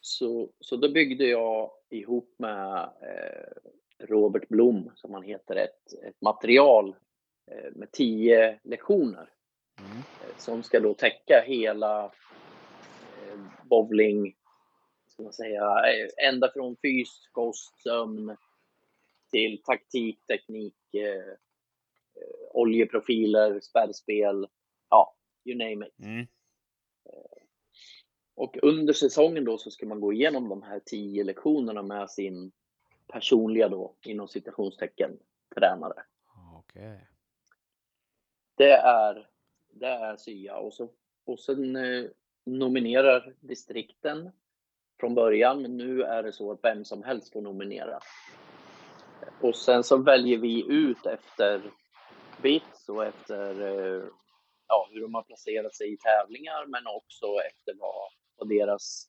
Så, 0.00 0.50
så 0.60 0.76
då 0.76 0.92
byggde 0.92 1.24
jag 1.24 1.70
ihop 1.92 2.34
med 2.38 2.82
eh, 2.82 4.06
Robert 4.06 4.48
Blom, 4.48 4.90
som 4.94 5.14
han 5.14 5.22
heter, 5.22 5.56
ett, 5.56 5.92
ett 6.08 6.20
material 6.20 6.96
eh, 7.50 7.72
med 7.72 7.92
tio 7.92 8.58
lektioner 8.62 9.28
Mm. 9.78 9.98
eh, 9.98 10.36
som 10.38 10.62
ska 10.62 10.80
då 10.80 10.94
täcka 10.94 11.44
hela 11.46 12.12
bowling, 13.62 14.34
ska 15.08 15.22
man 15.22 15.32
säga, 15.32 15.76
ända 16.28 16.50
från 16.52 16.76
fys, 16.76 17.28
kost, 17.32 17.82
sömn 17.82 18.36
till 19.30 19.62
taktik, 19.62 20.26
teknik, 20.26 20.76
oljeprofiler, 22.50 23.60
spärrspel, 23.60 24.48
ja, 24.90 25.14
you 25.44 25.58
name 25.58 25.86
it. 25.86 25.98
Mm. 25.98 26.26
Och 28.34 28.58
under 28.62 28.92
säsongen 28.92 29.44
då 29.44 29.58
så 29.58 29.70
ska 29.70 29.86
man 29.86 30.00
gå 30.00 30.12
igenom 30.12 30.48
de 30.48 30.62
här 30.62 30.80
tio 30.84 31.24
lektionerna 31.24 31.82
med 31.82 32.10
sin 32.10 32.52
personliga 33.06 33.68
då, 33.68 33.94
inom 34.06 34.28
citationstecken, 34.28 35.18
tränare. 35.54 36.02
Okej. 36.58 37.08
Det 38.56 38.72
är, 38.72 39.28
det 39.70 39.86
är 39.86 40.16
SYA 40.16 40.56
och, 40.56 40.74
så, 40.74 40.88
och 41.24 41.40
sen 41.40 41.76
eh, 41.76 42.04
nominerar 42.46 43.34
distrikten 43.40 44.30
från 45.00 45.14
början, 45.14 45.62
men 45.62 45.76
nu 45.76 46.02
är 46.02 46.22
det 46.22 46.32
så 46.32 46.52
att 46.52 46.60
vem 46.62 46.84
som 46.84 47.02
helst 47.02 47.32
får 47.32 47.40
nominera. 47.40 48.00
Och 49.40 49.56
sen 49.56 49.84
så 49.84 49.96
väljer 49.96 50.38
vi 50.38 50.66
ut 50.68 51.06
efter 51.06 51.62
bits 52.42 52.88
och 52.88 53.04
efter 53.04 53.60
eh, 53.60 54.04
ja, 54.68 54.88
hur 54.92 55.00
de 55.00 55.14
har 55.14 55.22
placerat 55.22 55.74
sig 55.74 55.92
i 55.92 55.96
tävlingar, 55.96 56.66
men 56.66 56.86
också 56.86 57.26
efter 57.26 57.74
vad, 57.78 58.10
vad 58.42 58.48
deras 58.48 59.06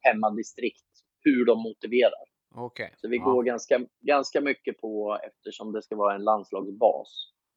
hemmadistrikt, 0.00 0.86
hur 1.20 1.44
de 1.44 1.62
motiverar. 1.62 2.24
Okej. 2.54 2.94
Så 2.96 3.08
vi 3.08 3.16
Ja. 3.16 3.24
går 3.24 3.42
ganska, 3.42 3.86
ganska 4.00 4.40
mycket 4.40 4.80
på, 4.80 5.18
eftersom 5.22 5.72
det 5.72 5.82
ska 5.82 5.96
vara 5.96 6.14
en 6.14 6.24
landslagsbas, 6.24 7.08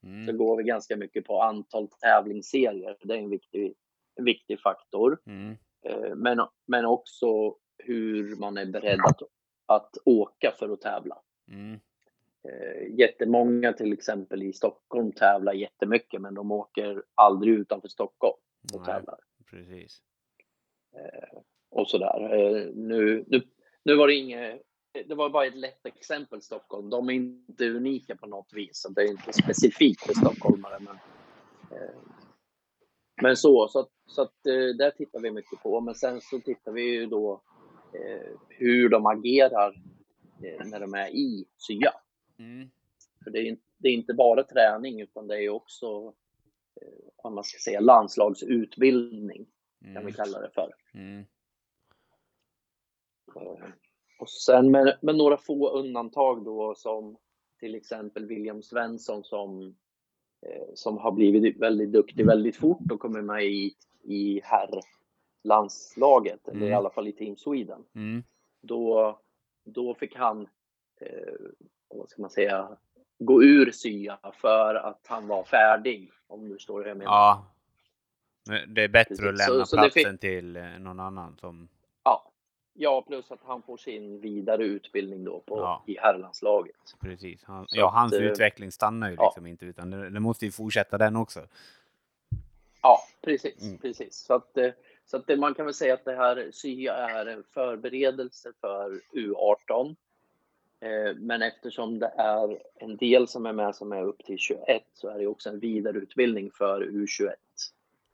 så 0.01 0.07
Mm. 0.07 0.37
går 0.37 0.57
vi 0.57 0.63
ganska 0.63 0.97
mycket 0.97 1.25
på 1.25 1.41
antal 1.41 1.87
tävlingsserier. 1.87 2.97
Det 3.03 3.13
är 3.13 3.17
en 3.17 3.29
viktig, 3.29 3.73
en 4.15 4.25
viktig 4.25 4.59
faktor. 4.61 5.17
Mm. 5.25 5.57
Eh, 5.85 6.15
Men, 6.15 6.47
men 6.67 6.85
också 6.85 7.55
hur 7.77 8.35
man 8.35 8.57
är 8.57 8.65
beredd 8.65 8.99
att, 8.99 9.21
att 9.65 9.91
åka 10.05 10.51
för 10.59 10.69
att 10.69 10.81
tävla. 10.81 11.17
Mm. 11.51 11.79
Eh, 12.49 12.99
Jättemånga 12.99 13.73
till 13.73 13.93
exempel 13.93 14.43
i 14.43 14.53
Stockholm 14.53 15.11
tävlar 15.11 15.53
jättemycket, 15.53 16.21
men 16.21 16.33
de 16.33 16.51
åker 16.51 17.03
aldrig 17.15 17.53
utanför 17.53 17.87
Stockholm 17.87 18.37
och 18.73 18.79
Nej, 18.79 18.85
tävlar. 18.85 19.19
precis. 19.51 20.01
Och 21.69 21.89
sådär. 21.89 22.33
Eh, 22.33 22.65
Nu, 22.73 23.25
nu, 23.27 23.41
nu 23.83 23.95
var 23.95 24.07
det 24.07 24.13
inget, 24.15 24.61
det 25.07 25.15
var 25.15 25.29
bara 25.29 25.45
ett 25.45 25.55
lätt 25.55 25.85
exempel 25.85 26.41
Stockholm. 26.41 26.89
De 26.89 27.09
är 27.09 27.13
inte 27.13 27.69
unika 27.69 28.15
på 28.15 28.27
något 28.27 28.53
vis, 28.53 28.69
så 28.81 28.89
det 28.89 29.01
är 29.01 29.11
inte 29.11 29.33
specifikt 29.33 30.01
för 30.05 30.13
stockholmare. 30.13 30.79
Men, 30.79 30.95
eh, 31.79 31.95
men 33.21 33.35
så, 33.35 33.67
så 33.67 33.79
att, 33.79 33.89
så 34.07 34.21
att 34.21 34.45
eh, 34.47 34.77
där 34.77 34.91
tittar 34.91 35.19
vi 35.19 35.31
mycket 35.31 35.63
på. 35.63 35.81
Men 35.81 35.95
sen 35.95 36.21
så 36.21 36.39
tittar 36.39 36.71
vi 36.71 36.81
ju 36.81 37.05
då 37.05 37.41
eh, 37.93 38.31
hur 38.49 38.89
de 38.89 39.05
agerar 39.05 39.81
eh, 40.43 40.65
när 40.67 40.79
de 40.79 40.93
är 40.93 41.07
i 41.09 41.45
SYA. 41.57 41.91
Mm. 42.39 42.69
För 43.23 43.31
det 43.31 43.39
är, 43.39 43.43
inte- 43.45 43.63
det 43.77 43.87
är 43.87 43.93
inte 43.93 44.13
bara 44.13 44.43
träning, 44.43 45.01
utan 45.01 45.27
det 45.27 45.43
är 45.43 45.49
också 45.49 46.13
eh, 46.81 47.11
vad 47.23 47.33
man 47.33 47.43
ska 47.43 47.59
säga, 47.59 47.79
landslagsutbildning, 47.79 49.45
kan 49.81 49.93
vi 49.93 49.99
Mm. 49.99 50.13
kalla 50.13 50.39
det 50.41 50.49
för. 50.49 50.73
Mm. 50.93 51.25
Eh, 53.35 53.63
Och 54.19 54.29
sen 54.29 54.71
med, 54.71 54.97
med 55.01 55.15
några 55.15 55.37
få 55.37 55.69
undantag 55.69 56.45
då 56.45 56.75
som 56.75 57.17
till 57.59 57.75
exempel 57.75 58.25
William 58.25 58.63
Svensson 58.63 59.23
som 59.23 59.75
eh, 60.41 60.67
som 60.73 60.97
har 60.97 61.11
blivit 61.11 61.57
väldigt 61.61 61.91
duktig 61.91 62.25
väldigt 62.25 62.55
fort 62.55 62.91
och 62.91 62.99
kommer 62.99 63.21
med 63.21 63.45
i, 63.45 63.75
i 64.03 64.41
herrlandslaget, 65.43 66.47
eller 66.47 66.61
i 66.61 66.65
Mm. 66.65 66.77
alla 66.77 66.89
fall 66.89 67.07
i 67.07 67.11
Team 67.11 67.35
Sweden. 67.37 67.83
Mm. 67.95 68.23
Då, 68.61 69.19
då 69.63 69.93
fick 69.95 70.15
han, 70.15 70.41
eh, 71.01 71.33
vad 71.87 72.09
ska 72.09 72.21
man 72.21 72.29
säga, 72.31 72.77
gå 73.19 73.43
ur 73.43 73.71
SYA 73.71 74.19
för 74.33 74.75
att 74.75 75.07
han 75.07 75.27
var 75.27 75.43
färdig, 75.43 76.11
om 76.27 76.49
du 76.49 76.53
förstår 76.53 76.79
hur 76.81 76.87
jag 76.87 76.97
menar. 76.97 77.11
Ja. 77.11 77.45
Det 78.67 78.83
är 78.83 78.87
bättre 78.87 79.15
Precis. 79.15 79.25
att 79.25 79.49
lämna 79.49 79.65
Så- 79.65 79.69
så 79.69 79.77
platsen 79.77 80.11
fick- 80.13 80.19
till 80.21 80.55
eh, 80.55 80.63
någon 80.79 80.99
annan 80.99 81.37
som... 81.39 81.67
Ja. 82.03 82.31
ja, 82.73 83.01
plus 83.07 83.31
att 83.31 83.39
han 83.43 83.61
får 83.61 83.77
sin 83.77 84.19
vidare 84.21 84.63
utbildning 84.63 85.23
då 85.23 85.39
på, 85.39 85.57
Ja. 85.57 85.83
i 85.87 85.97
herrlandslaget. 85.99 86.75
Precis. 87.01 87.43
Han, 87.43 87.65
ja, 87.69 87.87
att, 87.87 87.93
hans 87.93 88.13
eh, 88.13 88.23
utveckling 88.23 88.71
stannar 88.71 89.09
ju 89.09 89.15
ja. 89.15 89.23
liksom 89.29 89.45
inte 89.47 89.65
utan 89.65 89.89
det, 89.89 90.09
det 90.09 90.19
måste 90.19 90.45
ju 90.45 90.51
fortsätta 90.51 90.97
den 90.97 91.15
också. 91.15 91.41
Ja, 92.81 92.99
precis. 93.21 93.61
Mm. 93.63 93.77
precis. 93.77 94.15
Så, 94.15 94.33
att, 94.33 94.57
eh, 94.57 94.71
så 95.05 95.17
att 95.17 95.27
det, 95.27 95.37
man 95.37 95.53
kan 95.53 95.65
väl 95.65 95.73
säga 95.73 95.93
att 95.93 96.05
det 96.05 96.15
här 96.15 96.49
SYA 96.53 96.93
är 96.93 97.25
en 97.25 97.43
förberedelse 97.53 98.51
för 98.61 99.01
U18. 99.13 99.95
Eh, 100.79 101.15
Men 101.15 101.41
eftersom 101.41 101.99
det 101.99 102.11
är 102.17 102.59
en 102.75 102.97
del 102.97 103.27
som 103.27 103.45
är 103.45 103.53
med 103.53 103.75
som 103.75 103.91
är 103.91 104.03
upp 104.03 104.25
till 104.25 104.37
21 104.37 104.83
så 104.93 105.07
är 105.09 105.19
det 105.19 105.27
också 105.27 105.49
en 105.49 105.59
vidareutbildning 105.59 106.51
för 106.51 106.81
U21 106.81 107.33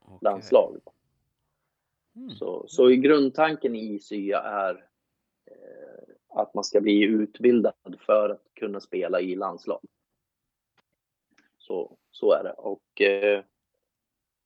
Okej. 0.01 0.17
landslag. 0.21 0.77
Mm. 2.15 2.29
Så, 2.29 2.65
så 2.67 2.89
i 2.89 2.97
grundtanken 2.97 3.75
i 3.75 3.99
SYA 3.99 4.41
är 4.41 4.85
eh, 5.45 6.13
att 6.29 6.53
man 6.53 6.63
ska 6.63 6.81
bli 6.81 7.03
utbildad 7.03 7.95
för 7.99 8.29
att 8.29 8.43
kunna 8.53 8.79
spela 8.79 9.21
i 9.21 9.35
landslag. 9.35 9.81
Så, 11.57 11.97
så 12.11 12.33
är 12.33 12.43
det. 12.43 12.53
Och 12.53 13.01
eh, 13.01 13.43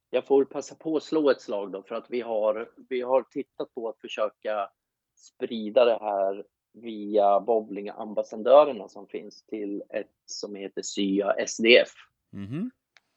jag 0.09 0.25
får 0.25 0.45
passa 0.45 0.75
på 0.75 0.97
att 0.97 1.03
slå 1.03 1.29
ett 1.29 1.41
slag 1.41 1.71
då 1.71 1.83
för 1.83 1.95
att 1.95 2.09
vi 2.09 2.21
har, 2.21 2.71
vi 2.89 3.01
har 3.01 3.23
tittat 3.23 3.73
på 3.73 3.89
att 3.89 3.99
försöka 3.99 4.69
sprida 5.15 5.85
det 5.85 5.97
här 6.01 6.45
via 6.73 7.39
bowlingambassadörerna 7.39 8.87
som 8.87 9.07
finns 9.07 9.43
till 9.43 9.83
ett 9.89 10.11
som 10.25 10.55
heter 10.55 10.81
SYA 10.81 11.47
SDF. 11.47 11.89
Mhm. 12.31 12.71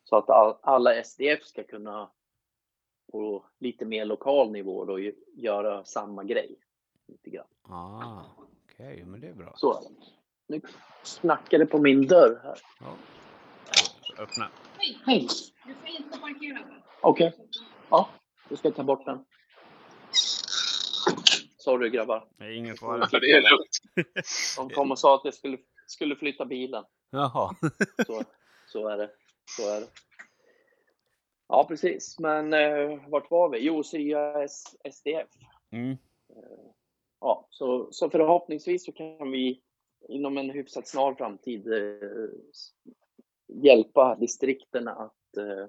Så 0.05 0.17
att 0.17 0.31
all, 0.31 0.57
alla 0.63 1.05
SDF 1.05 1.45
ska 1.45 1.65
kunna 1.65 2.11
på 3.13 3.45
lite 3.59 3.85
mer 3.85 4.05
lokal 4.05 4.51
nivå 4.51 4.85
då 4.85 4.99
göra 5.35 5.85
samma 5.85 6.25
grej. 6.25 6.59
Lite 7.09 7.31
grann. 7.31 7.47
Ah, 7.63 8.23
okej, 8.65 9.05
men 9.05 9.21
det 9.21 9.29
är 9.29 9.35
bra. 9.35 9.53
Så. 9.57 9.91
Nu 10.47 10.61
det 11.59 11.67
på 11.67 11.79
min 11.79 12.07
dörr 12.07 12.41
här. 12.43 12.59
Ja. 12.81 12.97
Öppna. 14.19 14.51
Hej! 15.07 15.29
Du 15.67 15.75
får 15.75 15.89
inte 15.89 16.19
parkera 16.19 16.55
där. 16.55 16.85
Okej. 17.01 17.33
Ja, 17.91 18.09
då 18.49 18.57
ska 18.57 18.69
jag 18.69 18.77
ta 18.77 18.83
bort 18.83 19.07
den. 19.07 19.25
Sorry 21.57 21.91
grabbar. 21.91 22.29
Det 22.39 22.45
är 22.45 22.51
ingen 22.51 22.77
fara. 22.77 23.09
Så 23.09 23.19
det 23.19 23.31
är 23.31 23.43
lugnt. 23.43 24.07
De 24.57 24.71
kom 24.71 24.91
och 24.91 24.99
sa 24.99 25.15
att 25.15 25.25
jag 25.25 25.35
skulle, 25.35 25.59
skulle 25.87 26.17
flytta 26.17 26.45
bilen. 26.45 26.85
Jaha. 27.11 27.55
Så, 28.07 28.23
så 28.67 28.89
är 28.89 28.97
det. 28.97 29.11
Så 29.57 29.63
är 29.69 29.81
det. 29.81 29.87
Ja, 31.49 31.65
precis. 31.69 32.19
Men 32.19 32.53
eh, 32.53 33.09
vart 33.09 33.31
var 33.31 33.49
vi? 33.49 33.59
Jo, 33.59 33.83
SYA 33.83 34.43
S- 34.45 34.77
SDF. 34.93 35.29
Mm. 35.71 35.97
Ja, 37.21 37.47
så, 37.51 37.89
så 37.93 38.11
förhoppningsvis 38.11 38.85
så 38.85 38.93
kan 38.93 39.31
vi 39.31 39.63
inom 40.09 40.39
en 40.39 40.51
hyfsat 40.51 40.89
snar 40.89 41.15
framtid 41.15 41.73
eh, 41.73 42.29
hjälpa 43.47 44.17
distrikterna 44.17 44.91
att 44.91 45.37
eh, 45.37 45.61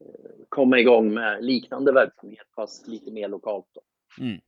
eh, 0.00 0.30
komma 0.48 0.78
igång 0.78 1.14
med 1.14 1.44
liknande 1.44 1.92
verksamhet 1.92 2.46
fast 2.54 2.86
lite 2.86 3.10
mer 3.10 3.28
lokalt. 3.28 3.66
Då. 3.72 3.80
Mm. 4.24 4.40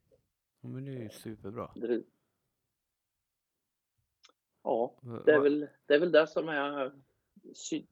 Ja, 0.60 0.68
men 0.68 0.84
det 0.84 0.90
är 0.90 1.02
ju 1.02 1.10
superbra. 1.10 1.70
Det, 1.74 2.02
ja, 4.62 4.94
det 5.26 5.32
är, 5.32 5.40
väl, 5.40 5.68
det 5.86 5.94
är 5.94 5.98
väl 5.98 6.12
det 6.12 6.26
som 6.26 6.48
är 6.48 6.92
sy, 7.54 7.82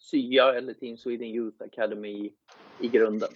SYA 0.00 0.54
eller 0.54 0.74
Team 0.74 0.96
Sweden 0.96 1.28
Youth 1.28 1.62
Academy 1.62 2.32
i 2.80 2.88
grunden. 2.88 3.28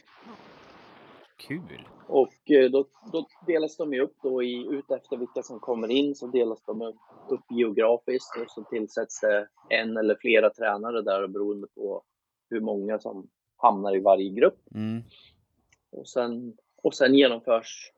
Kul. 1.37 1.89
Och 2.07 2.51
eh, 2.51 2.71
då, 2.71 2.87
då 3.13 3.27
delas 3.47 3.77
de 3.77 3.93
ju 3.93 4.01
upp 4.01 4.17
då 4.23 4.43
i, 4.43 4.67
ut 4.71 4.91
efter 4.91 5.17
vilka 5.17 5.43
som 5.43 5.61
kommer 5.61 5.89
in 5.89 6.15
så 6.15 6.27
delas 6.27 6.63
de 6.63 6.83
upp 7.29 7.45
geografiskt 7.51 8.37
och 8.43 8.51
så 8.51 8.65
tillsätts 8.65 9.21
det 9.21 9.49
en 9.69 9.97
eller 9.97 10.17
flera 10.21 10.51
tränare 10.51 11.03
där 11.03 11.27
beroende 11.27 11.67
på 11.75 12.03
hur 12.51 12.61
många 12.61 12.99
som 12.99 13.29
hamnar 13.57 13.97
i 13.97 14.01
varje 14.01 14.31
grupp. 14.31 14.59
Mm. 14.75 15.03
Och 15.91 16.09
sen, 16.09 16.57
och 16.83 16.95
sen 16.95 17.15
genomförs 17.15 17.93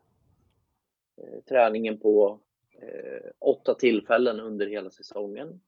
eh, 1.23 1.45
träningen 1.49 1.99
på 1.99 2.41
eh, 2.83 3.31
åtta 3.39 3.75
tillfällen 3.75 4.41
under 4.41 4.67
hela 4.67 4.91
säsongen 4.91 5.61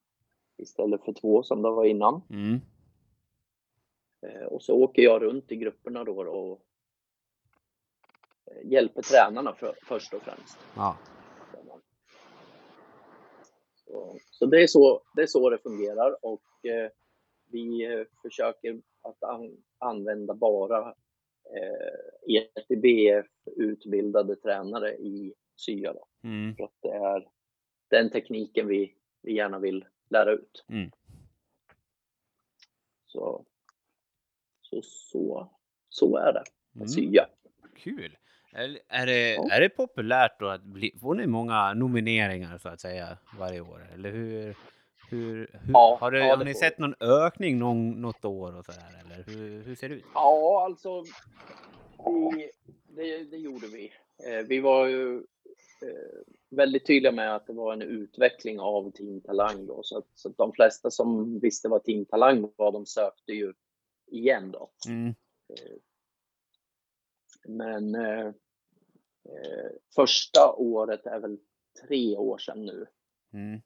istället 0.57 1.05
för 1.05 1.13
två 1.13 1.43
som 1.43 1.63
det 1.63 1.71
var 1.71 1.85
innan. 1.85 2.23
Mm. 2.31 2.61
Eh, 4.23 4.43
och 4.43 4.63
så 4.63 4.75
åker 4.75 5.03
jag 5.03 5.23
runt 5.23 5.53
i 5.53 5.57
grupperna 5.57 6.05
då, 6.05 6.31
och 6.31 6.61
eh, 8.47 8.71
hjälper 8.71 9.03
tränarna 9.03 9.55
för, 9.55 9.75
först 9.83 10.15
och 10.15 10.23
främst. 10.23 10.59
Ja. 10.77 10.97
Så, 13.89 14.19
så 14.31 14.47
det, 14.47 14.63
är 14.63 14.67
så, 14.67 15.03
det 15.15 15.23
är 15.23 15.27
så 15.27 15.51
det 15.51 15.59
fungerar 15.59 16.25
och 16.25 16.67
eh, 16.67 16.91
vi 17.51 17.85
eh, 17.85 18.07
försöker 18.23 18.83
att 19.03 19.23
an, 19.23 19.63
använda 19.79 20.35
bara 20.35 20.95
eh, 21.57 21.99
ETBF-utbildade 22.27 24.37
tränare 24.37 24.97
i 24.97 25.35
SYA. 25.57 25.95
Mm. 26.25 26.57
för 26.57 26.65
att 26.65 26.79
det 26.83 26.93
är 26.93 27.29
den 27.89 28.11
tekniken 28.11 28.67
vi, 28.67 28.95
vi 29.23 29.37
gärna 29.37 29.59
vill 29.59 29.85
lära 30.11 30.33
ut. 30.33 30.65
Mm. 30.69 30.91
Så, 33.07 33.45
så, 34.71 34.83
så, 34.83 35.51
så 35.89 36.17
är 36.17 36.33
det 36.33 36.43
Mm. 36.77 36.89
SYA. 36.89 37.27
Kul. 37.77 38.17
Är, 38.53 38.79
är, 38.89 39.07
det, 39.07 39.35
Ja. 39.35 39.49
är 39.51 39.61
det 39.61 39.69
populärt 39.69 40.41
då 40.41 40.49
att 40.49 40.63
bli, 40.63 40.99
får 41.01 41.15
ni 41.15 41.27
många 41.27 41.75
nomineringar 41.75 42.59
så 42.59 42.69
att 42.69 42.81
säga 42.81 43.19
varje 43.39 43.61
år? 43.61 43.87
Eller 43.95 44.11
hur? 44.11 44.57
hur, 45.11 45.51
hur 45.53 45.73
Ja, 45.73 45.99
har, 46.01 46.11
det, 46.11 46.19
ja, 46.19 46.37
har 46.37 46.45
ni 46.45 46.53
får 46.53 46.61
sett 46.61 46.79
någon 46.79 46.95
ökning 47.01 47.59
någon, 47.59 47.91
något 47.91 48.25
år 48.25 48.57
och 48.59 48.65
så 48.65 48.73
där, 48.73 49.01
eller 49.05 49.25
hur, 49.25 49.63
hur 49.63 49.75
ser 49.75 49.89
det 49.89 49.95
ut? 49.95 50.05
Ja, 50.15 50.65
alltså. 50.65 51.05
Vi, 52.37 52.51
det, 52.89 53.25
det 53.25 53.37
gjorde 53.37 53.67
vi. 53.67 53.93
Eh, 54.27 54.47
vi 54.49 54.61
var 54.61 54.87
ju 54.87 55.17
eh, 55.83 56.23
väldigt 56.51 56.87
tydliga 56.87 57.13
med 57.13 57.35
att 57.35 57.47
det 57.47 57.53
var 57.53 57.73
en 57.73 57.83
utveckling 57.83 58.61
av 58.61 58.91
Team 58.91 59.21
Talang 59.21 59.67
då, 59.67 59.81
så 59.83 59.99
att, 59.99 60.07
så 60.15 60.29
att 60.29 60.37
de 60.37 60.53
flesta 60.53 60.91
som 60.91 61.39
visste 61.39 61.69
vad 61.69 61.85
Team 61.85 62.05
Talang 62.05 62.49
var, 62.57 62.73
de 62.73 62.87
sökte 62.87 63.33
ju 63.33 63.53
igen 64.11 64.53
då. 64.53 64.71
Mm. 64.87 65.09
Eh, 65.49 65.77
Men 67.49 67.95
eh, 67.95 68.27
eh, 69.25 69.71
första 69.95 70.53
året 70.57 71.07
är 71.07 71.19
väl 71.21 71.39
tre 71.87 72.17
år 72.17 72.39
sedan 72.39 72.67
nu. 72.67 72.87
Mm. 73.33 73.61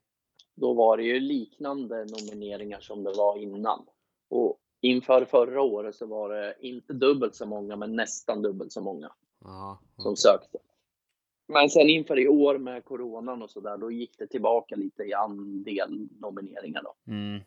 Då 0.55 0.75
var 0.75 0.97
det 0.97 1.03
ju 1.03 1.21
liknande 1.21 2.05
nomineringar 2.05 2.81
som 2.81 3.05
det 3.05 3.13
var 3.13 3.39
innan. 3.39 3.87
Och 4.29 4.59
inför 4.81 5.25
förra 5.25 5.63
året 5.63 5.95
så 5.95 6.07
var 6.07 6.29
det 6.29 6.55
inte 6.61 6.93
dubbelt 6.93 7.35
så 7.35 7.47
många, 7.47 7.77
men 7.77 7.97
nästan 7.97 8.43
dubbelt 8.43 8.73
så 8.73 8.81
många 8.81 9.13
Ja, 9.45 9.81
som 9.97 10.17
sökte. 10.17 10.59
Men 11.49 11.71
sen 11.71 11.89
inför 11.89 12.19
i 12.19 12.29
år 12.29 12.59
med 12.59 12.85
coronan 12.85 13.43
och 13.43 13.51
så 13.51 13.61
där, 13.61 13.79
då 13.79 13.91
gick 13.91 14.19
det 14.19 14.27
tillbaka 14.27 14.77
lite 14.77 15.03
i 15.03 15.13
andel 15.13 16.09
nomineringar 16.21 16.83
då. 16.83 17.13
Mm. 17.13 17.41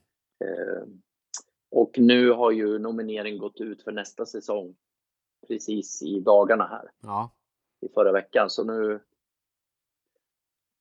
Och 2.06 2.08
nu 2.08 2.30
har 2.32 2.51
ju 2.51 2.80
nominering 2.80 3.38
gått 3.38 3.62
ut 3.62 3.84
för 3.84 3.91
nästa 3.91 4.26
säsong 4.26 4.76
precis 5.47 6.01
i 6.03 6.20
dagarna 6.20 6.68
här 6.68 6.91
Ja. 7.01 7.32
i 7.82 7.89
förra 7.93 8.12
veckan. 8.12 8.49
Så 8.49 8.64
nu, 8.64 8.99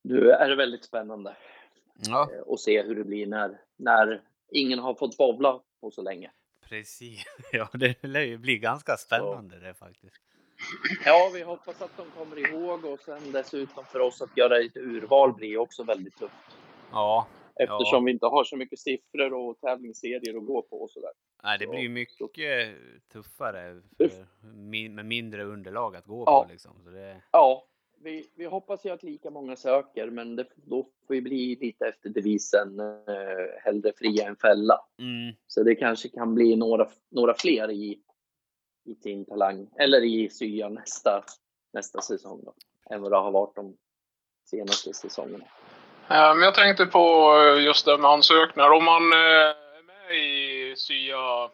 nu 0.02 0.30
är 0.30 0.48
det 0.48 0.56
väldigt 0.56 0.84
spännande 0.84 1.36
ja, 1.94 2.28
eh, 2.32 2.52
att 2.52 2.60
se 2.60 2.82
hur 2.82 2.94
det 2.94 3.04
blir 3.04 3.26
när, 3.26 3.60
när 3.76 4.22
ingen 4.50 4.78
har 4.78 4.94
fått 4.94 5.16
bowla 5.16 5.60
på 5.80 5.90
så 5.90 6.02
länge. 6.02 6.30
precis. 6.68 7.24
Ja, 7.52 7.68
det 7.72 8.02
lär 8.02 8.20
ju 8.20 8.38
bli 8.38 8.58
ganska 8.58 8.96
spännande 8.96 9.58
det 9.60 9.74
faktiskt. 9.74 10.20
Ja, 11.04 11.30
vi 11.34 11.42
hoppas 11.42 11.82
att 11.82 11.96
de 11.96 12.10
kommer 12.10 12.38
ihåg 12.50 12.84
och 12.84 13.00
sen 13.00 13.32
dessutom 13.32 13.84
för 13.84 14.00
oss 14.00 14.22
att 14.22 14.36
göra 14.36 14.58
ett 14.60 14.76
urval 14.76 15.32
blir 15.34 15.58
också 15.58 15.82
väldigt 15.84 16.16
tufft. 16.16 16.56
Ja, 16.92 17.26
Eftersom 17.60 18.04
vi 18.04 18.10
inte 18.12 18.26
har 18.26 18.44
så 18.44 18.56
mycket 18.56 18.78
siffror 18.78 19.32
och 19.34 19.60
tävlingsserier 19.60 20.36
att 20.38 20.46
gå 20.46 20.62
på 20.62 20.82
och 20.82 20.90
sådär. 20.90 21.10
nej, 21.42 21.58
det 21.58 21.66
blir 21.66 21.80
ju 21.80 21.88
mycket 21.88 22.30
tuffare 23.12 23.82
för, 23.96 24.10
min, 24.54 24.94
med 24.94 25.06
mindre 25.06 25.44
underlag 25.44 25.96
att 25.96 26.04
gå 26.06 26.22
Ja. 26.26 26.44
på 26.44 26.52
liksom. 26.52 26.84
Det, 26.84 27.22
Ja, 27.32 27.66
vi, 28.00 28.30
vi 28.36 28.44
hoppas 28.44 28.86
ju 28.86 28.90
att 28.90 29.02
lika 29.02 29.30
många 29.30 29.56
söker, 29.56 30.10
men 30.10 30.36
det, 30.36 30.46
då 30.54 30.82
får 30.82 31.14
vi 31.14 31.20
bli 31.20 31.56
lite 31.60 31.86
efter 31.86 32.08
devisen 32.10 32.80
eh, 32.80 33.62
hellre 33.64 33.92
fria 33.96 34.26
än 34.28 34.36
fälla. 34.36 34.80
Mm. 34.98 35.34
Så 35.46 35.62
det 35.62 35.74
kanske 35.74 36.08
kan 36.08 36.34
bli 36.34 36.56
några, 36.56 36.88
några 37.10 37.34
fler 37.34 37.70
i, 37.70 37.98
i 38.84 38.94
Team 38.94 39.24
Talang, 39.24 39.70
eller 39.78 40.04
i 40.04 40.30
Sya 40.30 40.68
nästa, 40.68 41.24
nästa 41.72 42.00
säsong 42.00 42.40
då, 42.44 42.54
än 42.90 43.02
vad 43.02 43.12
det 43.12 43.16
har 43.16 43.30
varit 43.30 43.56
de 43.56 43.76
senaste 44.44 44.94
säsongerna. 44.94 45.44
Eh, 46.10 46.34
Men 46.34 46.42
jag 46.42 46.54
tänkte 46.54 46.86
på 46.86 47.34
eh, 47.56 47.64
just 47.64 47.86
det 47.86 47.98
med 47.98 48.10
ansökningar. 48.10 48.70
Om 48.70 48.84
man 48.84 49.12
eh, 49.12 49.18
är 49.18 49.82
med 49.82 50.16
i 50.18 50.74
SYA 50.76 51.50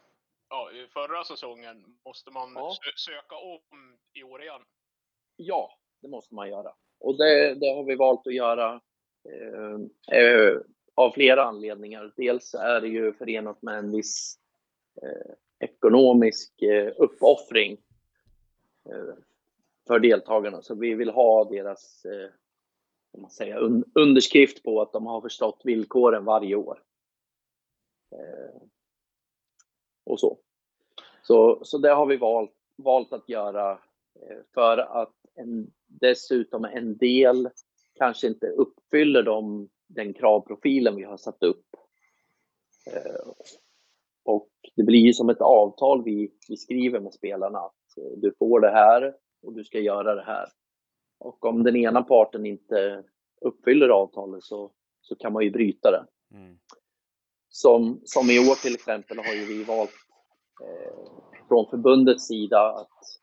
ja, 0.50 0.70
i 0.72 0.86
förra 0.92 1.24
säsongen, 1.24 1.84
måste 2.04 2.30
man 2.30 2.52
Ja. 2.54 2.68
sö- 2.70 2.96
söka 2.96 3.36
om 3.36 3.96
i 4.12 4.22
år 4.22 4.42
igen? 4.42 4.60
Ja, 5.36 5.70
det 6.02 6.08
måste 6.08 6.34
man 6.34 6.48
göra. 6.50 6.72
Och 7.00 7.16
det, 7.16 7.54
det 7.54 7.74
har 7.74 7.84
vi 7.84 7.94
valt 7.94 8.26
att 8.26 8.34
göra 8.34 8.80
eh, 10.12 10.56
av 10.94 11.10
flera 11.10 11.44
anledningar. 11.44 12.12
Dels 12.16 12.54
är 12.54 12.80
det 12.80 12.88
ju 12.88 13.12
förenat 13.12 13.62
med 13.62 13.78
en 13.78 13.92
viss 13.92 14.38
eh, 15.02 15.34
ekonomisk 15.68 16.62
eh, 16.62 16.92
uppoffring 16.96 17.76
för 19.86 19.98
deltagarna. 19.98 20.62
Så 20.62 20.74
vi 20.74 20.94
vill 20.94 21.10
ha 21.10 21.44
deras 21.44 22.06
man 23.18 23.30
säga, 23.30 23.58
un, 23.58 23.84
underskrift 23.94 24.62
på 24.62 24.82
att 24.82 24.92
de 24.92 25.06
har 25.06 25.20
förstått 25.20 25.60
villkoren 25.64 26.24
varje 26.24 26.54
år. 26.54 26.82
Eh, 28.12 28.62
och 30.04 30.20
så. 30.20 30.38
så. 31.22 31.60
Så 31.62 31.78
det 31.78 31.90
har 31.90 32.06
vi 32.06 32.16
valt, 32.16 32.52
valt 32.76 33.12
att 33.12 33.28
göra 33.28 33.72
eh, 34.14 34.38
för 34.54 34.78
att 34.78 35.14
en, 35.34 35.72
dessutom 35.86 36.64
en 36.64 36.96
del 36.96 37.48
kanske 37.94 38.26
inte 38.26 38.46
uppfyller 38.46 39.22
de, 39.22 39.68
den 39.86 40.14
kravprofilen 40.14 40.96
vi 40.96 41.04
har 41.04 41.16
satt 41.16 41.42
upp. 41.42 41.66
Eh, 42.86 43.32
och 44.24 44.50
det 44.76 44.82
blir 44.82 45.00
ju 45.00 45.12
som 45.12 45.28
ett 45.28 45.40
avtal 45.40 46.04
vi, 46.04 46.32
vi 46.48 46.56
skriver 46.56 47.00
med 47.00 47.14
spelarna 47.14 47.58
att 47.58 47.98
eh, 47.98 48.18
du 48.18 48.34
får 48.38 48.60
det 48.60 48.70
här 48.70 49.14
och 49.42 49.52
du 49.52 49.64
ska 49.64 49.78
göra 49.78 50.14
det 50.14 50.24
här. 50.24 50.48
Och 51.20 51.44
om 51.44 51.62
den 51.62 51.76
ena 51.76 52.02
parten 52.02 52.46
inte 52.46 53.04
uppfyller 53.40 53.88
avtalet 53.88 54.44
så, 54.44 54.70
så 55.00 55.16
kan 55.16 55.32
man 55.32 55.44
ju 55.44 55.50
bryta 55.50 55.90
det. 55.90 56.06
Mm. 56.36 56.58
Som, 57.48 58.00
som 58.04 58.30
i 58.30 58.38
år 58.38 58.62
till 58.62 58.74
exempel 58.74 59.18
har 59.18 59.34
ju 59.34 59.44
vi 59.44 59.64
valt 59.64 59.90
eh, 60.62 61.12
från 61.48 61.66
förbundets 61.70 62.26
sida 62.26 62.60
att 62.60 63.20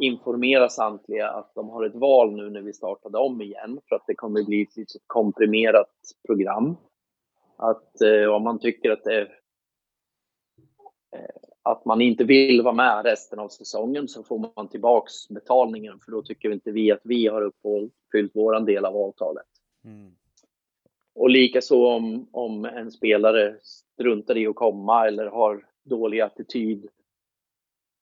informera 0.00 0.68
samtliga 0.68 1.30
att 1.30 1.54
de 1.54 1.68
har 1.68 1.84
ett 1.84 1.94
val 1.94 2.36
nu 2.36 2.50
när 2.50 2.60
vi 2.60 2.72
startade 2.72 3.18
om 3.18 3.42
igen 3.42 3.80
för 3.88 3.96
att 3.96 4.04
det 4.06 4.14
kommer 4.14 4.44
bli 4.44 4.62
ett 4.62 4.76
litet 4.76 5.02
komprimerat 5.06 5.96
program. 6.26 6.76
Att 7.56 8.00
eh, 8.00 8.34
om 8.34 8.42
man 8.42 8.58
tycker 8.58 8.90
att 8.90 9.04
det 9.04 9.14
är, 9.14 9.40
eh, 11.16 11.49
att 11.62 11.84
man 11.84 12.00
inte 12.00 12.24
vill 12.24 12.62
vara 12.62 12.74
med 12.74 13.04
resten 13.04 13.38
av 13.38 13.48
säsongen 13.48 14.08
så 14.08 14.22
får 14.22 14.52
man 14.56 14.68
tillbaks 14.68 15.28
betalningen 15.28 16.00
för 16.04 16.12
då 16.12 16.22
tycker 16.22 16.52
inte 16.52 16.70
vi 16.70 16.92
att 16.92 17.00
vi 17.02 17.26
har 17.26 17.42
uppfyllt 17.42 18.36
våran 18.36 18.64
del 18.64 18.84
av 18.84 18.96
avtalet. 18.96 19.46
Mm. 19.84 20.12
Och 21.14 21.30
likaså 21.30 21.86
om, 21.86 22.28
om 22.32 22.64
en 22.64 22.90
spelare 22.90 23.56
struntar 23.62 24.36
i 24.36 24.46
att 24.46 24.54
komma 24.54 25.06
eller 25.06 25.26
har 25.26 25.66
dålig 25.82 26.20
attityd 26.20 26.88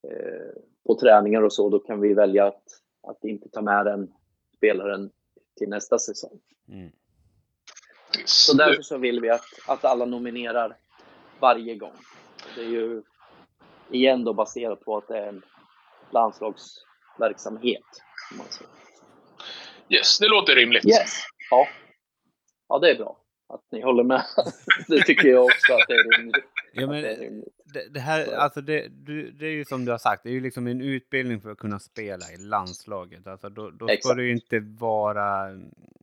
eh, 0.09 0.63
på 0.87 0.95
träningar 0.95 1.43
och 1.43 1.53
så, 1.53 1.69
då 1.69 1.79
kan 1.79 2.01
vi 2.01 2.15
välja 2.15 2.47
att, 2.47 2.63
att 3.03 3.25
inte 3.25 3.49
ta 3.49 3.63
med 3.63 3.87
den 3.87 4.13
spelaren 4.57 5.11
till 5.57 5.69
nästa 5.69 5.99
säsong. 5.99 6.41
Mm. 6.69 6.91
Så 8.25 8.57
därför 8.57 8.83
så 8.83 8.99
vill 8.99 9.21
vi 9.21 9.31
att, 9.31 9.45
att 9.69 9.85
alla 9.85 10.05
nominerar 10.05 10.77
varje 11.41 11.75
gång. 11.75 11.97
Det 12.57 12.61
är 12.61 12.69
ju 12.69 13.03
igen 13.91 14.25
då 14.25 14.33
baserat 14.33 14.85
på 14.85 14.97
att 14.97 15.09
det 15.09 15.19
är 15.19 15.29
en 15.29 15.43
landslagsverksamhet. 16.11 17.85
Om 18.31 18.39
man 18.39 18.47
säger. 18.47 18.71
Yes, 19.89 20.19
det 20.19 20.29
låter 20.29 20.55
rimligt. 20.55 20.87
Yes. 20.87 21.23
Ja. 21.51 21.69
ja, 22.69 22.79
det 22.79 22.91
är 22.91 22.95
bra 22.95 23.19
att 23.49 23.63
ni 23.71 23.83
håller 23.83 24.05
med. 24.05 24.25
det 24.89 25.03
tycker 25.03 25.29
jag 25.29 25.45
också 25.45 25.73
att 25.73 25.89
det 25.89 25.95
är 25.95 26.19
rimligt. 26.19 26.45
Ja, 26.73 26.83
Att 26.83 26.89
men 26.91 27.45
det 27.91 28.01
här, 28.01 28.35
alltså 28.35 28.61
det, 28.61 28.89
du, 28.89 29.31
det 29.31 29.47
är 29.47 29.51
ju 29.51 29.65
som 29.65 29.85
du 29.85 29.91
har 29.91 29.99
sagt, 29.99 30.23
det 30.23 30.29
är 30.29 30.33
ju 30.33 30.41
liksom 30.41 30.67
en 30.67 30.81
utbildning 30.81 31.41
för 31.41 31.51
att 31.51 31.59
kunna 31.59 31.79
spela 31.79 32.33
i 32.33 32.37
landslaget. 32.37 33.27
Alltså 33.27 33.49
då, 33.49 33.71
då 33.71 33.89
ska 33.89 34.15
det 34.15 34.23
ju 34.23 34.33
inte 34.33 34.61
vara 34.61 35.51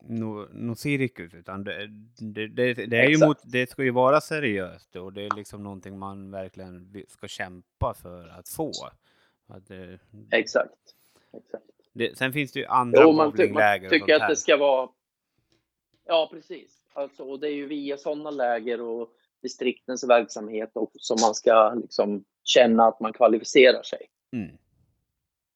något 0.01 0.49
no 0.53 0.75
cirkus, 0.75 1.33
utan 1.33 1.63
det, 1.63 1.87
det, 2.19 2.47
det, 2.47 2.73
det 2.73 2.97
är 2.97 3.09
ju 3.09 3.25
mot, 3.25 3.37
det 3.43 3.69
ska 3.69 3.83
ju 3.83 3.91
vara 3.91 4.21
seriöst 4.21 4.95
och 4.95 5.13
det 5.13 5.21
är 5.21 5.35
liksom 5.35 5.63
någonting 5.63 5.99
man 5.99 6.31
verkligen 6.31 7.03
ska 7.07 7.27
kämpa 7.27 7.93
för 7.93 8.27
att 8.27 8.49
få. 8.49 8.71
Att 9.47 9.67
det, 9.67 9.99
Exakt. 10.31 10.73
Exakt. 11.33 11.63
det, 11.93 12.17
sen 12.17 12.33
finns 12.33 12.51
det 12.51 12.59
ju 12.59 12.65
andra 12.65 13.01
Jo, 13.01 13.11
man, 13.11 13.31
ty 13.31 13.53
man 13.53 13.89
tycker 13.89 14.15
att 14.15 14.29
det 14.29 14.35
ska 14.35 14.57
vara... 14.57 14.89
Ja, 16.05 16.29
precis. 16.33 16.81
Alltså, 16.93 17.23
och 17.23 17.39
det 17.39 17.47
är 17.47 17.53
ju 17.53 17.65
via 17.65 17.97
sådana 17.97 18.29
läger 18.29 18.81
och 18.81 19.09
distriktens 19.45 20.03
verksamhet 20.03 20.71
och 20.73 20.91
som 20.99 21.17
man 21.21 21.35
ska 21.35 21.73
liksom 21.73 22.23
känna 22.43 22.85
att 22.87 22.99
man 22.99 23.13
kvalificerar 23.13 23.83
sig 23.83 24.07
Mm. 24.33 24.49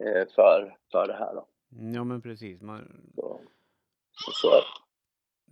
eh, 0.03 0.27
för, 0.35 0.77
för 0.91 1.07
det 1.07 1.13
här. 1.13 1.33
Då. 1.35 1.47
Ja, 1.93 2.03
men 2.03 2.21
precis. 2.21 2.61
Man, 2.61 3.11
Så, 3.15 4.31
så, 4.41 4.47
är 4.47 4.55
det. 4.55 4.63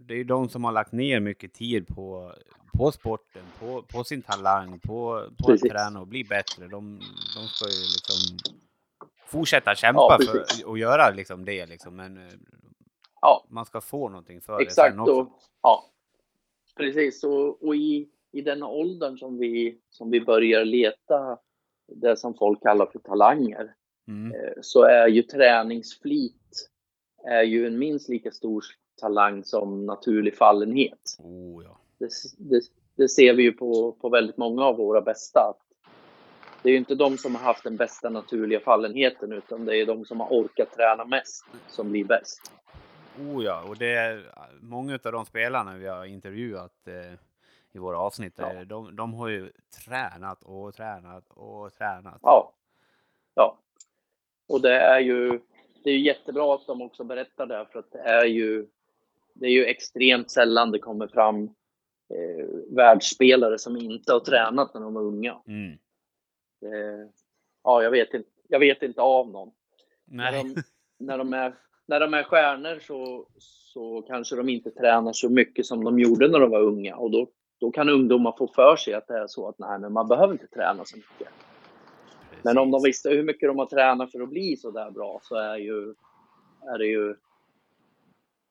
det 0.05 0.13
är 0.13 0.17
ju 0.17 0.23
de 0.23 0.49
som 0.49 0.63
har 0.63 0.71
lagt 0.71 0.91
ner 0.91 1.19
mycket 1.19 1.53
tid 1.53 1.88
på, 1.88 2.33
på 2.77 2.91
sporten, 2.91 3.43
på, 3.59 3.81
på 3.81 4.03
sin 4.03 4.21
talang, 4.21 4.79
på, 4.79 5.27
på 5.39 5.51
att 5.51 5.59
träna 5.59 5.99
och 6.01 6.07
bli 6.07 6.23
bättre. 6.23 6.67
De, 6.67 6.99
de 7.35 7.47
ska 7.47 7.65
ju 7.65 7.81
liksom 7.95 8.38
fortsätta 9.25 9.75
kämpa 9.75 10.17
Ja, 10.19 10.25
för 10.25 10.71
att 10.73 10.79
göra 10.79 11.09
liksom 11.11 11.45
det. 11.45 11.65
Liksom. 11.65 11.95
Men 11.95 12.17
eh, 12.17 12.33
Ja, 13.21 13.45
man 13.49 13.65
ska 13.65 13.81
få 13.81 14.09
någonting 14.09 14.41
för 14.41 14.57
det 14.57 14.63
exakt. 14.63 14.91
sen 14.91 14.99
också. 14.99 15.13
Och, 15.13 15.39
ja, 15.61 15.85
precis. 16.75 17.23
Och, 17.23 17.63
och 17.67 17.75
i 17.75 18.09
den 18.47 18.63
åldern 18.63 19.17
som 19.17 19.37
vi, 19.37 19.77
som 19.89 20.11
vi 20.11 20.21
börjar 20.21 20.65
leta 20.65 21.37
det 21.87 22.17
som 22.17 22.33
folk 22.33 22.63
kallar 22.63 22.85
för 22.85 22.99
talanger 22.99 23.73
Mm. 24.07 24.31
eh, 24.31 24.53
så 24.61 24.83
är 24.83 25.07
ju 25.07 25.21
träningsflit 25.21 26.69
är 27.27 27.43
ju 27.43 27.67
en 27.67 27.79
minst 27.79 28.09
lika 28.09 28.31
stor 28.31 28.63
talang 29.01 29.43
som 29.43 29.85
naturlig 29.85 30.35
fallenhet. 30.35 31.17
Oh, 31.19 31.63
ja. 31.63 31.79
Det, 31.97 32.09
det, 32.37 32.61
det 32.95 33.09
ser 33.09 33.33
vi 33.33 33.43
ju 33.43 33.51
på, 33.51 33.91
på 33.91 34.09
väldigt 34.09 34.37
många 34.37 34.63
av 34.63 34.77
våra 34.77 35.01
bästa. 35.01 35.53
Det 36.63 36.69
är 36.69 36.71
ju 36.71 36.77
inte 36.77 36.95
de 36.95 37.17
som 37.17 37.35
har 37.35 37.41
haft 37.41 37.63
den 37.63 37.75
bästa 37.75 38.09
naturliga 38.09 38.59
fallenheten 38.59 39.31
utan 39.31 39.65
det 39.65 39.77
är 39.77 39.85
de 39.85 40.05
som 40.05 40.19
har 40.19 40.27
orkat 40.29 40.71
träna 40.71 41.05
mest 41.05 41.45
som 41.67 41.91
blir 41.91 42.05
bäst. 42.05 42.51
Oh, 43.19 43.43
ja. 43.43 43.63
Och 43.69 43.77
det 43.77 43.93
är 43.93 44.31
många 44.61 44.99
av 45.03 45.11
de 45.11 45.25
spelarna 45.25 45.77
vi 45.77 45.87
har 45.87 46.05
intervjuat 46.05 46.87
eh, 46.87 47.19
i 47.74 47.80
våra 47.80 47.99
avsnitt, 47.99 48.34
Ja. 48.38 48.65
de, 48.65 48.95
de 48.95 49.13
har 49.13 49.28
ju 49.28 49.51
tränat 49.86 50.43
och 50.43 50.74
tränat 50.74 51.24
och 51.30 51.74
tränat. 51.74 52.20
Ja. 52.22 52.53
ja. 53.34 53.57
Och 54.47 54.61
det 54.61 54.80
är 54.80 54.99
ju 54.99 55.39
det 55.84 55.89
är 55.89 55.97
jättebra 55.97 56.55
att 56.55 56.68
de 56.68 56.82
också 56.82 57.03
berättar 57.03 57.45
det 57.45 57.65
för 57.72 57.80
att 57.80 57.91
det 57.91 57.99
är 57.99 58.26
ju 58.26 58.68
det 59.34 59.45
är 59.45 59.51
ju 59.51 59.65
extremt 59.65 60.32
sällan 60.32 60.72
det 60.72 60.80
kommer 60.80 61.07
fram 61.07 61.43
eh, 62.09 62.47
världsspelare 62.76 63.59
som 63.59 63.78
inte 63.78 64.13
har 64.13 64.20
tränat 64.20 64.74
när 64.74 64.82
de 64.82 64.93
var 64.93 65.01
unga. 65.01 65.38
Mm. 65.47 65.72
Eh, 66.61 67.09
ja, 67.63 67.84
jag 67.84 67.91
vet 67.91 68.13
inte. 68.13 68.30
Jag 68.47 68.59
vet 68.59 68.84
inte 68.84 69.01
av 69.01 69.30
någon. 69.30 69.51
När 70.05 70.32
Nej. 70.32 70.43
de, 70.43 70.63
när 71.05 71.18
de 71.18 71.34
är 71.34 71.53
när 71.86 71.99
de 71.99 72.13
är 72.13 72.24
stjärnor 72.24 72.80
så, 72.80 73.28
så 73.38 74.01
kanske 74.01 74.36
de 74.36 74.49
inte 74.49 74.72
tränar 74.72 75.13
så 75.13 75.30
mycket 75.30 75.65
som 75.65 75.84
de 75.84 75.99
gjorde 75.99 76.28
när 76.28 76.39
de 76.39 76.51
var 76.51 76.61
unga 76.61 76.95
och 76.95 77.11
då, 77.11 77.28
då 77.60 77.72
kan 77.72 77.89
ungdomar 77.89 78.36
få 78.38 78.47
för 78.47 78.76
sig 78.76 78.93
att 78.93 79.08
det 79.08 79.18
är 79.18 79.28
så 79.28 79.49
att 79.49 79.60
nej, 79.60 79.80
men 79.80 79.93
man 79.93 80.08
behöver 80.08 80.34
inte 80.34 80.47
träna 80.47 80.86
så 80.86 80.97
mycket. 80.97 81.28
Men 82.41 82.58
om 82.58 82.72
de 82.72 82.78
Precis. 82.78 82.88
visste 82.88 83.10
hur 83.10 83.24
mycket 83.24 83.49
de 83.49 83.58
har 83.58 83.66
tränat 83.66 84.12
för 84.12 84.22
att 84.22 84.30
bli 84.30 84.58
så 84.58 84.72
där 84.72 84.91
bra 84.91 85.20
så 85.24 85.36
är, 85.36 85.58
ju, 85.58 85.95
är 86.74 86.78
det 86.78 86.86
ju 86.86 87.16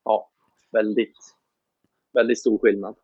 ja, 0.05 0.31
väldigt, 0.73 1.17
väldigt 2.13 2.41
stor 2.41 2.59
skillnad. 2.59 2.97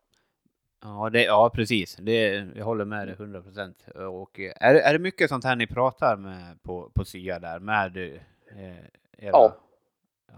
Ja, 0.81 1.09
det, 1.09 1.23
ja 1.23 1.51
precis. 1.55 1.95
Det, 1.95 2.47
jag 2.55 2.65
håller 2.65 2.85
med 2.85 3.07
dig 3.07 3.15
100 3.15 3.41
procent. 3.41 3.85
Är, 4.59 4.75
är 4.75 4.93
det 4.93 4.99
mycket 4.99 5.29
sånt 5.29 5.43
här 5.43 5.55
ni 5.55 5.67
pratar 5.67 6.17
med 6.17 6.63
på, 6.63 6.91
på 6.95 7.05
SYA 7.05 7.39
där 7.39 7.59
med 7.59 7.97
eh, 7.97 8.77
era 9.17 9.31
Ja. 9.31 9.57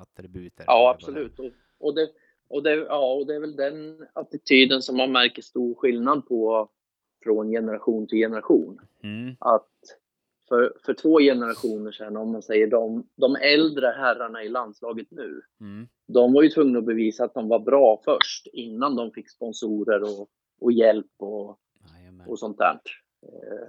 attributer? 0.02 0.64
Ja, 0.68 0.90
absolut. 0.90 1.40
Och, 1.40 1.52
och, 1.80 1.96
det, 1.96 2.10
och, 2.56 2.64
det, 2.64 2.76
ja, 2.76 3.14
och 3.14 3.28
det 3.28 3.36
är 3.36 3.40
väl 3.40 3.56
den 3.56 4.08
attityden 4.14 4.82
som 4.82 4.98
man 4.98 5.12
märker 5.12 5.42
stor 5.42 5.76
skillnad 5.76 6.28
på 6.28 6.70
från 7.24 7.50
generation 7.50 8.08
till 8.08 8.18
generation. 8.18 8.80
Mm. 9.04 9.36
Att 9.40 9.70
för, 10.50 10.74
för 10.86 10.94
två 10.94 11.20
generationer 11.20 11.92
sedan, 11.92 12.18
om 12.18 12.32
man 12.32 12.42
säger 12.42 12.68
de, 12.68 13.08
de 13.16 13.36
äldre 13.36 13.88
herrarna 13.88 14.44
i 14.44 14.50
landslaget 14.50 15.08
nu, 15.12 15.42
Mm. 15.62 15.88
de 16.08 16.34
var 16.34 16.44
ju 16.44 16.50
tvungna 16.50 16.80
att 16.80 16.86
bevisa 16.86 17.24
att 17.24 17.34
de 17.34 17.48
var 17.48 17.60
bra 17.60 18.02
först 18.06 18.48
innan 18.48 18.96
de 18.96 19.12
fick 19.12 19.30
sponsorer 19.30 20.04
och, 20.04 20.30
och 20.62 20.72
hjälp 20.72 21.12
och, 21.18 21.60
och 22.28 22.40
sånt 22.40 22.58
där. 22.58 22.80
Eh, 23.24 23.68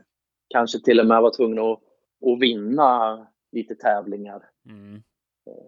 kanske 0.49 0.81
till 0.81 1.01
och 1.01 1.07
med 1.07 1.23
var 1.23 1.37
tvungna 1.37 1.63
att, 1.63 1.79
att 2.27 2.41
vinna 2.41 3.27
lite 3.53 3.75
tävlingar. 3.75 4.51
Mm. 4.69 5.03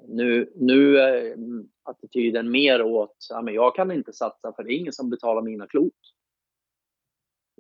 Nu, 0.09 0.53
nu 0.57 0.99
är 0.99 1.37
attityden 1.83 2.51
mer 2.51 2.83
åt 2.83 3.27
ja, 3.31 3.43
men 3.43 3.55
jag 3.55 3.75
kan 3.75 3.91
inte 3.93 4.13
satsa 4.13 4.53
för 4.53 4.63
det 4.63 4.73
är 4.73 4.79
ingen 4.79 4.93
som 4.93 5.11
betalar 5.11 5.43
mina 5.43 5.67
klot. 5.67 5.93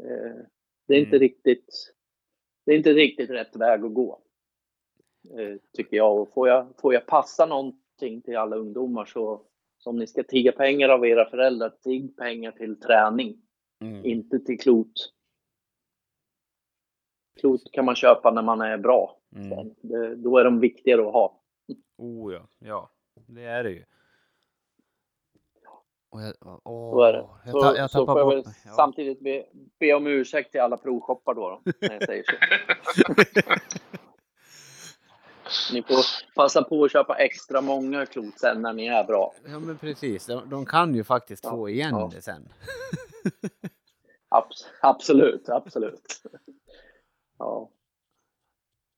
Eh, 0.00 0.36
det 0.86 0.94
är 0.94 0.98
inte 0.98 1.16
Mm. 1.16 1.20
riktigt 1.20 1.94
det 2.66 2.72
är 2.72 2.76
inte 2.76 2.92
riktigt 2.92 3.30
rätt 3.30 3.56
väg 3.56 3.84
att 3.84 3.94
gå. 3.94 4.22
Eh, 5.38 5.56
tycker 5.72 5.96
jag. 5.96 6.20
Och 6.20 6.32
får 6.32 6.48
jag. 6.48 6.66
Får 6.80 6.94
jag 6.94 7.06
passa 7.06 7.46
någonting 7.46 8.22
till 8.22 8.36
alla 8.36 8.56
ungdomar 8.56 9.04
så 9.04 9.42
som 9.78 9.98
ni 9.98 10.06
ska 10.06 10.22
tigga 10.22 10.52
pengar 10.52 10.88
av 10.88 11.06
era 11.06 11.30
föräldrar, 11.30 11.70
tigg 11.82 12.16
pengar 12.16 12.52
till 12.52 12.80
träning, 12.80 13.42
Mm. 13.80 14.04
inte 14.04 14.38
till 14.38 14.58
klot. 14.60 15.12
Klot 17.40 17.72
kan 17.72 17.84
man 17.84 17.94
köpa 17.94 18.30
när 18.30 18.42
man 18.42 18.60
är 18.60 18.78
bra. 18.78 19.20
Mm. 19.36 19.74
Det, 19.80 20.16
då 20.16 20.38
är 20.38 20.44
de 20.44 20.60
viktigare 20.60 21.06
att 21.06 21.12
ha. 21.12 21.40
Oh 21.98 22.32
ja, 22.32 22.48
ja, 22.58 22.90
det 23.26 23.44
är 23.44 23.64
det 23.64 23.70
ju. 23.70 23.84
Och 26.10 26.20
jag, 26.22 26.34
åh, 26.64 26.92
Så 26.92 27.02
är 27.02 27.12
det. 27.12 27.26
Jag, 27.44 27.52
Så, 27.52 27.74
jag 27.76 27.90
så 27.90 28.06
får 28.06 28.18
jag 28.18 28.28
väl. 28.28 28.44
Ja. 28.64 28.72
samtidigt 28.72 29.20
be, 29.20 29.46
be 29.78 29.94
om 29.94 30.06
ursäkt 30.06 30.52
till 30.52 30.60
alla 30.60 30.76
provshoppar 30.76 31.34
då, 31.34 31.60
då 31.64 31.72
när 31.80 31.92
jag 31.92 32.02
säger 32.02 32.24
så. 32.24 32.32
Ni 35.72 35.82
får 35.82 36.04
passa 36.34 36.62
på 36.62 36.84
att 36.84 36.92
köpa 36.92 37.14
extra 37.16 37.60
många 37.60 38.06
klot 38.06 38.38
sen 38.40 38.62
när 38.62 38.72
ni 38.72 38.86
är 38.86 39.04
bra. 39.04 39.34
ja, 39.46 39.58
men 39.58 39.78
precis. 39.78 40.26
De, 40.26 40.50
de 40.50 40.66
kan 40.66 40.94
ju 40.94 41.04
faktiskt 41.04 41.44
Ja, 41.44 41.50
få 41.50 41.68
igen 41.68 41.90
ja. 41.90 42.10
det 42.14 42.22
sen. 42.22 42.48
Abs 44.28 44.70
absolut, 44.82 45.48
absolut. 45.48 46.22
Ja. 47.38 47.70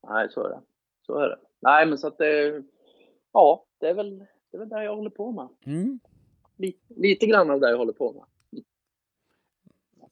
Nej, 0.09 0.28
så 0.30 0.44
är 0.44 0.48
det. 0.48 0.61
Så 1.07 1.18
är 1.18 1.28
det. 1.28 1.38
Nej, 1.61 1.86
men 1.86 1.98
så 1.98 2.07
att 2.07 2.18
det... 2.18 2.62
Ja, 3.33 3.64
det 3.78 3.89
är 3.89 3.95
väl 3.95 4.18
det 4.51 4.57
är 4.57 4.59
väl 4.59 4.68
det 4.68 4.85
jag 4.85 4.97
håller 4.97 5.11
på 5.11 5.33
med. 5.33 5.49
Mm. 5.66 6.01
Lite, 6.57 6.95
lite 6.97 7.26
grann 7.26 7.51
av 7.51 7.61
det 7.61 7.70
jag 7.70 7.78
håller 7.78 7.93
på 7.93 8.12
med. 8.12 8.24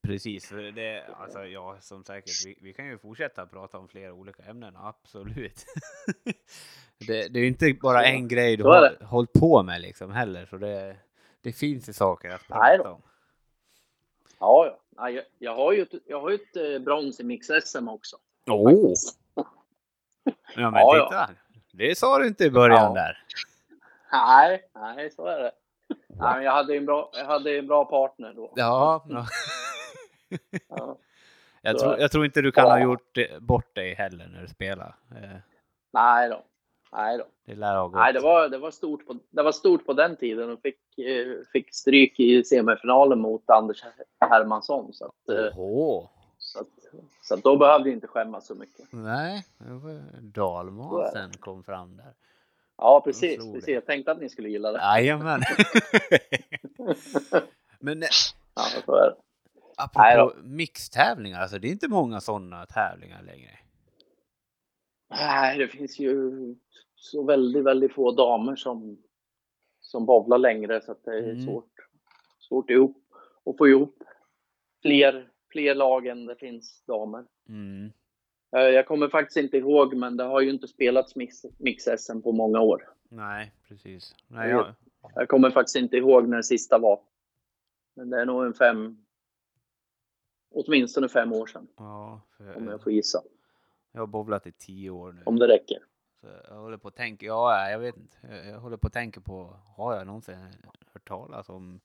Precis, 0.02 0.48
för 0.48 0.62
det, 0.62 1.04
alltså 1.16 1.44
ja, 1.44 1.76
som 1.80 2.04
säkert, 2.04 2.46
vi, 2.46 2.58
vi 2.62 2.72
kan 2.72 2.86
ju 2.86 2.98
fortsätta 2.98 3.46
prata 3.46 3.78
om 3.78 3.88
flera 3.88 4.12
olika 4.12 4.42
ämnen, 4.42 4.76
absolut. 4.76 5.64
det, 7.06 7.28
det 7.28 7.38
är 7.38 7.42
ju 7.42 7.48
inte 7.48 7.74
bara 7.80 8.04
en 8.04 8.28
grej 8.28 8.56
du 8.56 8.64
har 8.64 9.04
hållit 9.04 9.32
på 9.32 9.62
med 9.62 9.80
liksom 9.80 10.10
heller, 10.10 10.46
så 10.46 10.56
det, 10.56 10.96
det 11.40 11.52
finns 11.52 11.88
ju 11.88 11.92
saker 11.92 12.30
att 12.30 12.48
Nej 12.48 12.76
prata 12.76 12.88
då. 12.88 12.94
om. 12.94 13.02
Ja, 14.40 14.66
ja. 14.66 14.80
Nej, 15.02 15.14
jag, 15.14 15.24
jag 15.38 15.54
har 15.54 15.72
ju 15.72 15.82
ett, 15.82 15.94
jag 16.06 16.20
har 16.20 16.30
ju 16.30 16.34
ett 16.34 16.56
eh, 16.56 16.84
brons 16.84 17.20
i 17.20 17.24
Mix-SM 17.24 17.88
också. 17.88 18.16
Åh! 18.50 18.92
Ja 20.56 20.70
men 20.70 20.80
Ja, 20.80 20.96
ja. 20.96 21.28
Det 21.78 21.98
sa 21.98 22.18
du 22.18 22.26
inte 22.26 22.44
i 22.44 22.50
början 22.50 22.92
Ja. 22.96 23.02
där. 23.02 23.18
Nej, 24.12 24.62
nej, 24.74 25.10
så 25.10 25.26
är 25.26 25.38
det. 25.38 25.52
Nej, 26.08 26.34
men 26.34 26.44
jag 26.44 26.52
hade 26.52 26.76
en 26.76 26.86
bra, 26.86 27.10
jag 27.14 27.24
hade 27.24 27.58
en 27.58 27.66
bra 27.66 27.84
partner 27.84 28.32
då. 28.36 28.52
Ja, 28.56 29.04
ja. 29.08 29.26
Ja. 30.68 30.98
Jag, 31.62 31.78
tror, 31.78 31.98
jag 31.98 32.10
tror 32.12 32.24
inte 32.24 32.42
du 32.42 32.52
kan 32.52 32.64
ha 32.64 32.78
Ja. 32.78 32.84
gjort 32.84 33.14
det- 33.14 33.42
bort 33.42 33.74
dig 33.74 33.94
heller 33.94 34.26
när 34.34 34.42
du 34.42 34.48
spelar. 34.48 34.96
Eh, 35.10 35.36
Nej 35.92 36.28
då. 36.28 36.42
Nej 36.92 37.18
då. 37.18 37.24
Det 37.46 37.54
lär 37.54 37.76
ha 37.76 37.82
gått. 37.88 37.94
Nej, 37.94 38.12
det 38.12 38.20
var, 38.20 38.48
det 38.48 38.58
var, 38.58 38.70
stort, 38.70 39.06
på, 39.06 39.16
det 39.30 39.42
var 39.42 39.52
stort 39.52 39.86
på 39.86 39.92
den 39.92 40.16
tiden 40.16 40.50
och 40.50 40.60
fick, 40.62 40.98
eh, 40.98 41.26
fick 41.52 41.74
stryk 41.74 42.20
i 42.20 42.44
semifinalen 42.44 43.18
mot 43.20 43.50
Anders 43.50 43.84
Hermansson. 44.20 44.92
Så, 44.92 45.04
att, 45.04 45.28
eh, 45.28 45.58
Oho. 45.58 46.08
Så, 47.22 47.36
då 47.36 47.56
behövde 47.56 47.88
jag 47.88 47.96
inte 47.96 48.06
skämmas 48.06 48.46
så 48.46 48.54
mycket. 48.54 48.86
Nej, 48.92 49.44
det 49.58 49.72
var 49.72 50.00
dalmasen 50.22 51.30
kom 51.40 51.64
fram 51.64 51.96
där. 51.96 52.14
Ja, 52.76 53.00
precis. 53.04 53.36
precis. 53.52 53.68
Jag 53.68 53.86
tänkte 53.86 54.12
att 54.12 54.20
ni 54.20 54.28
skulle 54.28 54.48
gilla 54.48 54.72
det. 54.72 54.78
Jajamän. 54.78 55.40
Men 57.80 58.02
eh, 58.02 58.08
Ja, 58.54 58.62
så 58.86 58.94
är 58.94 59.10
det. 59.10 59.16
Nej 59.98 60.14
apropå 60.18 60.34
då. 60.36 60.42
mixtävlingar, 60.48 61.40
alltså 61.40 61.58
det 61.58 61.68
är 61.68 61.72
inte 61.72 61.88
många 61.88 62.20
sådana 62.20 62.66
tävlingar 62.66 63.22
längre. 63.22 63.50
Nej, 65.10 65.58
det 65.58 65.68
finns 65.68 65.98
ju 65.98 66.32
så 66.94 67.24
väldigt, 67.24 67.64
väldigt 67.64 67.92
få 67.94 68.12
damer 68.12 68.56
som, 68.56 68.98
som 69.80 70.06
bowlar 70.06 70.38
längre 70.38 70.80
så 70.80 70.92
att 70.92 71.04
det 71.04 71.18
är 71.18 71.22
Mm. 71.22 71.46
svårt, 71.46 71.72
svårt 72.38 72.70
ihop, 72.70 73.04
att 73.46 73.56
få 73.58 73.68
ihop 73.68 74.02
fler, 74.82 75.28
fler 75.50 75.74
lag 75.74 76.06
än 76.06 76.26
det 76.26 76.36
finns 76.36 76.82
damer. 76.86 77.24
Mm. 77.48 77.92
Eh, 78.56 78.60
Jag 78.60 78.86
kommer 78.86 79.08
faktiskt 79.08 79.36
inte 79.36 79.56
ihåg, 79.56 79.94
men 79.96 80.16
det 80.16 80.24
har 80.24 80.40
ju 80.40 80.50
inte 80.50 80.68
spelats 80.68 81.16
mix- 81.16 81.44
mix-SM 81.58 82.20
på 82.22 82.32
många 82.32 82.60
år. 82.60 82.88
Nej, 83.08 83.52
precis. 83.68 84.14
Nej, 84.28 84.50
Jag 84.50 84.66
jag, 84.66 84.74
Jag 85.14 85.28
kommer 85.28 85.50
faktiskt 85.50 85.76
inte 85.76 85.96
ihåg 85.96 86.28
när 86.28 86.36
det 86.36 86.42
sista 86.42 86.78
var. 86.78 87.00
Men 87.94 88.10
det 88.10 88.20
är 88.20 88.26
nog 88.26 88.44
en 88.44 88.54
fem, 88.54 89.04
åtminstone 90.50 91.08
fem 91.08 91.32
år 91.32 91.46
sedan, 91.46 91.68
ja, 91.76 92.20
för 92.36 92.56
om 92.56 92.68
jag 92.68 92.82
får 92.82 92.92
gissa. 92.92 93.22
jag 93.92 94.00
har 94.00 94.06
bowlat 94.06 94.46
i 94.46 94.52
tio 94.52 94.90
år 94.90 95.12
nu. 95.12 95.22
Om 95.26 95.38
det 95.38 95.46
räcker. 95.48 95.78
Så 96.20 96.26
jag 96.48 96.56
håller 96.60 96.76
på 96.76 96.88
att 96.88 96.94
tänka, 96.96 97.26
ja 97.26 97.70
jag 97.70 97.78
vet 97.78 97.96
inte. 97.96 98.16
Jag, 98.30 98.46
jag 98.46 98.60
håller 98.60 98.76
på 98.76 98.86
att 98.86 98.92
tänka 98.92 99.20
på, 99.20 99.56
har 99.76 99.96
jag 99.96 100.06
någonsin 100.06 100.36
hört 100.92 101.08
talas 101.08 101.48
om 101.48 101.80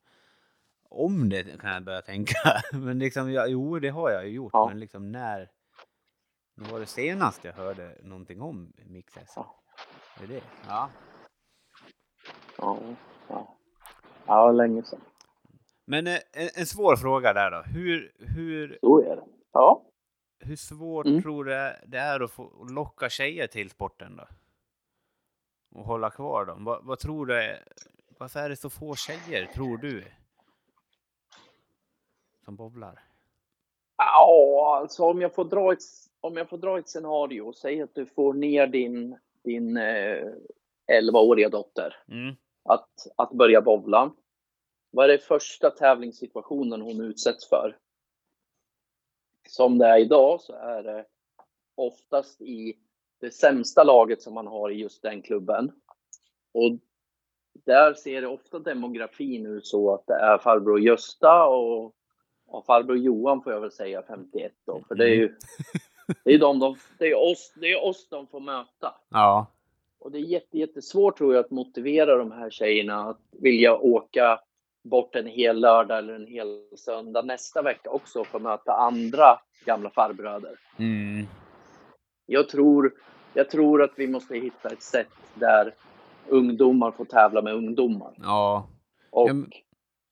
om 0.94 1.30
det 1.30 1.60
kan 1.62 1.74
jag 1.74 1.84
börja 1.84 2.02
tänka. 2.02 2.36
Men 2.74 3.00
liksom, 3.00 3.32
ja, 3.32 3.48
jo 3.48 3.80
det 3.80 3.89
har 3.89 4.12
jag 4.12 4.28
ju 4.28 4.32
gjort. 4.34 4.54
Ja. 4.54 4.68
Men 4.68 4.80
liksom 4.80 5.12
när, 5.12 5.50
när 6.56 6.72
var 6.72 6.80
det 6.80 6.86
senast 6.86 7.44
jag 7.44 7.54
hörde 7.54 7.98
någonting 8.04 8.41
om 8.41 8.74
Mix 8.86 9.14
SM? 9.14 9.20
Ja. 9.36 9.56
Är 10.24 10.28
det? 10.28 10.41
Ja. 10.68 10.89
Ja, 12.58 12.80
ja. 13.30 13.58
ja 14.26 14.52
länge 14.52 14.84
sedan. 14.84 15.02
Men 15.86 16.08
eh, 16.08 16.20
en, 16.34 16.50
en 16.56 16.66
svår 16.66 16.96
fråga 16.96 17.34
där 17.34 17.52
då. 17.52 17.62
Hur, 17.62 18.12
hur, 18.20 18.78
Så 18.82 19.02
är 19.12 19.16
det. 19.16 19.24
Ja. 19.52 19.86
hur 20.39 20.56
svårt 20.56 21.06
Mm. 21.06 21.22
tror 21.22 21.44
du 21.46 21.52
det 21.88 21.98
är 21.98 22.20
att, 22.20 22.32
få, 22.32 22.64
att 22.64 22.72
locka 22.72 23.10
tjejer 23.10 23.48
till 23.48 23.70
sporten 23.70 24.16
då? 24.16 24.28
Och 25.76 25.86
hålla 25.86 26.10
kvar 26.10 26.46
dem? 26.46 26.64
Vad, 26.64 26.86
vad 26.86 27.00
tror 27.00 27.26
du? 27.26 27.58
Varför 28.20 28.39
är 28.39 28.50
det 28.50 28.56
så 28.56 28.70
få 28.70 28.96
tjejer, 28.96 29.46
tror 29.46 29.78
du? 29.78 30.04
Som 32.46 32.56
bobblar? 32.56 33.00
Ja, 33.98 34.78
alltså 34.82 35.04
om 35.04 35.22
jag 35.22 35.36
får 35.36 35.46
dra 35.46 35.74
ett, 35.74 35.80
om 36.22 36.38
jag 36.38 36.50
får 36.50 36.58
dra 36.58 36.80
ett 36.80 36.89
scenario. 36.89 37.54
Säg 37.54 37.82
att 37.82 37.96
du 37.96 38.06
får 38.06 38.34
ner 38.34 38.68
din, 38.68 39.18
din 39.44 39.78
eh, 39.78 40.28
11-åriga 40.91 41.50
dotter 41.50 41.96
Mm. 42.08 42.36
att, 42.64 42.89
att 43.16 43.32
börja 43.32 43.62
bowla. 43.62 44.12
Vad 44.91 45.06
är 45.06 45.10
det 45.10 45.20
första 45.20 45.70
tävlingssituationen 45.70 46.82
hon 46.82 47.02
utsätts 47.02 47.50
för? 47.50 47.78
Som 49.48 49.78
det 49.78 49.86
är 49.86 49.98
idag 49.98 50.41
så 50.41 50.54
är 50.54 50.84
det 50.84 51.06
oftast 51.76 52.41
i 52.41 52.78
det 53.20 53.32
sämsta 53.32 53.84
laget 53.84 54.22
som 54.22 54.34
man 54.34 54.48
har 54.48 54.70
i 54.70 54.76
just 54.76 55.02
den 55.02 55.22
klubben. 55.22 55.72
Och 56.52 56.72
där 57.66 57.94
ser 57.94 58.22
det 58.22 58.28
ofta 58.28 58.60
demografin 58.60 59.46
ut 59.46 59.68
så 59.68 59.94
att 59.94 60.08
det 60.08 60.14
är 60.14 60.38
farbror 60.38 60.80
Gösta 60.80 61.46
och, 61.46 61.96
och 62.54 62.66
farbror 62.66 62.97
Johan 62.97 63.43
får 63.43 63.54
jag 63.54 63.62
väl 63.62 63.72
säga 63.72 64.04
51 64.08 64.51
då. 64.66 64.82
För 64.88 64.95
det 64.95 65.06
är 65.06 65.16
ju 65.16 65.36
det 66.24 66.34
är, 66.34 66.39
de, 66.39 66.60
de, 66.60 66.76
det 66.97 67.12
är, 67.12 67.32
oss, 67.32 67.54
det 67.56 67.72
är 67.72 67.84
oss 67.84 68.08
de 68.10 68.28
får 68.28 68.39
möta. 68.39 68.95
Ja. 69.10 69.47
Och 69.99 70.12
det 70.12 70.18
är 70.18 70.22
jätte, 70.22 70.58
jättesvårt 70.58 71.18
tror 71.18 71.34
jag 71.34 71.45
att 71.45 71.51
motivera 71.51 72.18
de 72.18 72.32
här 72.32 72.49
tjejerna 72.49 73.10
att 73.10 73.20
vilja 73.32 73.78
åka 73.78 74.39
bort 74.84 75.16
en 75.16 75.28
hel 75.28 75.60
lördag 75.60 75.97
eller 75.97 76.14
en 76.14 76.28
hel 76.28 76.68
söndag 76.78 77.22
nästa 77.22 77.62
vecka 77.62 77.89
också 77.89 78.24
för 78.24 78.38
att 78.38 78.43
möta 78.43 78.74
andra 78.74 79.39
gamla 79.66 79.89
farbröder. 79.89 80.60
Mm. 80.80 81.28
Jag 82.26 82.49
tror, 82.49 82.93
jag 83.34 83.49
tror 83.49 83.84
att 83.84 83.93
vi 83.95 84.08
måste 84.08 84.36
hitta 84.36 84.70
ett 84.70 84.84
sätt 84.84 85.08
där 85.34 85.74
ungdomar 86.28 86.91
får 86.91 87.06
tävla 87.06 87.41
med 87.41 87.54
ungdomar. 87.54 88.14
Ja. 88.18 88.68
Och 89.10 89.30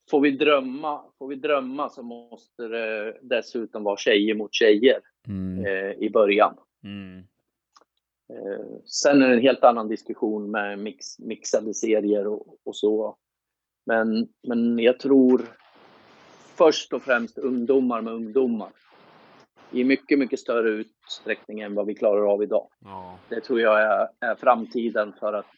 får, 0.09 0.21
vi 0.21 0.31
drömma, 0.31 1.01
får 1.19 1.27
vi 1.27 1.35
drömma 1.35 1.89
så 1.89 2.03
måste 2.03 2.67
det 2.67 3.17
dessutom 3.21 3.83
vara 3.83 3.97
tjejer 3.97 4.35
mot 4.35 4.53
tjejer 4.53 4.99
Mm. 5.27 5.65
eh, 5.65 5.91
i 5.91 6.09
början. 6.09 6.57
Mm. 6.83 7.17
Eh, 8.33 8.65
sen 8.85 9.21
är 9.21 9.27
det 9.27 9.33
en 9.33 9.41
helt 9.41 9.63
annan 9.63 9.87
diskussion 9.87 10.51
med 10.51 10.79
mix, 10.79 11.19
mixade 11.19 11.73
serier 11.73 12.27
och, 12.27 12.57
och 12.63 12.75
så. 12.75 13.17
Men, 13.85 14.27
men 14.47 14.79
jag 14.79 14.99
tror 14.99 15.41
först 16.55 16.93
och 16.93 17.01
främst 17.01 17.37
ungdomar 17.37 18.01
med 18.01 18.13
ungdomar. 18.13 18.69
i 19.71 19.83
mycket, 19.83 20.19
mycket 20.19 20.39
större 20.39 20.69
utsträckning 20.69 21.59
än 21.61 21.75
vad 21.75 21.85
vi 21.85 21.95
klarar 21.95 22.33
av 22.33 22.43
idag. 22.43 22.67
Ja. 22.79 23.19
Det 23.29 23.41
tror 23.41 23.61
jag 23.61 23.81
är, 23.81 24.07
är 24.19 24.35
framtiden 24.35 25.13
för 25.19 25.33
att, 25.33 25.55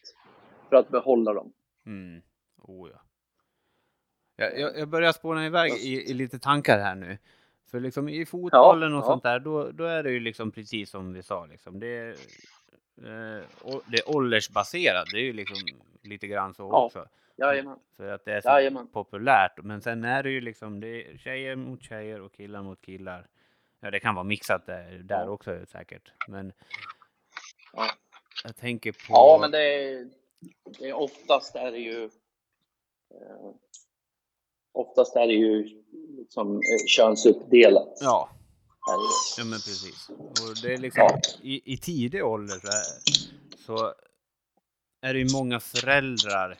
för 0.68 0.76
att 0.76 0.88
behålla 0.88 1.32
dem. 1.32 1.52
Mm. 1.86 2.22
Oh, 2.62 2.90
ja. 2.92 3.00
Jag, 4.36 4.78
jag, 4.78 4.88
börjar 4.88 5.12
spåna 5.12 5.46
iväg 5.46 5.72
i, 5.72 6.10
i 6.10 6.14
lite 6.14 6.38
tankar 6.38 6.78
här 6.78 6.94
nu. 6.94 7.18
För 7.70 7.80
liksom 7.80 8.08
i 8.08 8.26
fotbollen 8.26 8.92
och 8.94 8.98
ja. 9.02 9.06
sånt 9.06 9.22
där, 9.22 9.38
då, 9.38 9.70
då 9.70 9.84
är 9.84 10.02
det 10.02 10.10
ju 10.10 10.20
liksom 10.20 10.50
precis 10.50 10.90
som 10.90 11.12
vi 11.12 11.22
sa. 11.22 11.46
Liksom. 11.46 11.80
Det, 11.80 11.86
är, 11.86 12.10
eh, 12.98 13.42
det 13.86 13.98
är 13.98 14.16
åldersbaserat, 14.16 15.04
det 15.12 15.18
är 15.18 15.22
ju 15.22 15.32
liksom 15.32 15.56
lite 16.02 16.26
grann 16.26 16.54
så 16.54 16.62
Ja. 16.62 16.84
också. 16.84 17.08
Jajamän. 17.36 17.78
För 17.96 18.08
att 18.08 18.24
det 18.24 18.32
är 18.32 18.40
så 18.40 18.48
Jajamän. 18.48 18.88
populärt. 18.88 19.62
Men 19.62 19.80
sen 19.82 20.04
är 20.04 20.22
det 20.22 20.30
ju 20.30 20.40
liksom 20.40 20.80
det 20.80 20.88
är 21.12 21.18
tjejer 21.18 21.56
mot 21.56 21.82
tjejer 21.82 22.20
och 22.20 22.32
killar 22.32 22.62
mot 22.62 22.80
killar. 22.80 23.26
Ja, 23.80 23.90
det 23.90 24.00
kan 24.00 24.14
vara 24.14 24.24
mixat 24.24 24.66
där, 24.66 25.00
där 25.04 25.20
Ja. 25.24 25.28
också 25.28 25.66
säkert. 25.66 26.12
Men 26.28 26.52
Ja. 27.72 27.90
jag 28.44 28.56
tänker 28.56 28.92
på... 28.92 28.98
Ja, 29.08 29.38
men 29.40 29.50
det 29.50 29.58
är, 29.62 30.08
det 30.78 30.88
är 30.88 30.92
oftast 30.92 31.56
är 31.56 31.72
det 31.72 31.78
ju 31.78 32.04
eh, 33.10 33.50
Oftast 34.74 35.16
är 35.16 35.26
det 35.26 35.32
ju 35.32 35.82
liksom 36.18 36.52
eh, 36.56 36.86
könsuppdelat. 36.86 37.98
Ja, 38.00 38.28
ja 39.38 39.44
men 39.44 39.52
precis. 39.52 40.08
Och 40.18 40.54
det 40.62 40.74
är 40.74 40.78
liksom 40.78 41.08
i, 41.42 41.72
i 41.72 41.76
tidig 41.76 42.24
ålder 42.24 42.54
så 42.54 42.66
är, 42.66 42.84
så 43.66 43.92
är 45.02 45.14
det 45.14 45.20
ju 45.20 45.32
många 45.32 45.60
föräldrar 45.60 46.58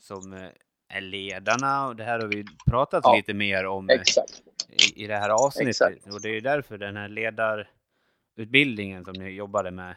som 0.00 0.32
eh, 0.32 0.48
är 0.88 1.00
ledarna 1.00 1.86
och 1.88 1.96
det 1.96 2.04
här 2.04 2.20
har 2.20 2.28
vi 2.28 2.44
pratat 2.66 3.00
Ja. 3.04 3.14
lite 3.16 3.34
mer 3.34 3.66
om 3.66 3.90
eh, 3.90 4.00
i, 4.96 5.04
i 5.04 5.06
det 5.06 5.16
här 5.16 5.30
avsnittet. 5.30 5.68
Exakt. 5.70 6.06
Och 6.14 6.20
det 6.22 6.28
är 6.36 6.40
därför 6.40 6.78
den 6.78 6.96
här 6.96 7.08
ledarutbildningen 7.08 9.04
som 9.04 9.12
ni 9.12 9.30
jobbade 9.30 9.70
med 9.70 9.96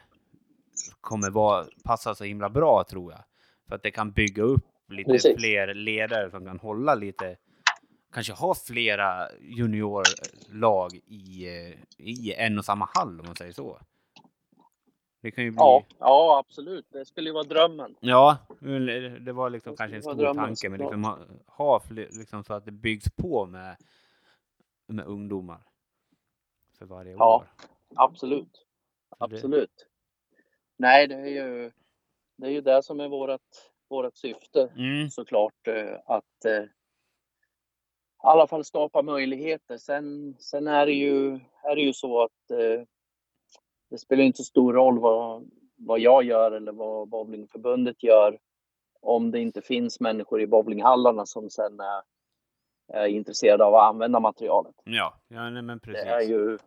kommer 1.01 1.29
vara, 1.29 1.65
passa 1.83 2.15
så 2.15 2.23
himla 2.23 2.49
bra 2.49 2.83
tror 2.83 3.11
jag. 3.11 3.23
För 3.67 3.75
att 3.75 3.83
det 3.83 3.91
kan 3.91 4.11
bygga 4.11 4.43
upp 4.43 4.65
lite 4.89 5.11
Precis. 5.11 5.37
fler 5.37 5.73
ledare 5.73 6.31
som 6.31 6.45
kan 6.45 6.59
hålla 6.59 6.95
lite, 6.95 7.35
kanske 8.11 8.33
ha 8.33 8.55
flera 8.55 9.27
juniorlag 9.39 10.95
i, 11.05 11.47
eh, 11.47 11.73
i 11.97 12.33
en 12.37 12.59
och 12.59 12.65
samma 12.65 12.89
hall 12.93 13.19
om 13.19 13.25
man 13.25 13.35
säger 13.35 13.53
så. 13.53 13.79
Det 15.21 15.31
kan 15.31 15.43
ju 15.43 15.51
bli... 15.51 15.57
Ja, 15.59 15.83
ja, 15.99 16.43
absolut. 16.47 16.85
Det 16.89 17.05
skulle 17.05 17.29
ju 17.29 17.33
vara 17.33 17.43
drömmen. 17.43 17.95
Ja, 17.99 18.37
det 19.19 19.31
var 19.31 19.49
liksom 19.49 19.71
Det 19.71 19.77
kanske 19.77 19.95
en 19.95 20.03
stor 20.03 20.15
drömmen, 20.15 20.45
tanke, 20.45 20.69
men 20.69 20.79
liksom 20.79 21.03
ha, 21.03 21.17
ha 21.47 21.81
liksom 21.89 22.43
så 22.43 22.53
att 22.53 22.65
det 22.65 22.71
byggs 22.71 23.09
på 23.15 23.45
med, 23.45 23.77
med 24.87 25.05
ungdomar 25.05 25.61
för 26.77 26.85
varje 26.85 27.11
Ja. 27.11 27.35
år. 27.37 27.47
Absolut. 27.95 28.53
Så 29.19 29.27
det- 29.27 29.35
Absolut. 29.35 29.87
Nej, 30.77 31.07
det 31.07 31.15
är 31.15 31.27
ju 31.27 31.71
det, 32.35 32.47
är 32.47 32.51
ju 32.51 32.61
det 32.61 32.83
som 32.83 32.99
är 32.99 33.07
vårt, 33.07 33.41
vårt 33.89 34.15
syfte 34.17 34.69
Mm, 34.75 35.09
såklart. 35.09 35.67
eh, 35.67 35.99
Att 36.05 36.45
eh, 36.45 36.63
i 38.23 38.27
alla 38.27 38.47
fall 38.47 38.63
skapa 38.63 39.01
möjligheter. 39.01 39.77
Sen, 39.77 40.35
sen 40.39 40.67
är, 40.67 40.85
det 40.85 40.93
ju, 40.93 41.39
är 41.63 41.75
det 41.75 41.81
ju 41.81 41.93
så 41.93 42.23
att 42.23 42.51
eh, 42.51 42.83
det 43.89 43.97
spelar 43.97 44.23
inte 44.23 44.37
så 44.37 44.43
stor 44.43 44.73
roll 44.73 44.99
vad, 44.99 45.49
vad 45.75 45.99
jag 45.99 46.23
gör 46.23 46.51
eller 46.51 46.71
vad 46.71 47.09
bowlingförbundet 47.09 48.03
gör 48.03 48.39
om 49.01 49.31
det 49.31 49.39
inte 49.39 49.61
finns 49.61 49.99
människor 49.99 50.41
i 50.41 50.47
bowlinghallarna 50.47 51.25
som 51.25 51.49
sen 51.49 51.79
är, 51.79 52.01
är 52.93 53.07
intresserade 53.07 53.65
av 53.65 53.75
att 53.75 53.89
använda 53.89 54.19
materialet. 54.19 54.75
ja, 54.83 55.13
ja 55.27 55.49
nej, 55.49 55.61
men 55.61 55.79
precis. 55.79 56.03
Det 56.05 56.09
är 56.09 56.21
ju 56.21 56.57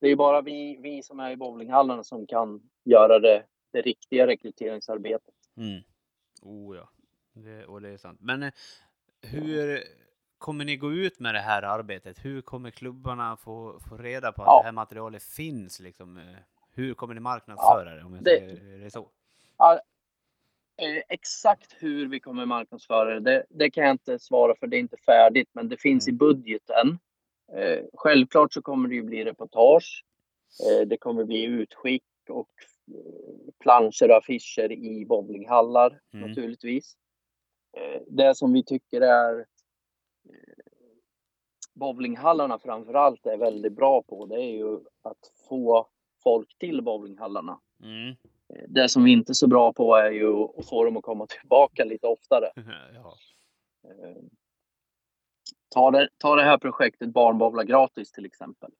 det 0.00 0.08
är 0.08 0.16
bara 0.16 0.40
vi, 0.40 0.78
vi 0.82 1.02
som 1.02 1.20
är 1.20 1.30
i 1.30 1.36
bowlinghallarna 1.36 2.04
som 2.04 2.26
kan 2.26 2.70
göra 2.84 3.18
det, 3.18 3.44
det 3.72 3.82
riktiga 3.82 4.26
rekryteringsarbetet. 4.26 5.34
Mm. 5.56 5.82
Oh 6.42 6.76
ja, 6.76 6.88
det, 7.32 7.66
och 7.66 7.82
det 7.82 7.88
är 7.88 7.96
sant. 7.96 8.20
Men 8.20 8.42
eh, 8.42 8.52
hur 9.22 9.84
kommer 10.38 10.64
ni 10.64 10.76
gå 10.76 10.92
ut 10.92 11.18
med 11.20 11.34
det 11.34 11.40
här 11.40 11.62
arbetet? 11.62 12.24
Hur 12.24 12.40
kommer 12.40 12.70
klubbarna 12.70 13.36
få, 13.36 13.80
få 13.88 13.96
reda 13.96 14.32
på 14.32 14.42
att 14.42 14.46
Ja. 14.46 14.58
det 14.60 14.64
här 14.64 14.72
materialet 14.72 15.22
finns? 15.22 15.80
Liksom? 15.80 16.16
eh, 16.18 16.24
Hur 16.74 16.94
kommer 16.94 17.14
ni 17.14 17.20
marknadsföra 17.20 17.94
det? 17.94 18.04
Om 18.04 18.14
jag 18.14 18.24
det- 18.24 18.38
säger 18.40 18.78
det 18.78 18.90
så? 18.90 19.10
Eh, 20.80 21.02
exakt 21.08 21.76
hur 21.78 22.08
vi 22.08 22.20
kommer 22.20 22.46
marknadsföra 22.46 23.20
det, 23.20 23.44
det, 23.48 23.70
kan 23.70 23.84
jag 23.84 23.90
inte 23.94 24.18
svara 24.18 24.54
för, 24.60 24.66
det 24.66 24.76
är 24.76 24.80
inte 24.80 24.96
färdigt, 25.06 25.48
men 25.52 25.68
det 25.68 25.76
finns 25.76 26.08
i 26.08 26.12
budgeten. 26.12 26.98
Eh, 27.52 27.84
självklart 27.94 28.52
så 28.52 28.62
kommer 28.62 28.88
det 28.88 28.94
ju 28.94 29.02
bli 29.02 29.24
reportage. 29.24 30.04
Det 30.86 30.96
kommer 30.96 31.24
bli 31.24 31.44
utskick 31.44 32.02
och 32.28 32.48
planscher 33.62 34.10
och 34.10 34.16
affischer 34.16 34.72
i 34.72 35.04
bowlinghallar 35.06 36.00
Mm. 36.14 36.28
naturligtvis. 36.28 36.96
Det 38.06 38.34
som 38.34 38.52
vi 38.52 38.64
tycker 38.64 39.00
är 39.00 39.46
bowlinghallarna 41.78 42.58
framför 42.58 42.94
allt 42.94 43.26
är 43.26 43.36
väldigt 43.36 43.72
bra 43.72 44.02
på, 44.02 44.26
det 44.26 44.34
är 44.42 44.52
ju 44.56 44.74
att 45.02 45.32
få 45.48 45.86
folk 46.22 46.58
till 46.58 46.82
bowlinghallarna. 46.82 47.60
Mm. 47.82 48.08
Eh, 48.54 48.64
Det 48.68 48.88
som 48.88 49.04
vi 49.04 49.12
inte 49.12 49.32
är 49.32 49.34
så 49.34 49.46
bra 49.48 49.72
på 49.72 49.94
är 49.96 50.10
ju 50.10 50.32
att 50.58 50.68
få 50.68 50.84
dem 50.84 50.96
att 50.96 51.02
komma 51.04 51.26
tillbaka 51.26 51.84
lite 51.84 52.06
oftare. 52.06 52.46
ja. 52.94 53.14
Eh, 53.90 54.16
Ta 55.74 55.90
det, 55.90 56.08
ta 56.18 56.34
det 56.36 56.42
här 56.42 56.58
projektet 56.58 57.08
Barnbowla 57.12 57.64
gratis 57.64 58.12
till 58.12 58.24
exempel. 58.26 58.70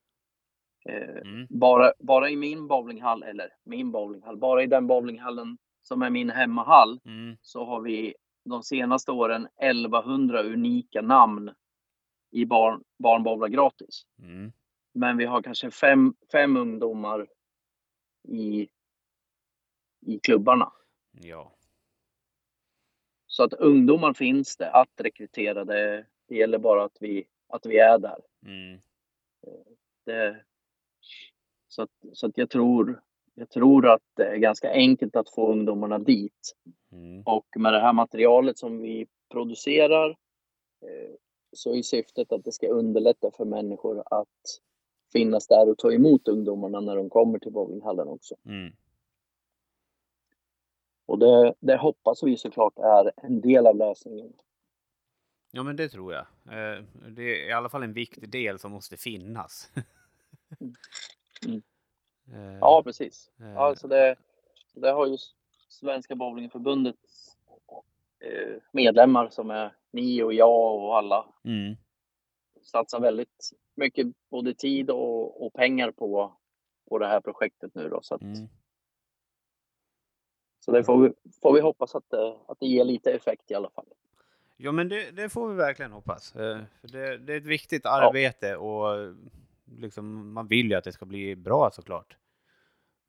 Eh, 0.88 1.08
Mm. 1.24 1.46
Bara, 1.50 1.92
bara 1.98 2.30
i 2.30 2.36
min 2.36 2.66
bowlinghall, 2.68 3.22
eller 3.22 3.48
min 3.64 3.92
bowlinghall, 3.92 4.36
bara 4.36 4.62
i 4.62 4.66
den 4.66 4.86
bowlinghallen 4.86 5.58
som 5.82 6.02
är 6.02 6.10
min 6.10 6.30
hemmahall 6.30 7.00
Mm. 7.04 7.36
så 7.42 7.64
har 7.64 7.80
vi 7.80 8.14
de 8.44 8.62
senaste 8.62 9.12
åren 9.12 9.48
1100 9.56 10.42
unika 10.42 11.02
namn 11.02 11.50
i 12.30 12.46
barn, 12.46 12.84
barnbowla 12.98 13.48
gratis. 13.48 14.06
Mm. 14.22 14.52
Men 14.92 15.16
vi 15.16 15.24
har 15.24 15.42
kanske 15.42 15.70
fem, 15.70 16.14
fem 16.32 16.56
ungdomar 16.56 17.26
i, 18.28 18.68
i 20.06 20.18
klubbarna. 20.18 20.72
Ja. 21.12 21.54
Så 23.26 23.44
att 23.44 23.52
ungdomar 23.52 24.12
finns 24.12 24.56
det 24.56 24.70
att 24.70 25.00
rekrytera. 25.00 25.64
Det, 25.64 26.06
det 26.28 26.34
gäller 26.36 26.58
bara 26.58 26.84
att 26.84 26.96
vi, 27.00 27.26
att 27.48 27.66
vi 27.66 27.78
är 27.78 27.98
där. 27.98 28.20
Mm. 28.46 28.80
Det, 30.04 30.44
så 31.68 31.82
att, 31.82 31.90
så 32.12 32.26
att 32.26 32.38
jag, 32.38 32.50
tror, 32.50 33.02
jag 33.34 33.50
tror 33.50 33.88
att 33.88 34.02
det 34.16 34.24
är 34.24 34.36
ganska 34.36 34.72
enkelt 34.72 35.16
att 35.16 35.34
få 35.34 35.52
ungdomarna 35.52 35.98
dit. 35.98 36.56
Mm. 36.92 37.22
Och 37.22 37.46
med 37.56 37.72
det 37.72 37.80
här 37.80 37.92
materialet 37.92 38.58
som 38.58 38.78
vi 38.78 39.06
producerar 39.32 40.10
eh, 40.82 41.14
så 41.52 41.74
är 41.74 41.82
syftet 41.82 42.32
att 42.32 42.44
det 42.44 42.52
ska 42.52 42.68
underlätta 42.68 43.30
för 43.30 43.44
människor 43.44 44.02
att 44.10 44.60
finnas 45.12 45.46
där 45.46 45.68
och 45.68 45.78
ta 45.78 45.92
emot 45.92 46.28
ungdomarna 46.28 46.80
när 46.80 46.96
de 46.96 47.10
kommer 47.10 47.38
till 47.38 47.52
bowlinghallen 47.52 48.08
också. 48.08 48.34
Mm. 48.44 48.72
Och 51.06 51.18
det, 51.18 51.54
det 51.60 51.76
hoppas 51.76 52.22
vi 52.22 52.36
såklart 52.36 52.78
är 52.78 53.12
en 53.16 53.40
del 53.40 53.66
av 53.66 53.76
lösningen. 53.76 54.32
Ja, 55.50 55.62
men 55.62 55.76
det 55.76 55.88
tror 55.88 56.12
jag. 56.12 56.26
Eh, 56.46 56.84
Det 57.16 57.22
är 57.22 57.48
i 57.48 57.52
alla 57.52 57.68
fall 57.68 57.82
en 57.82 57.92
viktig 57.92 58.30
del 58.30 58.58
som 58.58 58.72
måste 58.72 58.96
finnas. 58.96 59.70
Mm. 61.46 61.62
Eh, 62.52 62.58
Ja, 62.60 62.82
precis. 62.82 63.30
eh, 63.40 63.46
Ja, 63.52 63.74
så 63.76 63.86
det, 63.88 64.16
det 64.74 64.90
har 64.90 65.06
ju 65.06 65.16
Svenska 65.68 66.14
bowlingförbundets 66.14 67.36
eh, 67.36 67.37
medlemmar 68.72 69.28
som 69.28 69.50
är 69.50 69.74
ni 69.90 70.22
och 70.22 70.34
jag 70.34 70.74
och 70.84 70.96
alla 70.98 71.26
Mm. 71.44 71.76
satsar 72.62 73.00
väldigt 73.00 73.50
mycket 73.74 74.06
både 74.30 74.54
tid 74.54 74.90
och, 74.90 75.46
och 75.46 75.52
pengar 75.52 75.90
på, 75.90 76.36
på 76.88 76.98
det 76.98 77.06
här 77.06 77.20
projektet 77.20 77.74
nu 77.74 77.88
då. 77.88 78.02
Så, 78.02 78.14
att, 78.14 78.22
Mm. 78.22 78.48
så 80.60 80.70
det 80.72 80.84
får 80.84 81.00
vi, 81.02 81.12
får 81.42 81.52
vi 81.52 81.60
hoppas 81.60 81.94
att 81.94 82.10
det, 82.10 82.36
att 82.48 82.60
det 82.60 82.66
ger 82.66 82.84
lite 82.84 83.12
effekt 83.12 83.50
i 83.50 83.54
alla 83.54 83.70
fall. 83.70 83.86
Ja, 84.56 84.72
men 84.72 84.88
det, 84.88 85.10
det 85.10 85.28
får 85.28 85.48
vi 85.48 85.54
verkligen 85.54 85.92
hoppas. 85.92 86.36
Eh, 86.36 86.58
För 86.80 86.88
det, 86.88 87.18
det 87.18 87.32
är 87.32 87.36
ett 87.36 87.46
viktigt 87.46 87.86
arbete 87.86 88.56
och 88.56 89.14
liksom, 89.64 90.32
man 90.32 90.46
vill 90.46 90.70
ju 90.70 90.74
att 90.74 90.84
det 90.84 90.92
ska 90.92 91.06
bli 91.06 91.36
bra 91.36 91.70
såklart. 91.70 92.16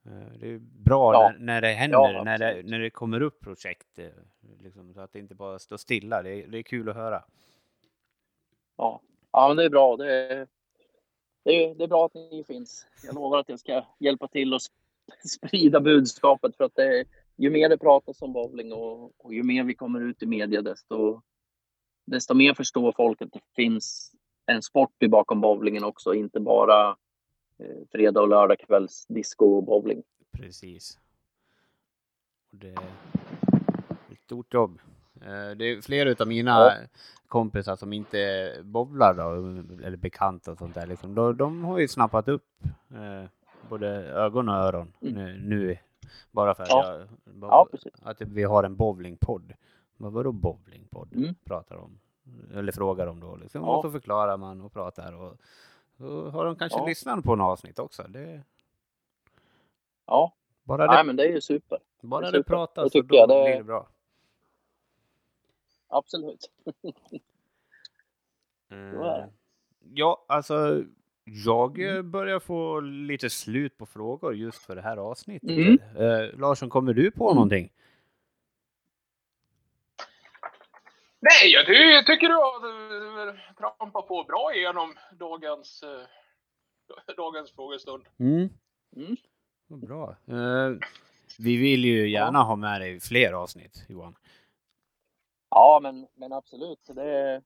Eh, 0.09 0.39
Det 0.39 0.47
är 0.53 0.57
bra 0.59 1.13
Ja. 1.13 1.31
när, 1.31 1.39
när 1.39 1.61
det 1.61 1.67
händer, 1.67 1.97
Ja, 2.13 2.23
när, 2.23 2.37
det, 2.37 2.63
när 2.63 2.79
det 2.79 2.89
kommer 2.89 3.21
upp 3.21 3.39
projekt. 3.39 3.99
eh, 3.99 4.05
Liksom, 4.59 4.93
så 4.93 4.99
att 4.99 5.13
det 5.13 5.19
inte 5.19 5.35
bara 5.35 5.59
står 5.59 5.77
stilla. 5.77 6.21
Det, 6.23 6.29
är- 6.29 6.47
det 6.47 6.57
är 6.57 6.63
kul 6.63 6.89
att 6.89 6.95
höra. 6.95 7.23
Ja, 8.77 9.01
ja 9.31 9.47
men 9.47 9.57
det 9.57 9.63
är 9.65 9.69
bra. 9.69 9.97
Det 9.97 10.13
är, 10.13 10.47
det, 11.45 11.51
är, 11.65 11.75
det 11.75 11.83
är 11.83 11.87
bra 11.87 12.05
att 12.05 12.13
ni 12.13 12.43
finns. 12.47 12.87
Jag 13.05 13.15
lovar 13.15 13.37
att 13.39 13.49
jag 13.49 13.59
ska 13.59 13.85
hjälpa 13.99 14.27
till 14.27 14.53
och 14.53 14.59
sp- 14.59 15.27
sprida 15.27 15.79
budskapet 15.79 16.57
för 16.57 16.63
att 16.63 16.75
det, 16.75 17.05
ju 17.35 17.49
mer 17.49 17.69
det 17.69 17.77
pratas 17.77 18.21
om 18.21 18.33
bowling 18.33 18.73
och, 18.73 19.11
och 19.25 19.33
ju 19.33 19.43
mer 19.43 19.63
vi 19.63 19.75
kommer 19.75 20.01
ut 20.01 20.23
i 20.23 20.25
media 20.25 20.61
desto, 20.61 21.21
desto 22.05 22.33
mer 22.33 22.53
förstår 22.53 22.91
folk 22.91 23.21
att 23.21 23.31
det 23.33 23.41
finns 23.55 24.11
en 24.45 24.61
sport 24.61 24.93
bakom 25.09 25.41
bowlingen 25.41 25.83
också, 25.83 26.13
inte 26.13 26.39
bara 26.39 26.97
fredag 27.91 28.21
och 28.21 28.27
lördag 28.27 28.59
kvälls 28.59 29.05
disco 29.05 29.45
och 29.45 29.63
bowling. 29.63 30.03
Precis. 30.31 30.99
Och 32.51 32.57
det 32.57 32.69
är 32.69 32.83
ett 34.11 34.21
stort 34.23 34.53
jobb. 34.53 34.79
Eh, 35.21 35.57
Det 35.57 35.65
är 35.65 35.81
flera 35.81 36.09
utav 36.09 36.27
mina 36.27 36.51
Ja. 36.51 36.71
kompisar 37.27 37.75
som 37.75 37.93
inte 37.93 38.51
bowlar 38.63 39.13
då, 39.13 39.33
eller 39.85 39.97
bekanta 39.97 40.51
och 40.51 40.57
sånt 40.57 40.75
där. 40.75 40.87
Liksom. 40.87 41.15
De, 41.15 41.37
de 41.37 41.63
har 41.63 41.79
ju 41.79 41.87
snappat 41.87 42.27
upp 42.27 42.47
eh, 42.91 43.29
både 43.69 43.87
ögon 44.05 44.49
och 44.49 44.55
öron 44.55 44.93
Mm. 45.01 45.13
nu, 45.15 45.41
nu. 45.43 45.77
Bara 46.31 46.55
för 46.55 46.63
att, 46.63 46.69
Ja. 46.69 46.97
jag, 46.99 47.07
Ja, 47.41 47.67
att 48.03 48.21
vi 48.21 48.43
har 48.43 48.63
en 48.63 48.75
bowlingpodd. 48.75 49.53
Vad 49.97 50.11
vadå 50.13 50.31
bowlingpodd? 50.31 51.13
Mm. 51.15 51.35
Pratar 51.45 51.75
om. 51.75 51.99
Eller 52.53 52.71
frågar 52.71 53.07
om 53.07 53.19
då. 53.19 53.35
Liksom. 53.35 53.63
Och 53.63 53.81
så 53.81 53.91
förklarar 53.91 54.37
man 54.37 54.61
och 54.61 54.73
pratar. 54.73 55.13
Och, 55.13 55.37
och 55.99 56.31
har 56.31 56.45
de 56.45 56.55
kanske 56.55 56.79
Ja. 56.79 56.85
lyssnat 56.85 57.23
på 57.23 57.33
en 57.33 57.41
avsnitt 57.41 57.79
också. 57.79 58.03
Det, 58.09 58.41
Ja, 60.05 60.33
bara 60.63 60.85
nej 60.85 60.97
det, 60.97 61.03
men 61.03 61.15
det 61.15 61.23
är 61.23 61.31
ju 61.31 61.41
super. 61.41 61.79
bara 62.01 62.21
det 62.21 62.27
är 62.27 62.31
det 62.31 62.37
super. 62.37 62.49
pratas 62.53 62.83
så 62.83 63.01
tycker 63.01 63.15
jag, 63.15 63.29
då 63.29 63.35
det- 63.37 63.43
blir 63.43 63.57
det 63.57 63.63
bra. 63.63 63.87
Absolut. 65.87 66.51
Eh, 68.71 69.25
Ja, 69.93 70.25
alltså 70.27 70.83
jag 71.23 71.95
eh, 71.95 72.01
börjar 72.01 72.39
få 72.39 72.79
lite 72.79 73.29
slut 73.29 73.77
på 73.77 73.85
frågor 73.85 74.35
just 74.35 74.57
för 74.65 74.75
det 74.75 74.81
här 74.81 74.97
avsnittet. 74.97 75.49
Mm. 75.49 75.77
Eh, 75.95 76.39
Larsson, 76.39 76.69
kommer 76.69 76.93
du 76.93 77.11
på 77.11 77.23
Mm. 77.27 77.35
någonting? 77.35 77.71
Nej, 81.19 81.51
jag 81.51 81.65
ty- 81.65 82.05
tycker 82.05 82.27
du 82.27 82.33
har 82.35 83.27
eh, 83.27 83.33
trampat 83.57 84.07
på 84.07 84.23
bra 84.23 84.53
igenom 84.55 84.93
dagens, 85.19 85.83
eh, 85.83 87.13
dagens 87.17 87.51
frågestund. 87.51 88.03
Mm. 88.19 88.49
Mm. 88.95 89.15
Vad 89.67 89.79
bra. 89.79 90.15
Eh, 90.27 90.71
vi 91.39 91.57
vill 91.57 91.85
ju 91.85 92.09
gärna 92.09 92.43
ha 92.43 92.55
med 92.55 92.81
dig 92.81 92.95
i 92.95 92.99
fler 92.99 93.33
avsnitt, 93.33 93.85
Johan. 93.89 94.15
Ja, 95.49 95.79
men, 95.83 96.07
men 96.15 96.33
absolut. 96.33 96.79
Det, 96.87 97.41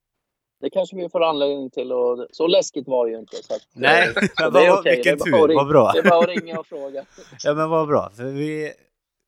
det 0.61 0.69
kanske 0.69 0.95
vi 0.95 1.09
får 1.09 1.24
anledning 1.24 1.69
till. 1.69 1.91
Och, 1.91 2.28
så 2.32 2.47
läskigt 2.47 2.88
var 2.88 3.05
det 3.05 3.11
ju 3.11 3.19
inte. 3.19 3.36
Så 3.43 3.53
att, 3.55 3.67
Nej, 3.74 4.13
så 4.38 4.49
det 4.49 4.65
är 4.65 4.80
okej. 4.80 4.95
vilken 4.95 5.17
Det 5.17 5.21
är 5.30 5.32
tur. 5.39 5.47
ringa- 5.47 5.55
Vad 5.55 5.67
bra. 5.67 5.91
Det 5.91 5.99
är 5.99 6.09
bara 6.09 6.19
att 6.19 6.28
ringa 6.28 6.59
och 6.59 6.67
fråga. 6.67 7.05
Ja, 7.43 7.53
men 7.53 7.69
vad 7.69 7.88
bra. 7.88 8.09
För 8.09 8.24
vi, 8.24 8.74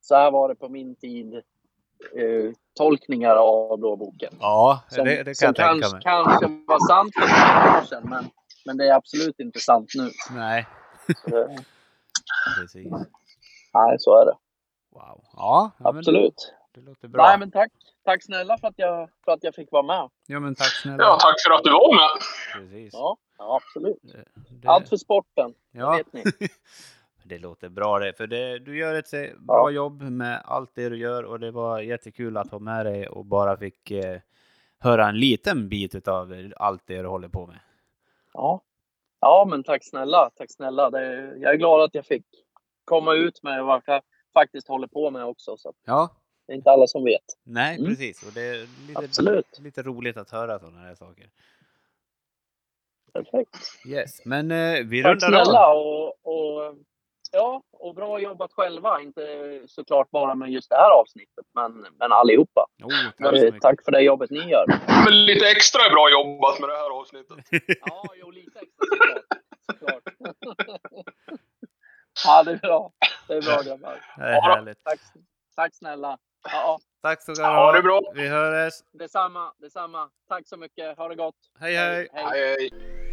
så 0.00 0.14
här 0.14 0.30
var 0.30 0.48
det 0.48 0.54
på 0.54 0.68
min 0.68 0.96
tid, 0.96 1.34
eh, 2.16 2.52
tolkningar 2.76 3.36
av 3.36 3.78
Blå 3.78 3.96
boken. 3.96 4.34
Ja, 4.40 4.82
det, 4.90 5.22
det 5.22 5.38
kan 5.40 5.46
jag 5.46 5.56
tänka 5.56 5.72
kanske, 5.80 5.94
mig. 5.94 6.02
kanske 6.02 6.46
var 6.66 6.88
sant 6.88 7.14
för 7.14 7.20
några 7.20 7.80
år 7.80 7.84
sedan, 7.84 8.02
men, 8.10 8.30
men 8.66 8.76
det 8.76 8.88
är 8.88 8.94
absolut 8.94 9.40
inte 9.40 9.60
sant 9.60 9.90
nu. 9.94 10.10
Nej, 10.30 10.66
Så 11.06 11.56
precis. 12.60 12.92
nej, 13.74 13.96
så 13.98 14.20
är 14.20 14.26
det. 14.26 14.36
Wow. 14.90 15.24
Ja, 15.32 15.70
Absolut. 15.78 16.54
Det, 16.74 16.80
det 16.80 16.86
låter 16.86 17.08
bra. 17.08 17.22
Nej, 17.26 17.38
men 17.38 17.50
tack. 17.50 17.70
Tack 18.04 18.22
snälla 18.24 18.58
för 18.58 18.68
att 18.68 18.74
jag, 18.76 19.08
för 19.24 19.32
att 19.32 19.44
jag 19.44 19.54
fick 19.54 19.72
vara 19.72 19.82
med. 19.82 20.10
Ja, 20.26 20.40
men 20.40 20.54
tack 20.54 20.72
snälla. 20.82 21.02
Ja, 21.04 21.18
tack 21.20 21.34
för 21.46 21.54
att 21.54 21.64
du 21.64 21.70
var 21.70 21.94
med. 21.96 22.22
Precis. 22.62 22.92
Ja, 22.94 23.16
ja 23.38 23.56
absolut. 23.62 23.98
Det, 24.02 24.24
det, 24.50 24.68
Allt 24.68 24.88
för 24.88 24.96
sporten, 24.96 25.54
ja. 25.70 25.90
vet 25.96 26.12
ni. 26.12 26.22
det 27.24 27.38
låter 27.38 27.68
bra 27.68 27.98
det, 27.98 28.12
för 28.16 28.26
det, 28.26 28.58
du 28.58 28.78
gör 28.78 28.94
ett 28.94 29.10
bra 29.38 29.70
Ja. 29.70 29.70
jobb 29.70 30.02
med 30.02 30.42
allt 30.44 30.70
det 30.74 30.88
du 30.88 30.96
gör 30.98 31.22
och 31.24 31.40
det 31.40 31.50
var 31.50 31.80
jättekul 31.80 32.36
att 32.36 32.50
ha 32.50 32.58
med 32.58 32.86
dig 32.86 33.08
och 33.08 33.24
bara 33.24 33.56
fick 33.56 33.90
eh, 33.90 34.20
höra 34.78 35.08
en 35.08 35.18
liten 35.20 35.68
bit 35.68 36.08
av 36.08 36.52
allt 36.56 36.82
det 36.86 37.02
du 37.02 37.08
håller 37.08 37.28
på 37.28 37.46
med. 37.46 37.58
Ja. 38.32 38.62
ja, 39.20 39.46
men 39.50 39.62
tack 39.64 39.84
snälla. 39.84 40.30
Tack 40.36 40.50
snälla. 40.52 40.90
Det, 40.90 41.04
jag 41.38 41.52
är 41.52 41.56
glad 41.56 41.80
att 41.82 41.94
jag 41.94 42.06
fick 42.06 42.26
komma 42.84 43.14
ut 43.14 43.42
med 43.42 43.64
vad 43.64 43.82
jag 43.86 44.02
faktiskt 44.34 44.68
håller 44.68 44.86
på 44.86 45.10
med 45.10 45.24
också. 45.24 45.56
Så 45.56 45.72
Ja, 45.84 46.08
det 46.46 46.52
är 46.52 46.56
inte 46.56 46.70
alla 46.70 46.86
som 46.86 47.04
vet. 47.04 47.24
nej 47.42 47.76
Mm. 47.78 47.90
precis. 47.90 48.26
Och 48.26 48.32
det 48.32 48.40
är 48.42 48.86
lite, 48.88 48.98
Absolut. 49.04 49.58
lite 49.58 49.82
roligt 49.82 50.16
att 50.16 50.30
höra 50.30 50.58
sådana 50.58 50.78
här 50.80 50.94
saker. 50.94 51.30
Perfekt. 53.12 53.56
Yes, 53.88 54.24
men 54.24 54.50
eh, 54.50 54.84
vi 54.86 55.02
Tack 55.02 55.22
rundar 55.22 55.40
av. 55.40 55.44
snälla 55.44 55.74
och, 55.74 56.26
och, 56.26 56.74
ja, 57.32 57.62
och 57.72 57.94
bra 57.94 58.20
jobbat 58.20 58.52
själva. 58.52 59.00
Inte 59.00 59.22
såklart 59.66 60.10
bara 60.10 60.34
med 60.34 60.50
just 60.50 60.70
det 60.70 60.76
här 60.76 60.90
avsnittet, 60.90 61.46
men, 61.54 61.86
men 61.98 62.12
allihopa. 62.12 62.66
Oh, 62.82 62.90
tack, 63.04 63.14
Men, 63.18 63.34
mycket. 63.34 63.60
tack 63.60 63.84
för 63.84 63.92
det 63.92 64.00
jobbet 64.00 64.30
ni 64.30 64.50
gör. 64.50 64.64
Men 65.04 65.24
lite 65.24 65.50
extra 65.50 65.90
bra 65.90 66.10
jobbat 66.10 66.60
med 66.60 66.68
det 66.68 66.76
här 66.76 67.00
avsnittet. 67.00 67.36
Ja, 67.86 68.04
jo, 68.16 68.30
lite 68.30 68.58
extra 68.58 68.86
såklart. 69.66 70.02
såklart. 70.44 70.78
ja, 72.24 72.42
det 72.42 72.50
är 72.52 72.56
bra. 72.56 72.92
Det 73.28 73.34
är 73.34 73.42
bra 73.42 73.62
grabbar. 73.62 74.04
Det 74.16 74.22
är 74.22 74.40
härligt. 74.42 74.84
Tack, 74.84 75.00
tack 75.56 75.74
snälla. 75.74 76.18
Ja, 76.52 76.78
Tack 77.02 77.22
så 77.22 77.42
Ha 77.42 77.72
det 77.72 77.82
bra. 77.82 78.00
Vi 78.14 78.28
hörs. 78.28 78.72
detsamma, 78.92 79.52
detsamma. 79.58 80.10
Tack 80.28 80.48
så 80.48 80.56
mycket. 80.56 80.98
Ha 80.98 81.08
det 81.08 81.14
gott. 81.14 81.34
Hej 81.60 81.74
hej. 81.76 82.08
Hej, 82.12 82.56
hej. 82.58 83.11